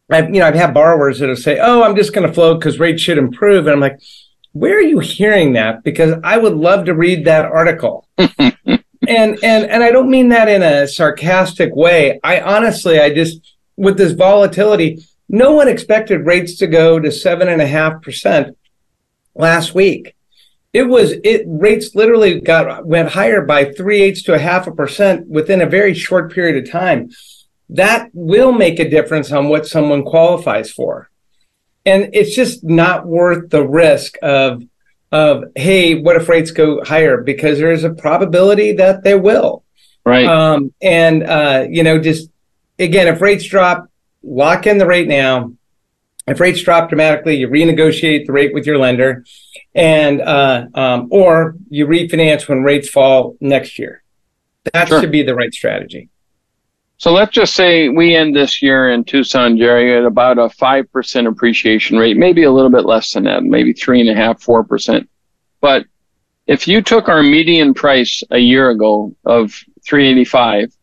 I've, 0.10 0.34
you 0.34 0.40
know, 0.40 0.48
I've 0.48 0.56
had 0.56 0.74
borrowers 0.74 1.20
that'll 1.20 1.36
say, 1.36 1.60
"Oh, 1.60 1.84
I'm 1.84 1.96
just 1.96 2.14
going 2.14 2.28
to 2.28 2.34
float 2.34 2.60
because 2.60 2.80
rates 2.80 3.02
should 3.02 3.18
improve," 3.18 3.66
and 3.66 3.74
I'm 3.74 3.82
like, 3.82 4.00
"Where 4.54 4.78
are 4.78 4.82
you 4.82 5.00
hearing 5.00 5.54
that?" 5.54 5.84
Because 5.84 6.14
I 6.24 6.38
would 6.38 6.54
love 6.54 6.86
to 6.86 6.94
read 6.94 7.26
that 7.26 7.46
article. 7.46 8.08
and 8.18 8.50
and 9.08 9.40
and 9.44 9.84
I 9.84 9.92
don't 9.92 10.10
mean 10.10 10.30
that 10.30 10.48
in 10.48 10.64
a 10.64 10.88
sarcastic 10.88 11.76
way. 11.76 12.20
I 12.24 12.40
honestly, 12.40 13.00
I 13.00 13.14
just 13.14 13.56
with 13.76 13.98
this 13.98 14.14
volatility, 14.14 15.06
no 15.28 15.52
one 15.52 15.68
expected 15.68 16.26
rates 16.26 16.58
to 16.60 16.68
go 16.68 17.00
to 17.00 17.12
seven 17.12 17.50
and 17.50 17.62
a 17.62 17.68
half 17.68 18.02
percent 18.02 18.58
last 19.36 19.76
week 19.76 20.16
it 20.74 20.84
was 20.84 21.12
it 21.24 21.44
rates 21.46 21.94
literally 21.94 22.42
got 22.42 22.86
went 22.86 23.10
higher 23.10 23.46
by 23.46 23.66
three 23.66 24.02
eighths 24.02 24.24
to 24.24 24.34
a 24.34 24.40
half 24.40 24.66
a 24.66 24.72
percent 24.72 25.28
within 25.28 25.62
a 25.62 25.68
very 25.68 25.94
short 25.94 26.34
period 26.34 26.62
of 26.62 26.72
time. 26.72 27.12
That 27.70 28.10
will 28.14 28.52
make 28.52 28.80
a 28.80 28.90
difference 28.90 29.32
on 29.32 29.50
what 29.50 29.68
someone 29.68 30.04
qualifies 30.04 30.72
for. 30.72 31.10
And 31.86 32.10
it's 32.14 32.36
just 32.36 32.64
not 32.64 33.06
worth 33.06 33.50
the 33.50 33.66
risk 33.66 34.16
of 34.24 34.64
of 35.12 35.44
hey, 35.56 36.02
what 36.02 36.16
if 36.16 36.28
rates 36.28 36.50
go 36.50 36.84
higher? 36.84 37.22
Because 37.22 37.60
there 37.60 37.72
is 37.72 37.84
a 37.84 37.94
probability 37.94 38.74
that 38.74 39.04
they 39.04 39.16
will. 39.16 39.64
Right. 40.04 40.26
Um, 40.26 40.74
and 40.82 41.24
uh, 41.24 41.68
you 41.70 41.84
know, 41.84 42.00
just 42.00 42.30
again, 42.80 43.08
if 43.08 43.22
rates 43.22 43.46
drop, 43.46 43.88
lock 44.24 44.66
in 44.66 44.80
the 44.80 44.88
rate 44.88 45.08
now. 45.08 45.54
If 46.26 46.40
rates 46.40 46.62
drop 46.62 46.90
dramatically, 46.90 47.36
you 47.36 47.48
renegotiate 47.48 48.26
the 48.26 48.32
rate 48.32 48.54
with 48.54 48.66
your 48.66 48.78
lender 48.78 49.26
and 49.76 50.22
uh, 50.22 50.68
um, 50.74 51.08
or 51.12 51.56
you 51.70 51.86
refinance 51.86 52.48
when 52.48 52.64
rates 52.64 52.90
fall 52.90 53.36
next 53.42 53.78
year. 53.78 54.04
That 54.72 54.88
sure. 54.88 55.02
should 55.02 55.12
be 55.12 55.24
the 55.24 55.36
right 55.36 55.54
strategy. 55.54 56.10
So 56.98 57.12
let's 57.12 57.34
just 57.34 57.54
say 57.54 57.90
we 57.90 58.16
end 58.16 58.34
this 58.34 58.62
year 58.62 58.92
in 58.92 59.04
Tucson, 59.04 59.58
Jerry, 59.58 59.98
at 59.98 60.06
about 60.06 60.38
a 60.38 60.50
five 60.50 60.90
percent 60.94 61.28
appreciation 61.28 61.98
rate, 61.98 62.16
maybe 62.16 62.44
a 62.44 62.52
little 62.52 62.72
bit 62.72 62.86
less 62.86 63.12
than 63.12 63.26
that, 63.26 63.44
maybe 63.44 63.74
three 63.74 64.00
and 64.00 64.10
a 64.10 64.16
half, 64.16 64.42
four 64.42 64.64
percent. 64.64 65.10
But 65.60 65.86
if 66.48 66.68
you 66.68 66.82
took 66.82 67.10
our 67.10 67.24
median 67.24 67.74
price 67.74 68.24
a 68.32 68.38
year 68.38 68.70
ago 68.70 69.16
of 69.26 69.52
385 69.86 70.74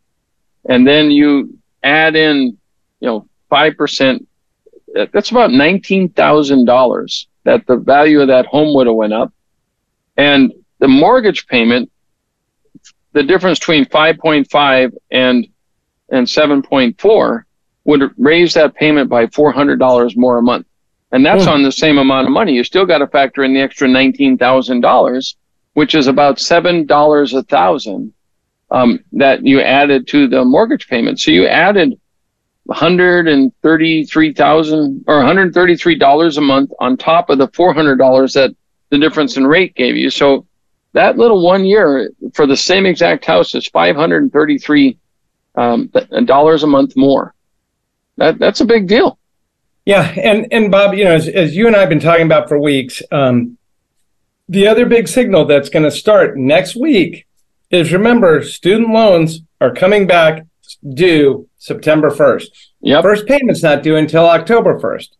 and 0.68 0.86
then 0.86 1.10
you 1.10 1.58
add 1.82 2.16
in 2.16 2.56
you 3.00 3.08
know 3.08 3.28
5% 3.50 4.26
that's 4.94 5.30
about 5.30 5.50
$19,000 5.50 7.26
that 7.44 7.66
the 7.66 7.76
value 7.76 8.20
of 8.20 8.28
that 8.28 8.46
home 8.46 8.74
would 8.74 8.86
have 8.86 8.96
went 8.96 9.12
up. 9.12 9.32
And 10.16 10.52
the 10.78 10.88
mortgage 10.88 11.46
payment, 11.46 11.90
the 13.12 13.22
difference 13.22 13.58
between 13.58 13.84
5.5 13.86 14.92
and 15.10 15.46
and 16.12 16.26
7.4 16.26 17.42
would 17.84 18.10
raise 18.18 18.54
that 18.54 18.74
payment 18.74 19.08
by 19.08 19.26
$400 19.26 20.16
more 20.16 20.38
a 20.38 20.42
month. 20.42 20.66
And 21.12 21.24
that's 21.24 21.44
mm. 21.44 21.52
on 21.52 21.62
the 21.62 21.72
same 21.72 21.98
amount 21.98 22.26
of 22.26 22.32
money. 22.32 22.52
You 22.52 22.64
still 22.64 22.86
got 22.86 22.98
to 22.98 23.06
factor 23.06 23.44
in 23.44 23.54
the 23.54 23.60
extra 23.60 23.88
$19,000, 23.88 25.34
which 25.74 25.94
is 25.94 26.06
about 26.06 26.38
$7 26.38 27.38
a 27.38 27.42
thousand 27.44 28.12
um, 28.70 29.00
that 29.12 29.44
you 29.44 29.60
added 29.60 30.06
to 30.08 30.28
the 30.28 30.44
mortgage 30.44 30.88
payment. 30.88 31.20
So 31.20 31.30
you 31.30 31.46
added 31.46 31.99
133,000 32.70 35.04
or 35.08 35.22
$133 35.22 36.36
a 36.36 36.40
month 36.40 36.70
on 36.78 36.96
top 36.96 37.28
of 37.28 37.38
the 37.38 37.48
$400 37.48 38.32
that 38.34 38.54
the 38.90 38.98
difference 38.98 39.36
in 39.36 39.44
rate 39.44 39.74
gave 39.74 39.96
you. 39.96 40.08
So 40.08 40.46
that 40.92 41.18
little 41.18 41.44
one 41.44 41.64
year 41.64 42.12
for 42.32 42.46
the 42.46 42.56
same 42.56 42.86
exact 42.86 43.24
house 43.24 43.56
is 43.56 43.66
533 43.66 44.96
um, 45.56 45.90
dollars 46.26 46.62
a 46.62 46.68
month 46.68 46.96
more. 46.96 47.34
That 48.18 48.38
that's 48.38 48.60
a 48.60 48.64
big 48.64 48.86
deal. 48.86 49.18
Yeah, 49.84 50.14
and 50.22 50.46
and 50.52 50.70
Bob, 50.70 50.94
you 50.94 51.02
know, 51.02 51.12
as, 51.12 51.26
as 51.26 51.56
you 51.56 51.66
and 51.66 51.74
I 51.74 51.80
have 51.80 51.88
been 51.88 51.98
talking 51.98 52.26
about 52.26 52.48
for 52.48 52.60
weeks, 52.60 53.02
um, 53.10 53.58
the 54.48 54.68
other 54.68 54.86
big 54.86 55.08
signal 55.08 55.44
that's 55.44 55.70
going 55.70 55.82
to 55.82 55.90
start 55.90 56.36
next 56.36 56.76
week 56.76 57.26
is 57.70 57.92
remember, 57.92 58.44
student 58.44 58.90
loans 58.90 59.40
are 59.60 59.74
coming 59.74 60.06
back 60.06 60.46
due 60.94 61.48
September 61.60 62.10
1st. 62.10 62.46
Yep. 62.80 63.02
First 63.02 63.26
payment's 63.26 63.62
not 63.62 63.82
due 63.82 63.96
until 63.96 64.26
October 64.26 64.80
1st. 64.80 65.10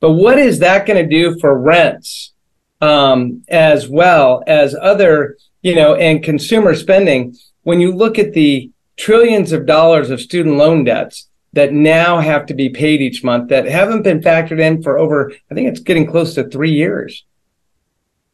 But 0.00 0.12
what 0.12 0.38
is 0.38 0.58
that 0.58 0.86
going 0.86 1.02
to 1.02 1.08
do 1.08 1.38
for 1.40 1.58
rents 1.58 2.32
um, 2.80 3.42
as 3.48 3.88
well 3.88 4.44
as 4.46 4.76
other, 4.80 5.36
you 5.62 5.74
know, 5.74 5.94
and 5.94 6.22
consumer 6.22 6.74
spending? 6.74 7.34
When 7.62 7.80
you 7.80 7.94
look 7.94 8.18
at 8.18 8.34
the 8.34 8.70
trillions 8.96 9.52
of 9.52 9.64
dollars 9.64 10.10
of 10.10 10.20
student 10.20 10.56
loan 10.56 10.84
debts 10.84 11.28
that 11.54 11.72
now 11.72 12.20
have 12.20 12.46
to 12.46 12.54
be 12.54 12.68
paid 12.68 13.00
each 13.00 13.24
month 13.24 13.48
that 13.48 13.64
haven't 13.64 14.02
been 14.02 14.20
factored 14.20 14.60
in 14.60 14.82
for 14.82 14.98
over, 14.98 15.32
I 15.50 15.54
think 15.54 15.68
it's 15.68 15.80
getting 15.80 16.06
close 16.06 16.34
to 16.34 16.44
three 16.44 16.72
years. 16.72 17.24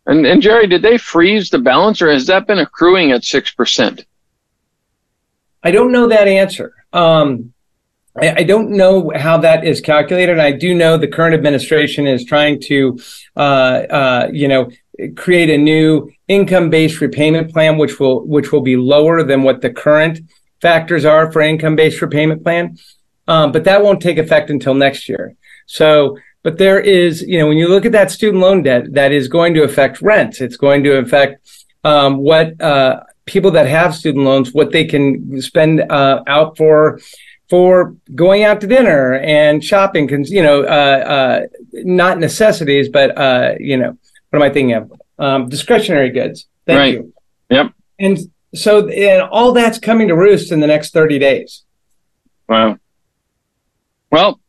And, 0.06 0.26
and 0.26 0.42
Jerry, 0.42 0.66
did 0.66 0.82
they 0.82 0.98
freeze 0.98 1.50
the 1.50 1.58
balance 1.58 2.02
or 2.02 2.10
has 2.10 2.26
that 2.26 2.48
been 2.48 2.58
accruing 2.58 3.12
at 3.12 3.22
6%? 3.22 4.04
I 5.62 5.70
don't 5.70 5.92
know 5.92 6.08
that 6.08 6.26
answer. 6.26 6.77
Um, 6.92 7.52
I, 8.16 8.36
I, 8.38 8.42
don't 8.44 8.70
know 8.70 9.12
how 9.14 9.38
that 9.38 9.64
is 9.64 9.80
calculated. 9.80 10.38
I 10.38 10.52
do 10.52 10.74
know 10.74 10.96
the 10.96 11.06
current 11.06 11.34
administration 11.34 12.06
is 12.06 12.24
trying 12.24 12.60
to, 12.62 12.98
uh, 13.36 13.40
uh, 13.40 14.28
you 14.32 14.48
know, 14.48 14.70
create 15.16 15.50
a 15.50 15.58
new 15.58 16.10
income-based 16.26 17.00
repayment 17.00 17.52
plan, 17.52 17.78
which 17.78 18.00
will 18.00 18.26
which 18.26 18.50
will 18.50 18.62
be 18.62 18.76
lower 18.76 19.22
than 19.22 19.42
what 19.42 19.60
the 19.60 19.70
current 19.70 20.20
factors 20.60 21.04
are 21.04 21.30
for 21.30 21.40
income-based 21.42 22.00
repayment 22.00 22.42
plan. 22.42 22.78
Um, 23.28 23.52
but 23.52 23.64
that 23.64 23.82
won't 23.82 24.00
take 24.00 24.18
effect 24.18 24.50
until 24.50 24.74
next 24.74 25.08
year. 25.08 25.36
So 25.66 26.16
But 26.42 26.56
there 26.56 26.80
is, 26.80 27.22
you 27.22 27.38
know, 27.38 27.46
when 27.46 27.58
you 27.58 27.68
look 27.68 27.84
at 27.84 27.92
that 27.92 28.10
student 28.10 28.42
loan 28.42 28.62
debt, 28.62 28.94
that 28.94 29.12
is 29.12 29.28
going 29.28 29.54
to 29.54 29.64
affect 29.64 30.00
rent. 30.00 30.40
It's 30.40 30.56
going 30.56 30.82
to 30.84 30.98
affect 30.98 31.46
um, 31.84 32.18
what 32.18 32.60
uh, 32.60 33.00
people 33.28 33.50
that 33.52 33.66
have 33.66 33.94
student 33.94 34.24
loans, 34.24 34.52
what 34.52 34.72
they 34.72 34.84
can 34.84 35.40
spend 35.40 35.80
uh, 35.92 36.22
out 36.26 36.56
for 36.56 36.98
for 37.48 37.94
going 38.14 38.44
out 38.44 38.60
to 38.60 38.66
dinner 38.66 39.14
and 39.20 39.64
shopping, 39.64 40.06
you 40.26 40.42
know, 40.42 40.62
uh, 40.64 41.00
uh, 41.16 41.40
not 41.72 42.18
necessities, 42.18 42.88
but 42.88 43.16
uh, 43.16 43.54
you 43.58 43.76
know, 43.76 43.96
what 44.30 44.36
am 44.38 44.42
I 44.42 44.50
thinking 44.50 44.74
of? 44.74 44.92
Um, 45.18 45.48
discretionary 45.48 46.10
goods. 46.10 46.46
Thank 46.66 46.78
Right. 46.78 46.92
you. 46.94 47.12
Yep. 47.50 47.72
And 47.98 48.18
so, 48.54 48.88
and 48.88 49.22
all 49.22 49.52
that's 49.52 49.78
coming 49.78 50.08
to 50.08 50.16
roost 50.16 50.52
in 50.52 50.60
the 50.60 50.66
next 50.66 50.92
thirty 50.92 51.18
days. 51.18 51.64
Wow. 52.48 52.78
Well, 54.10 54.40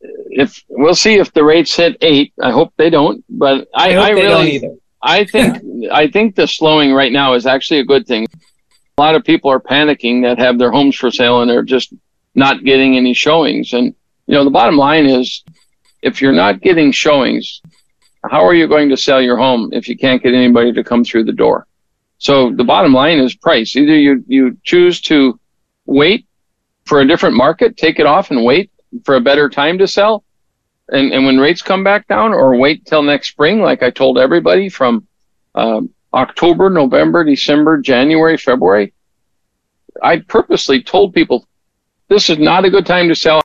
if 0.00 0.62
we'll 0.68 0.94
see 0.94 1.14
if 1.18 1.32
the 1.32 1.44
rates 1.44 1.74
hit 1.76 1.96
eight. 2.00 2.32
I 2.42 2.50
hope 2.50 2.72
they 2.76 2.90
don't, 2.90 3.24
but 3.28 3.68
I, 3.74 3.92
hope 3.92 4.04
I 4.04 4.14
they 4.14 4.22
don't 4.22 4.30
really, 4.30 4.54
either. 4.56 4.74
I 5.04 5.24
think, 5.24 5.62
I 5.92 6.08
think 6.08 6.34
the 6.34 6.46
slowing 6.46 6.92
right 6.92 7.12
now 7.12 7.34
is 7.34 7.46
actually 7.46 7.80
a 7.80 7.84
good 7.84 8.06
thing. 8.06 8.26
A 8.96 9.00
lot 9.00 9.14
of 9.14 9.22
people 9.22 9.50
are 9.50 9.60
panicking 9.60 10.22
that 10.22 10.38
have 10.38 10.58
their 10.58 10.70
homes 10.70 10.96
for 10.96 11.10
sale 11.10 11.42
and 11.42 11.50
they're 11.50 11.62
just 11.62 11.92
not 12.34 12.64
getting 12.64 12.96
any 12.96 13.12
showings. 13.12 13.74
And 13.74 13.94
you 14.26 14.34
know, 14.34 14.44
the 14.44 14.50
bottom 14.50 14.76
line 14.76 15.06
is, 15.06 15.44
if 16.02 16.20
you're 16.20 16.32
not 16.32 16.62
getting 16.62 16.90
showings, 16.90 17.60
how 18.30 18.44
are 18.44 18.54
you 18.54 18.66
going 18.66 18.88
to 18.88 18.96
sell 18.96 19.20
your 19.20 19.36
home 19.36 19.70
if 19.72 19.88
you 19.88 19.96
can't 19.96 20.22
get 20.22 20.34
anybody 20.34 20.72
to 20.72 20.82
come 20.82 21.04
through 21.04 21.24
the 21.24 21.32
door? 21.32 21.66
So 22.18 22.50
the 22.52 22.64
bottom 22.64 22.94
line 22.94 23.18
is 23.18 23.34
price. 23.34 23.76
Either 23.76 23.96
you 23.96 24.24
you 24.26 24.56
choose 24.64 25.00
to 25.02 25.38
wait 25.84 26.26
for 26.86 27.00
a 27.00 27.06
different 27.06 27.36
market, 27.36 27.76
take 27.76 27.98
it 27.98 28.06
off 28.06 28.30
and 28.30 28.44
wait 28.44 28.70
for 29.04 29.16
a 29.16 29.20
better 29.20 29.50
time 29.50 29.76
to 29.78 29.86
sell. 29.86 30.23
And, 30.88 31.12
and 31.12 31.24
when 31.24 31.38
rates 31.38 31.62
come 31.62 31.82
back 31.82 32.06
down 32.08 32.32
or 32.32 32.56
wait 32.56 32.84
till 32.84 33.02
next 33.02 33.28
spring, 33.28 33.60
like 33.60 33.82
I 33.82 33.90
told 33.90 34.18
everybody 34.18 34.68
from 34.68 35.06
um, 35.54 35.90
October, 36.12 36.70
November, 36.70 37.24
December, 37.24 37.78
January, 37.78 38.36
February, 38.36 38.92
I 40.02 40.18
purposely 40.18 40.82
told 40.82 41.14
people 41.14 41.46
this 42.08 42.30
is 42.30 42.38
not 42.38 42.64
a 42.64 42.70
good 42.70 42.86
time 42.86 43.08
to 43.08 43.14
sell. 43.14 43.42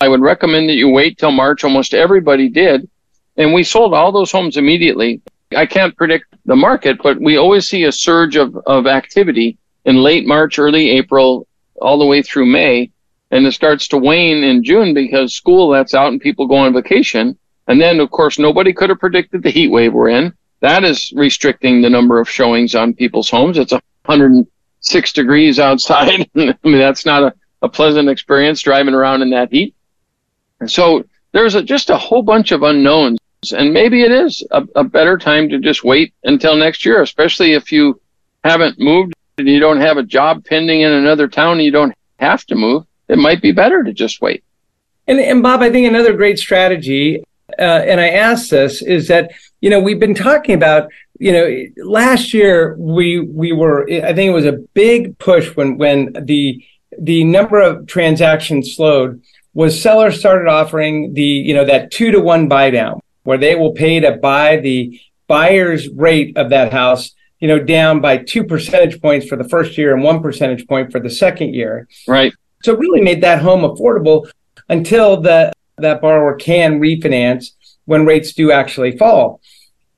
I 0.00 0.08
would 0.08 0.20
recommend 0.20 0.68
that 0.68 0.74
you 0.74 0.88
wait 0.88 1.18
till 1.18 1.30
March. 1.30 1.64
Almost 1.64 1.94
everybody 1.94 2.48
did. 2.48 2.88
And 3.36 3.54
we 3.54 3.62
sold 3.62 3.94
all 3.94 4.12
those 4.12 4.30
homes 4.30 4.56
immediately. 4.56 5.22
I 5.56 5.66
can't 5.66 5.96
predict 5.96 6.26
the 6.44 6.56
market, 6.56 6.98
but 7.02 7.20
we 7.20 7.36
always 7.36 7.68
see 7.68 7.84
a 7.84 7.92
surge 7.92 8.36
of, 8.36 8.56
of 8.66 8.86
activity 8.86 9.58
in 9.84 9.96
late 9.96 10.26
March, 10.26 10.58
early 10.58 10.90
April, 10.90 11.46
all 11.80 11.98
the 11.98 12.06
way 12.06 12.22
through 12.22 12.46
May. 12.46 12.91
And 13.32 13.46
it 13.46 13.52
starts 13.52 13.88
to 13.88 13.98
wane 13.98 14.44
in 14.44 14.62
June 14.62 14.92
because 14.92 15.34
school 15.34 15.70
lets 15.70 15.94
out 15.94 16.12
and 16.12 16.20
people 16.20 16.46
go 16.46 16.56
on 16.56 16.74
vacation. 16.74 17.36
And 17.66 17.80
then, 17.80 17.98
of 17.98 18.10
course, 18.10 18.38
nobody 18.38 18.72
could 18.72 18.90
have 18.90 19.00
predicted 19.00 19.42
the 19.42 19.50
heat 19.50 19.68
wave 19.68 19.94
we're 19.94 20.10
in. 20.10 20.34
That 20.60 20.84
is 20.84 21.12
restricting 21.16 21.80
the 21.80 21.90
number 21.90 22.20
of 22.20 22.28
showings 22.28 22.74
on 22.74 22.94
people's 22.94 23.30
homes. 23.30 23.58
It's 23.58 23.72
106 23.72 25.12
degrees 25.12 25.58
outside. 25.58 26.28
I 26.36 26.54
mean, 26.62 26.78
that's 26.78 27.06
not 27.06 27.22
a, 27.22 27.34
a 27.62 27.68
pleasant 27.68 28.10
experience 28.10 28.60
driving 28.60 28.94
around 28.94 29.22
in 29.22 29.30
that 29.30 29.50
heat. 29.50 29.74
And 30.60 30.70
so 30.70 31.04
there's 31.32 31.54
a, 31.54 31.62
just 31.62 31.90
a 31.90 31.96
whole 31.96 32.22
bunch 32.22 32.52
of 32.52 32.62
unknowns. 32.62 33.18
And 33.56 33.72
maybe 33.72 34.02
it 34.02 34.12
is 34.12 34.46
a, 34.50 34.64
a 34.76 34.84
better 34.84 35.18
time 35.18 35.48
to 35.48 35.58
just 35.58 35.82
wait 35.82 36.14
until 36.22 36.54
next 36.54 36.84
year, 36.84 37.02
especially 37.02 37.54
if 37.54 37.72
you 37.72 38.00
haven't 38.44 38.78
moved 38.78 39.14
and 39.38 39.48
you 39.48 39.58
don't 39.58 39.80
have 39.80 39.96
a 39.96 40.02
job 40.02 40.44
pending 40.44 40.82
in 40.82 40.92
another 40.92 41.26
town 41.26 41.54
and 41.54 41.64
you 41.64 41.72
don't 41.72 41.94
have 42.18 42.44
to 42.46 42.54
move. 42.54 42.84
It 43.12 43.18
might 43.18 43.42
be 43.42 43.52
better 43.52 43.82
to 43.82 43.92
just 43.92 44.20
wait. 44.20 44.42
And, 45.06 45.20
and 45.20 45.42
Bob, 45.42 45.60
I 45.60 45.70
think 45.70 45.86
another 45.86 46.12
great 46.14 46.38
strategy, 46.38 47.22
uh, 47.58 47.62
and 47.62 48.00
I 48.00 48.08
asked 48.08 48.50
this, 48.50 48.82
is 48.82 49.08
that 49.08 49.32
you 49.60 49.70
know 49.70 49.80
we've 49.80 50.00
been 50.00 50.14
talking 50.14 50.54
about 50.54 50.90
you 51.18 51.32
know 51.32 51.66
last 51.84 52.32
year 52.32 52.74
we 52.78 53.20
we 53.20 53.52
were 53.52 53.84
I 53.88 54.12
think 54.12 54.28
it 54.30 54.34
was 54.34 54.46
a 54.46 54.58
big 54.74 55.18
push 55.18 55.54
when 55.56 55.78
when 55.78 56.12
the 56.20 56.64
the 56.98 57.24
number 57.24 57.60
of 57.60 57.86
transactions 57.86 58.74
slowed 58.74 59.22
was 59.54 59.80
sellers 59.80 60.18
started 60.18 60.48
offering 60.48 61.14
the 61.14 61.22
you 61.22 61.54
know 61.54 61.64
that 61.64 61.90
two 61.90 62.10
to 62.10 62.20
one 62.20 62.48
buy 62.48 62.70
down 62.70 63.00
where 63.24 63.38
they 63.38 63.54
will 63.54 63.72
pay 63.72 64.00
to 64.00 64.12
buy 64.12 64.56
the 64.56 65.00
buyer's 65.26 65.88
rate 65.90 66.36
of 66.36 66.50
that 66.50 66.72
house 66.72 67.12
you 67.38 67.48
know 67.48 67.58
down 67.58 68.00
by 68.00 68.16
two 68.16 68.44
percentage 68.44 69.00
points 69.00 69.26
for 69.26 69.36
the 69.36 69.48
first 69.48 69.78
year 69.78 69.94
and 69.94 70.02
one 70.02 70.22
percentage 70.22 70.66
point 70.66 70.90
for 70.90 71.00
the 71.00 71.10
second 71.10 71.54
year 71.54 71.86
Right. 72.08 72.32
So 72.62 72.72
it 72.72 72.78
really 72.78 73.00
made 73.00 73.22
that 73.22 73.42
home 73.42 73.62
affordable 73.62 74.30
until 74.68 75.20
the 75.20 75.52
that 75.78 76.00
borrower 76.00 76.36
can 76.36 76.80
refinance 76.80 77.52
when 77.84 78.06
rates 78.06 78.32
do 78.32 78.52
actually 78.52 78.96
fall. 78.96 79.40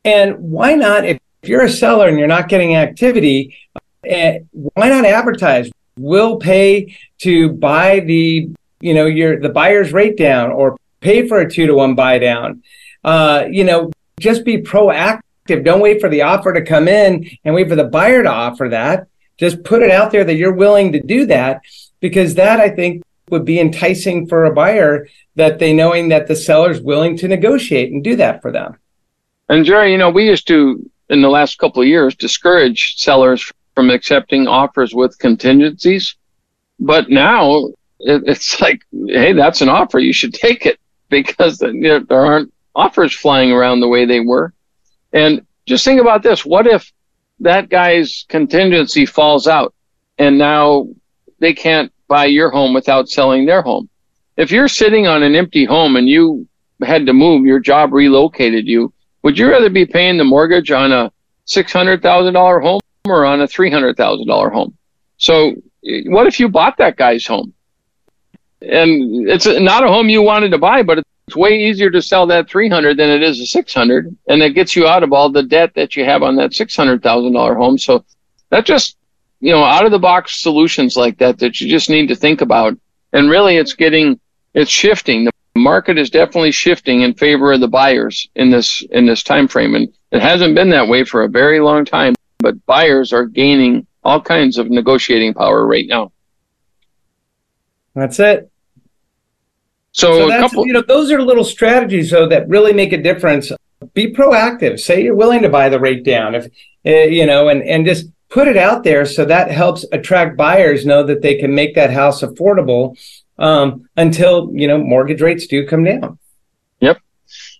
And 0.05 0.39
why 0.39 0.75
not, 0.75 1.05
if 1.05 1.19
you're 1.43 1.63
a 1.63 1.71
seller 1.71 2.09
and 2.09 2.19
you're 2.19 2.29
not 2.29 2.49
getting 2.49 2.77
activity, 2.77 3.57
eh, 4.05 4.41
why 4.53 4.89
not 4.89 5.05
advertise? 5.05 5.71
We'll 5.99 6.37
pay 6.37 6.97
to 7.19 7.51
buy 7.53 8.01
the, 8.01 8.51
you 8.81 8.95
know, 8.95 9.07
your 9.07 9.41
the 9.41 9.49
buyer's 9.49 9.93
rate 9.93 10.17
down 10.17 10.51
or 10.51 10.77
pay 11.01 11.29
for 11.29 11.41
a 11.41 11.51
two 11.51 11.67
to 11.67 11.75
one 11.75 11.95
buy 11.95 12.19
down. 12.19 12.63
Uh, 13.03 13.45
you 13.51 13.65
know, 13.65 13.93
just 14.19 14.45
be 14.45 14.59
proactive. 14.59 15.65
Don't 15.65 15.81
wait 15.81 16.01
for 16.01 16.09
the 16.09 16.23
offer 16.23 16.53
to 16.53 16.65
come 16.65 16.89
in 16.89 17.29
and 17.45 17.55
wait 17.55 17.69
for 17.69 17.77
the 17.77 17.85
buyer 17.85 18.23
to 18.23 18.31
offer 18.31 18.69
that. 18.71 19.07
Just 19.37 19.65
put 19.65 19.83
it 19.83 19.91
out 19.91 20.11
there 20.11 20.25
that 20.25 20.37
you're 20.37 20.55
willing 20.55 20.93
to 20.93 21.01
do 21.01 21.27
that 21.27 21.61
because 22.05 22.35
that 22.35 22.61
I 22.61 22.69
think 22.69 23.03
would 23.31 23.47
be 23.47 23.59
enticing 23.59 24.27
for 24.27 24.45
a 24.45 24.53
buyer 24.53 25.09
that 25.37 25.59
they 25.59 25.73
knowing 25.73 26.11
that 26.11 26.27
the 26.27 26.37
seller's 26.37 26.83
willing 26.83 27.17
to 27.17 27.27
negotiate 27.27 27.91
and 27.91 28.05
do 28.05 28.15
that 28.17 28.43
for 28.43 28.53
them. 28.53 28.77
And 29.49 29.65
Jerry, 29.65 29.93
you 29.93 29.97
know, 29.97 30.11
we 30.11 30.27
used 30.27 30.47
to, 30.49 30.91
in 31.09 31.23
the 31.23 31.31
last 31.31 31.57
couple 31.57 31.81
of 31.81 31.89
years, 31.89 32.15
discourage 32.15 32.97
sellers 32.97 33.51
from 33.75 33.89
accepting 33.89 34.47
offers 34.47 34.95
with 34.95 35.19
contingencies. 35.19 36.17
But 36.79 37.09
now 37.09 37.71
it's 38.01 38.61
like, 38.61 38.83
hey, 39.07 39.33
that's 39.33 39.63
an 39.63 39.71
offer. 39.71 39.99
You 39.99 40.13
should 40.13 40.35
take 40.35 40.67
it 40.67 40.79
because 41.09 41.57
there 41.57 42.05
aren't 42.11 42.53
offers 42.75 43.15
flying 43.15 43.51
around 43.51 43.81
the 43.81 43.89
way 43.89 44.05
they 44.05 44.21
were. 44.21 44.53
And 45.15 45.47
just 45.65 45.87
think 45.87 46.03
about 46.03 46.23
this. 46.23 46.45
What 46.45 46.67
if 46.67 46.93
that 47.41 47.71
guy's 47.71 48.27
contingency 48.29 49.07
falls 49.07 49.49
out 49.49 49.73
and 50.19 50.37
now 50.37 50.89
they 51.39 51.55
can't 51.55 51.93
buy 52.09 52.27
your 52.27 52.51
home 52.51 52.75
without 52.75 53.09
selling 53.09 53.47
their 53.47 53.63
home? 53.63 53.89
If 54.37 54.51
you're 54.51 54.69
sitting 54.69 55.07
on 55.07 55.23
an 55.23 55.35
empty 55.35 55.65
home 55.65 55.97
and 55.97 56.09
you 56.09 56.47
had 56.83 57.07
to 57.07 57.13
move, 57.13 57.47
your 57.47 57.61
job 57.61 57.93
relocated 57.93 58.67
you, 58.67 58.93
would 59.23 59.39
you 59.39 59.49
rather 59.51 59.71
be 59.71 59.87
paying 59.87 60.19
the 60.19 60.25
mortgage 60.25 60.71
on 60.71 60.93
a 60.93 61.13
$600,000 61.47 62.63
home 62.63 62.81
or 63.07 63.25
on 63.25 63.41
a 63.41 63.47
$300,000 63.47 64.53
home? 64.53 64.77
So 65.17 65.55
what 66.07 66.27
if 66.27 66.41
you 66.41 66.49
bought 66.49 66.77
that 66.79 66.97
guy's 66.97 67.27
home? 67.27 67.55
And 68.61 69.29
it's 69.29 69.47
not 69.47 69.85
a 69.85 69.89
home 69.89 70.09
you 70.09 70.23
wanted 70.23 70.51
to 70.51 70.59
buy, 70.59 70.83
but 70.83 70.99
it's 70.99 71.37
way 71.37 71.59
easier 71.59 71.91
to 71.91 72.03
sell 72.03 72.27
that 72.27 72.49
300 72.49 72.97
than 72.97 73.11
it 73.11 73.23
is 73.23 73.41
a 73.41 73.47
600 73.47 74.17
and 74.29 74.43
it 74.43 74.55
gets 74.55 74.75
you 74.75 74.87
out 74.87 75.03
of 75.03 75.13
all 75.13 75.31
the 75.31 75.43
debt 75.43 75.73
that 75.75 75.97
you 75.97 76.05
have 76.05 76.23
on 76.23 76.37
that 76.37 76.51
$600,000 76.51 77.57
home. 77.57 77.79
So 77.79 78.05
that 78.51 78.67
just, 78.67 78.97
you 79.45 79.53
know, 79.53 79.63
out 79.63 79.85
of 79.85 79.93
the 79.93 79.99
box 79.99 80.41
solutions 80.41 80.97
like 80.97 81.19
that 81.19 81.39
that 81.39 81.61
you 81.61 81.69
just 81.69 81.91
need 81.91 82.09
to 82.09 82.17
think 82.17 82.41
about. 82.41 82.79
And 83.13 83.29
really 83.29 83.59
it's 83.59 83.75
getting 83.75 84.19
it's 84.55 84.71
shifting. 84.71 85.27
The 85.27 85.33
market 85.55 85.99
is 85.99 86.09
definitely 86.09 86.51
shifting 86.51 87.03
in 87.03 87.13
favor 87.13 87.53
of 87.53 87.61
the 87.61 87.69
buyers 87.69 88.27
in 88.37 88.51
this 88.51 88.83
in 88.91 89.05
this 89.05 89.23
time 89.23 89.47
frame 89.47 89.75
and 89.75 89.93
it 90.13 90.23
hasn't 90.23 90.55
been 90.55 90.71
that 90.71 90.89
way 90.89 91.05
for 91.05 91.25
a 91.25 91.29
very 91.29 91.61
long 91.61 91.85
time, 91.85 92.15
but 92.39 92.65
buyers 92.65 93.13
are 93.13 93.27
gaining 93.27 93.87
all 94.03 94.19
kinds 94.19 94.57
of 94.57 94.71
negotiating 94.71 95.35
power 95.35 95.67
right 95.67 95.87
now. 95.87 96.11
That's 97.95 98.19
it. 98.19 98.51
So, 99.93 100.29
So 100.29 100.35
a 100.35 100.39
couple 100.39 100.67
you 100.67 100.73
know, 100.73 100.83
those 100.83 101.13
are 101.13 101.21
little 101.21 101.45
strategies 101.45 102.11
though 102.11 102.29
that 102.29 102.49
really 102.49 102.73
make 102.73 102.95
a 102.95 103.03
difference. 103.03 103.53
Be 103.93 104.11
proactive. 104.11 104.81
Say 104.81 105.03
you're 105.03 105.15
willing 105.15 105.43
to 105.43 105.51
buy 105.51 105.69
the 105.69 105.79
rate 105.79 106.03
down, 106.03 106.35
if 106.35 106.47
uh, 106.87 106.91
you 106.91 107.27
know, 107.27 107.51
and 107.51 107.63
and 107.63 107.85
just 107.85 108.07
put 108.35 108.49
it 108.49 108.57
out 108.57 108.83
there 108.83 109.07
so 109.07 109.25
that 109.25 109.49
helps 109.49 109.87
attract 109.93 110.37
buyers 110.37 110.85
know 110.85 111.05
that 111.05 111.23
they 111.23 111.37
can 111.37 111.55
make 111.55 111.77
that 111.77 111.93
house 111.93 112.21
affordable 112.21 112.99
um, 113.39 113.89
until 113.97 114.51
you 114.53 114.67
know 114.67 114.77
mortgage 114.77 115.23
rates 115.23 115.47
do 115.47 115.65
come 115.65 115.85
down. 115.85 116.19
Yep. 116.81 116.99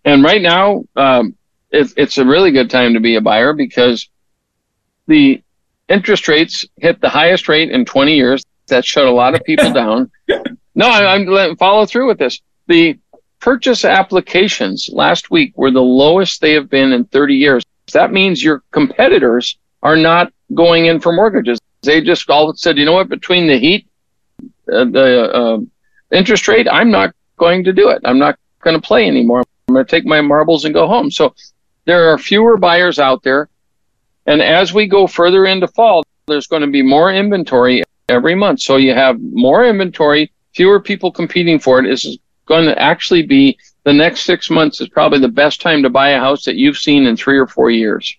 And 0.05 0.25
right 0.25 0.43
now, 0.43 0.85
um, 0.97 1.37
it, 1.71 1.93
it's 1.97 2.19
a 2.19 2.25
really 2.25 2.51
good 2.51 2.71
time 2.71 2.93
to 2.95 3.01
be 3.01 3.15
a 3.15 3.21
buyer 3.21 3.53
because 3.53 4.09
the 5.07 5.41
interest 5.89 6.27
rates 6.27 6.65
hit 6.77 7.01
the 7.01 7.09
highest 7.09 7.49
rate 7.49 7.71
in 7.71 7.85
20 7.85 8.17
years. 8.17 8.45
That 8.67 8.85
shut 8.85 9.07
a 9.07 9.13
lot 9.13 9.35
of 9.35 9.45
people 9.45 9.73
down. 9.83 10.11
No, 10.75 10.89
I, 10.89 11.15
I'm 11.15 11.25
let 11.27 11.57
follow 11.57 11.87
through 11.87 12.09
with 12.09 12.19
this. 12.19 12.41
The 12.67 12.99
purchase 13.39 13.85
applications 13.85 14.91
last 14.93 15.31
week 15.31 15.57
were 15.57 15.71
the 15.71 15.83
lowest 15.83 16.41
they 16.41 16.55
have 16.55 16.69
been 16.69 16.93
in 16.93 17.05
30 17.05 17.37
years. 17.37 17.63
That 17.93 18.13
means 18.13 18.43
your 18.43 18.65
competitors 18.73 19.57
are 19.85 19.97
not 19.97 20.33
going 20.55 20.87
in 20.87 20.99
for 20.99 21.13
mortgages. 21.13 21.61
They 21.83 22.01
just 22.01 22.29
all 22.31 22.55
said, 22.55 22.79
you 22.79 22.87
know 22.87 22.93
what, 22.93 23.09
between 23.09 23.47
the 23.47 23.59
heat, 23.59 23.87
uh, 24.73 24.87
the 24.87 25.31
uh, 25.33 25.59
interest 26.11 26.49
rate, 26.49 26.67
I'm 26.69 26.91
not 26.91 27.15
going 27.37 27.63
to 27.65 27.73
do 27.73 27.91
it. 27.91 28.01
I'm 28.05 28.19
not 28.19 28.39
going 28.63 28.81
to 28.81 28.85
play 28.85 29.07
anymore. 29.07 29.45
I'm 29.69 29.75
going 29.75 29.85
to 29.85 29.91
take 29.91 30.07
my 30.07 30.21
marbles 30.21 30.65
and 30.65 30.75
go 30.75 30.89
home. 30.89 31.11
So 31.11 31.35
there 31.85 32.09
are 32.09 32.19
fewer 32.19 32.57
buyers 32.57 32.99
out 32.99 33.23
there. 33.23 33.49
And 34.27 34.41
as 34.41 34.73
we 34.73 34.87
go 34.87 35.07
further 35.07 35.45
into 35.45 35.69
fall, 35.69 36.03
there's 36.27 36.47
going 36.47 36.63
to 36.63 36.69
be 36.69 36.83
more 36.83 37.13
inventory 37.13 37.83
every 38.09 38.35
month. 38.35 38.61
So 38.61 38.77
you 38.77 38.95
have 38.95 39.21
more 39.21 39.67
inventory, 39.67 40.33
fewer 40.55 40.81
people 40.81 41.13
competing 41.13 41.59
for 41.59 41.79
it. 41.79 41.89
This 41.89 42.07
is 42.07 42.19
going 42.47 42.65
to 42.65 42.81
actually 42.81 43.27
be 43.27 43.59
the 43.85 43.93
next 43.93 44.23
six 44.23 44.49
months 44.49 44.81
is 44.81 44.89
probably 44.89 45.19
the 45.21 45.29
best 45.29 45.61
time 45.61 45.83
to 45.83 45.91
buy 45.91 46.11
a 46.11 46.21
house 46.21 46.45
that 46.47 46.57
you've 46.57 46.79
seen 46.79 47.05
in 47.05 47.17
three 47.17 47.39
or 47.39 47.47
four 47.47 47.71
years. 47.71 48.17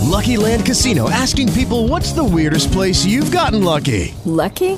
Lucky 0.01 0.35
Land 0.35 0.65
Casino 0.65 1.09
asking 1.09 1.47
people 1.53 1.87
what's 1.87 2.11
the 2.11 2.23
weirdest 2.25 2.73
place 2.73 3.05
you've 3.05 3.31
gotten 3.31 3.63
lucky? 3.63 4.13
Lucky? 4.25 4.77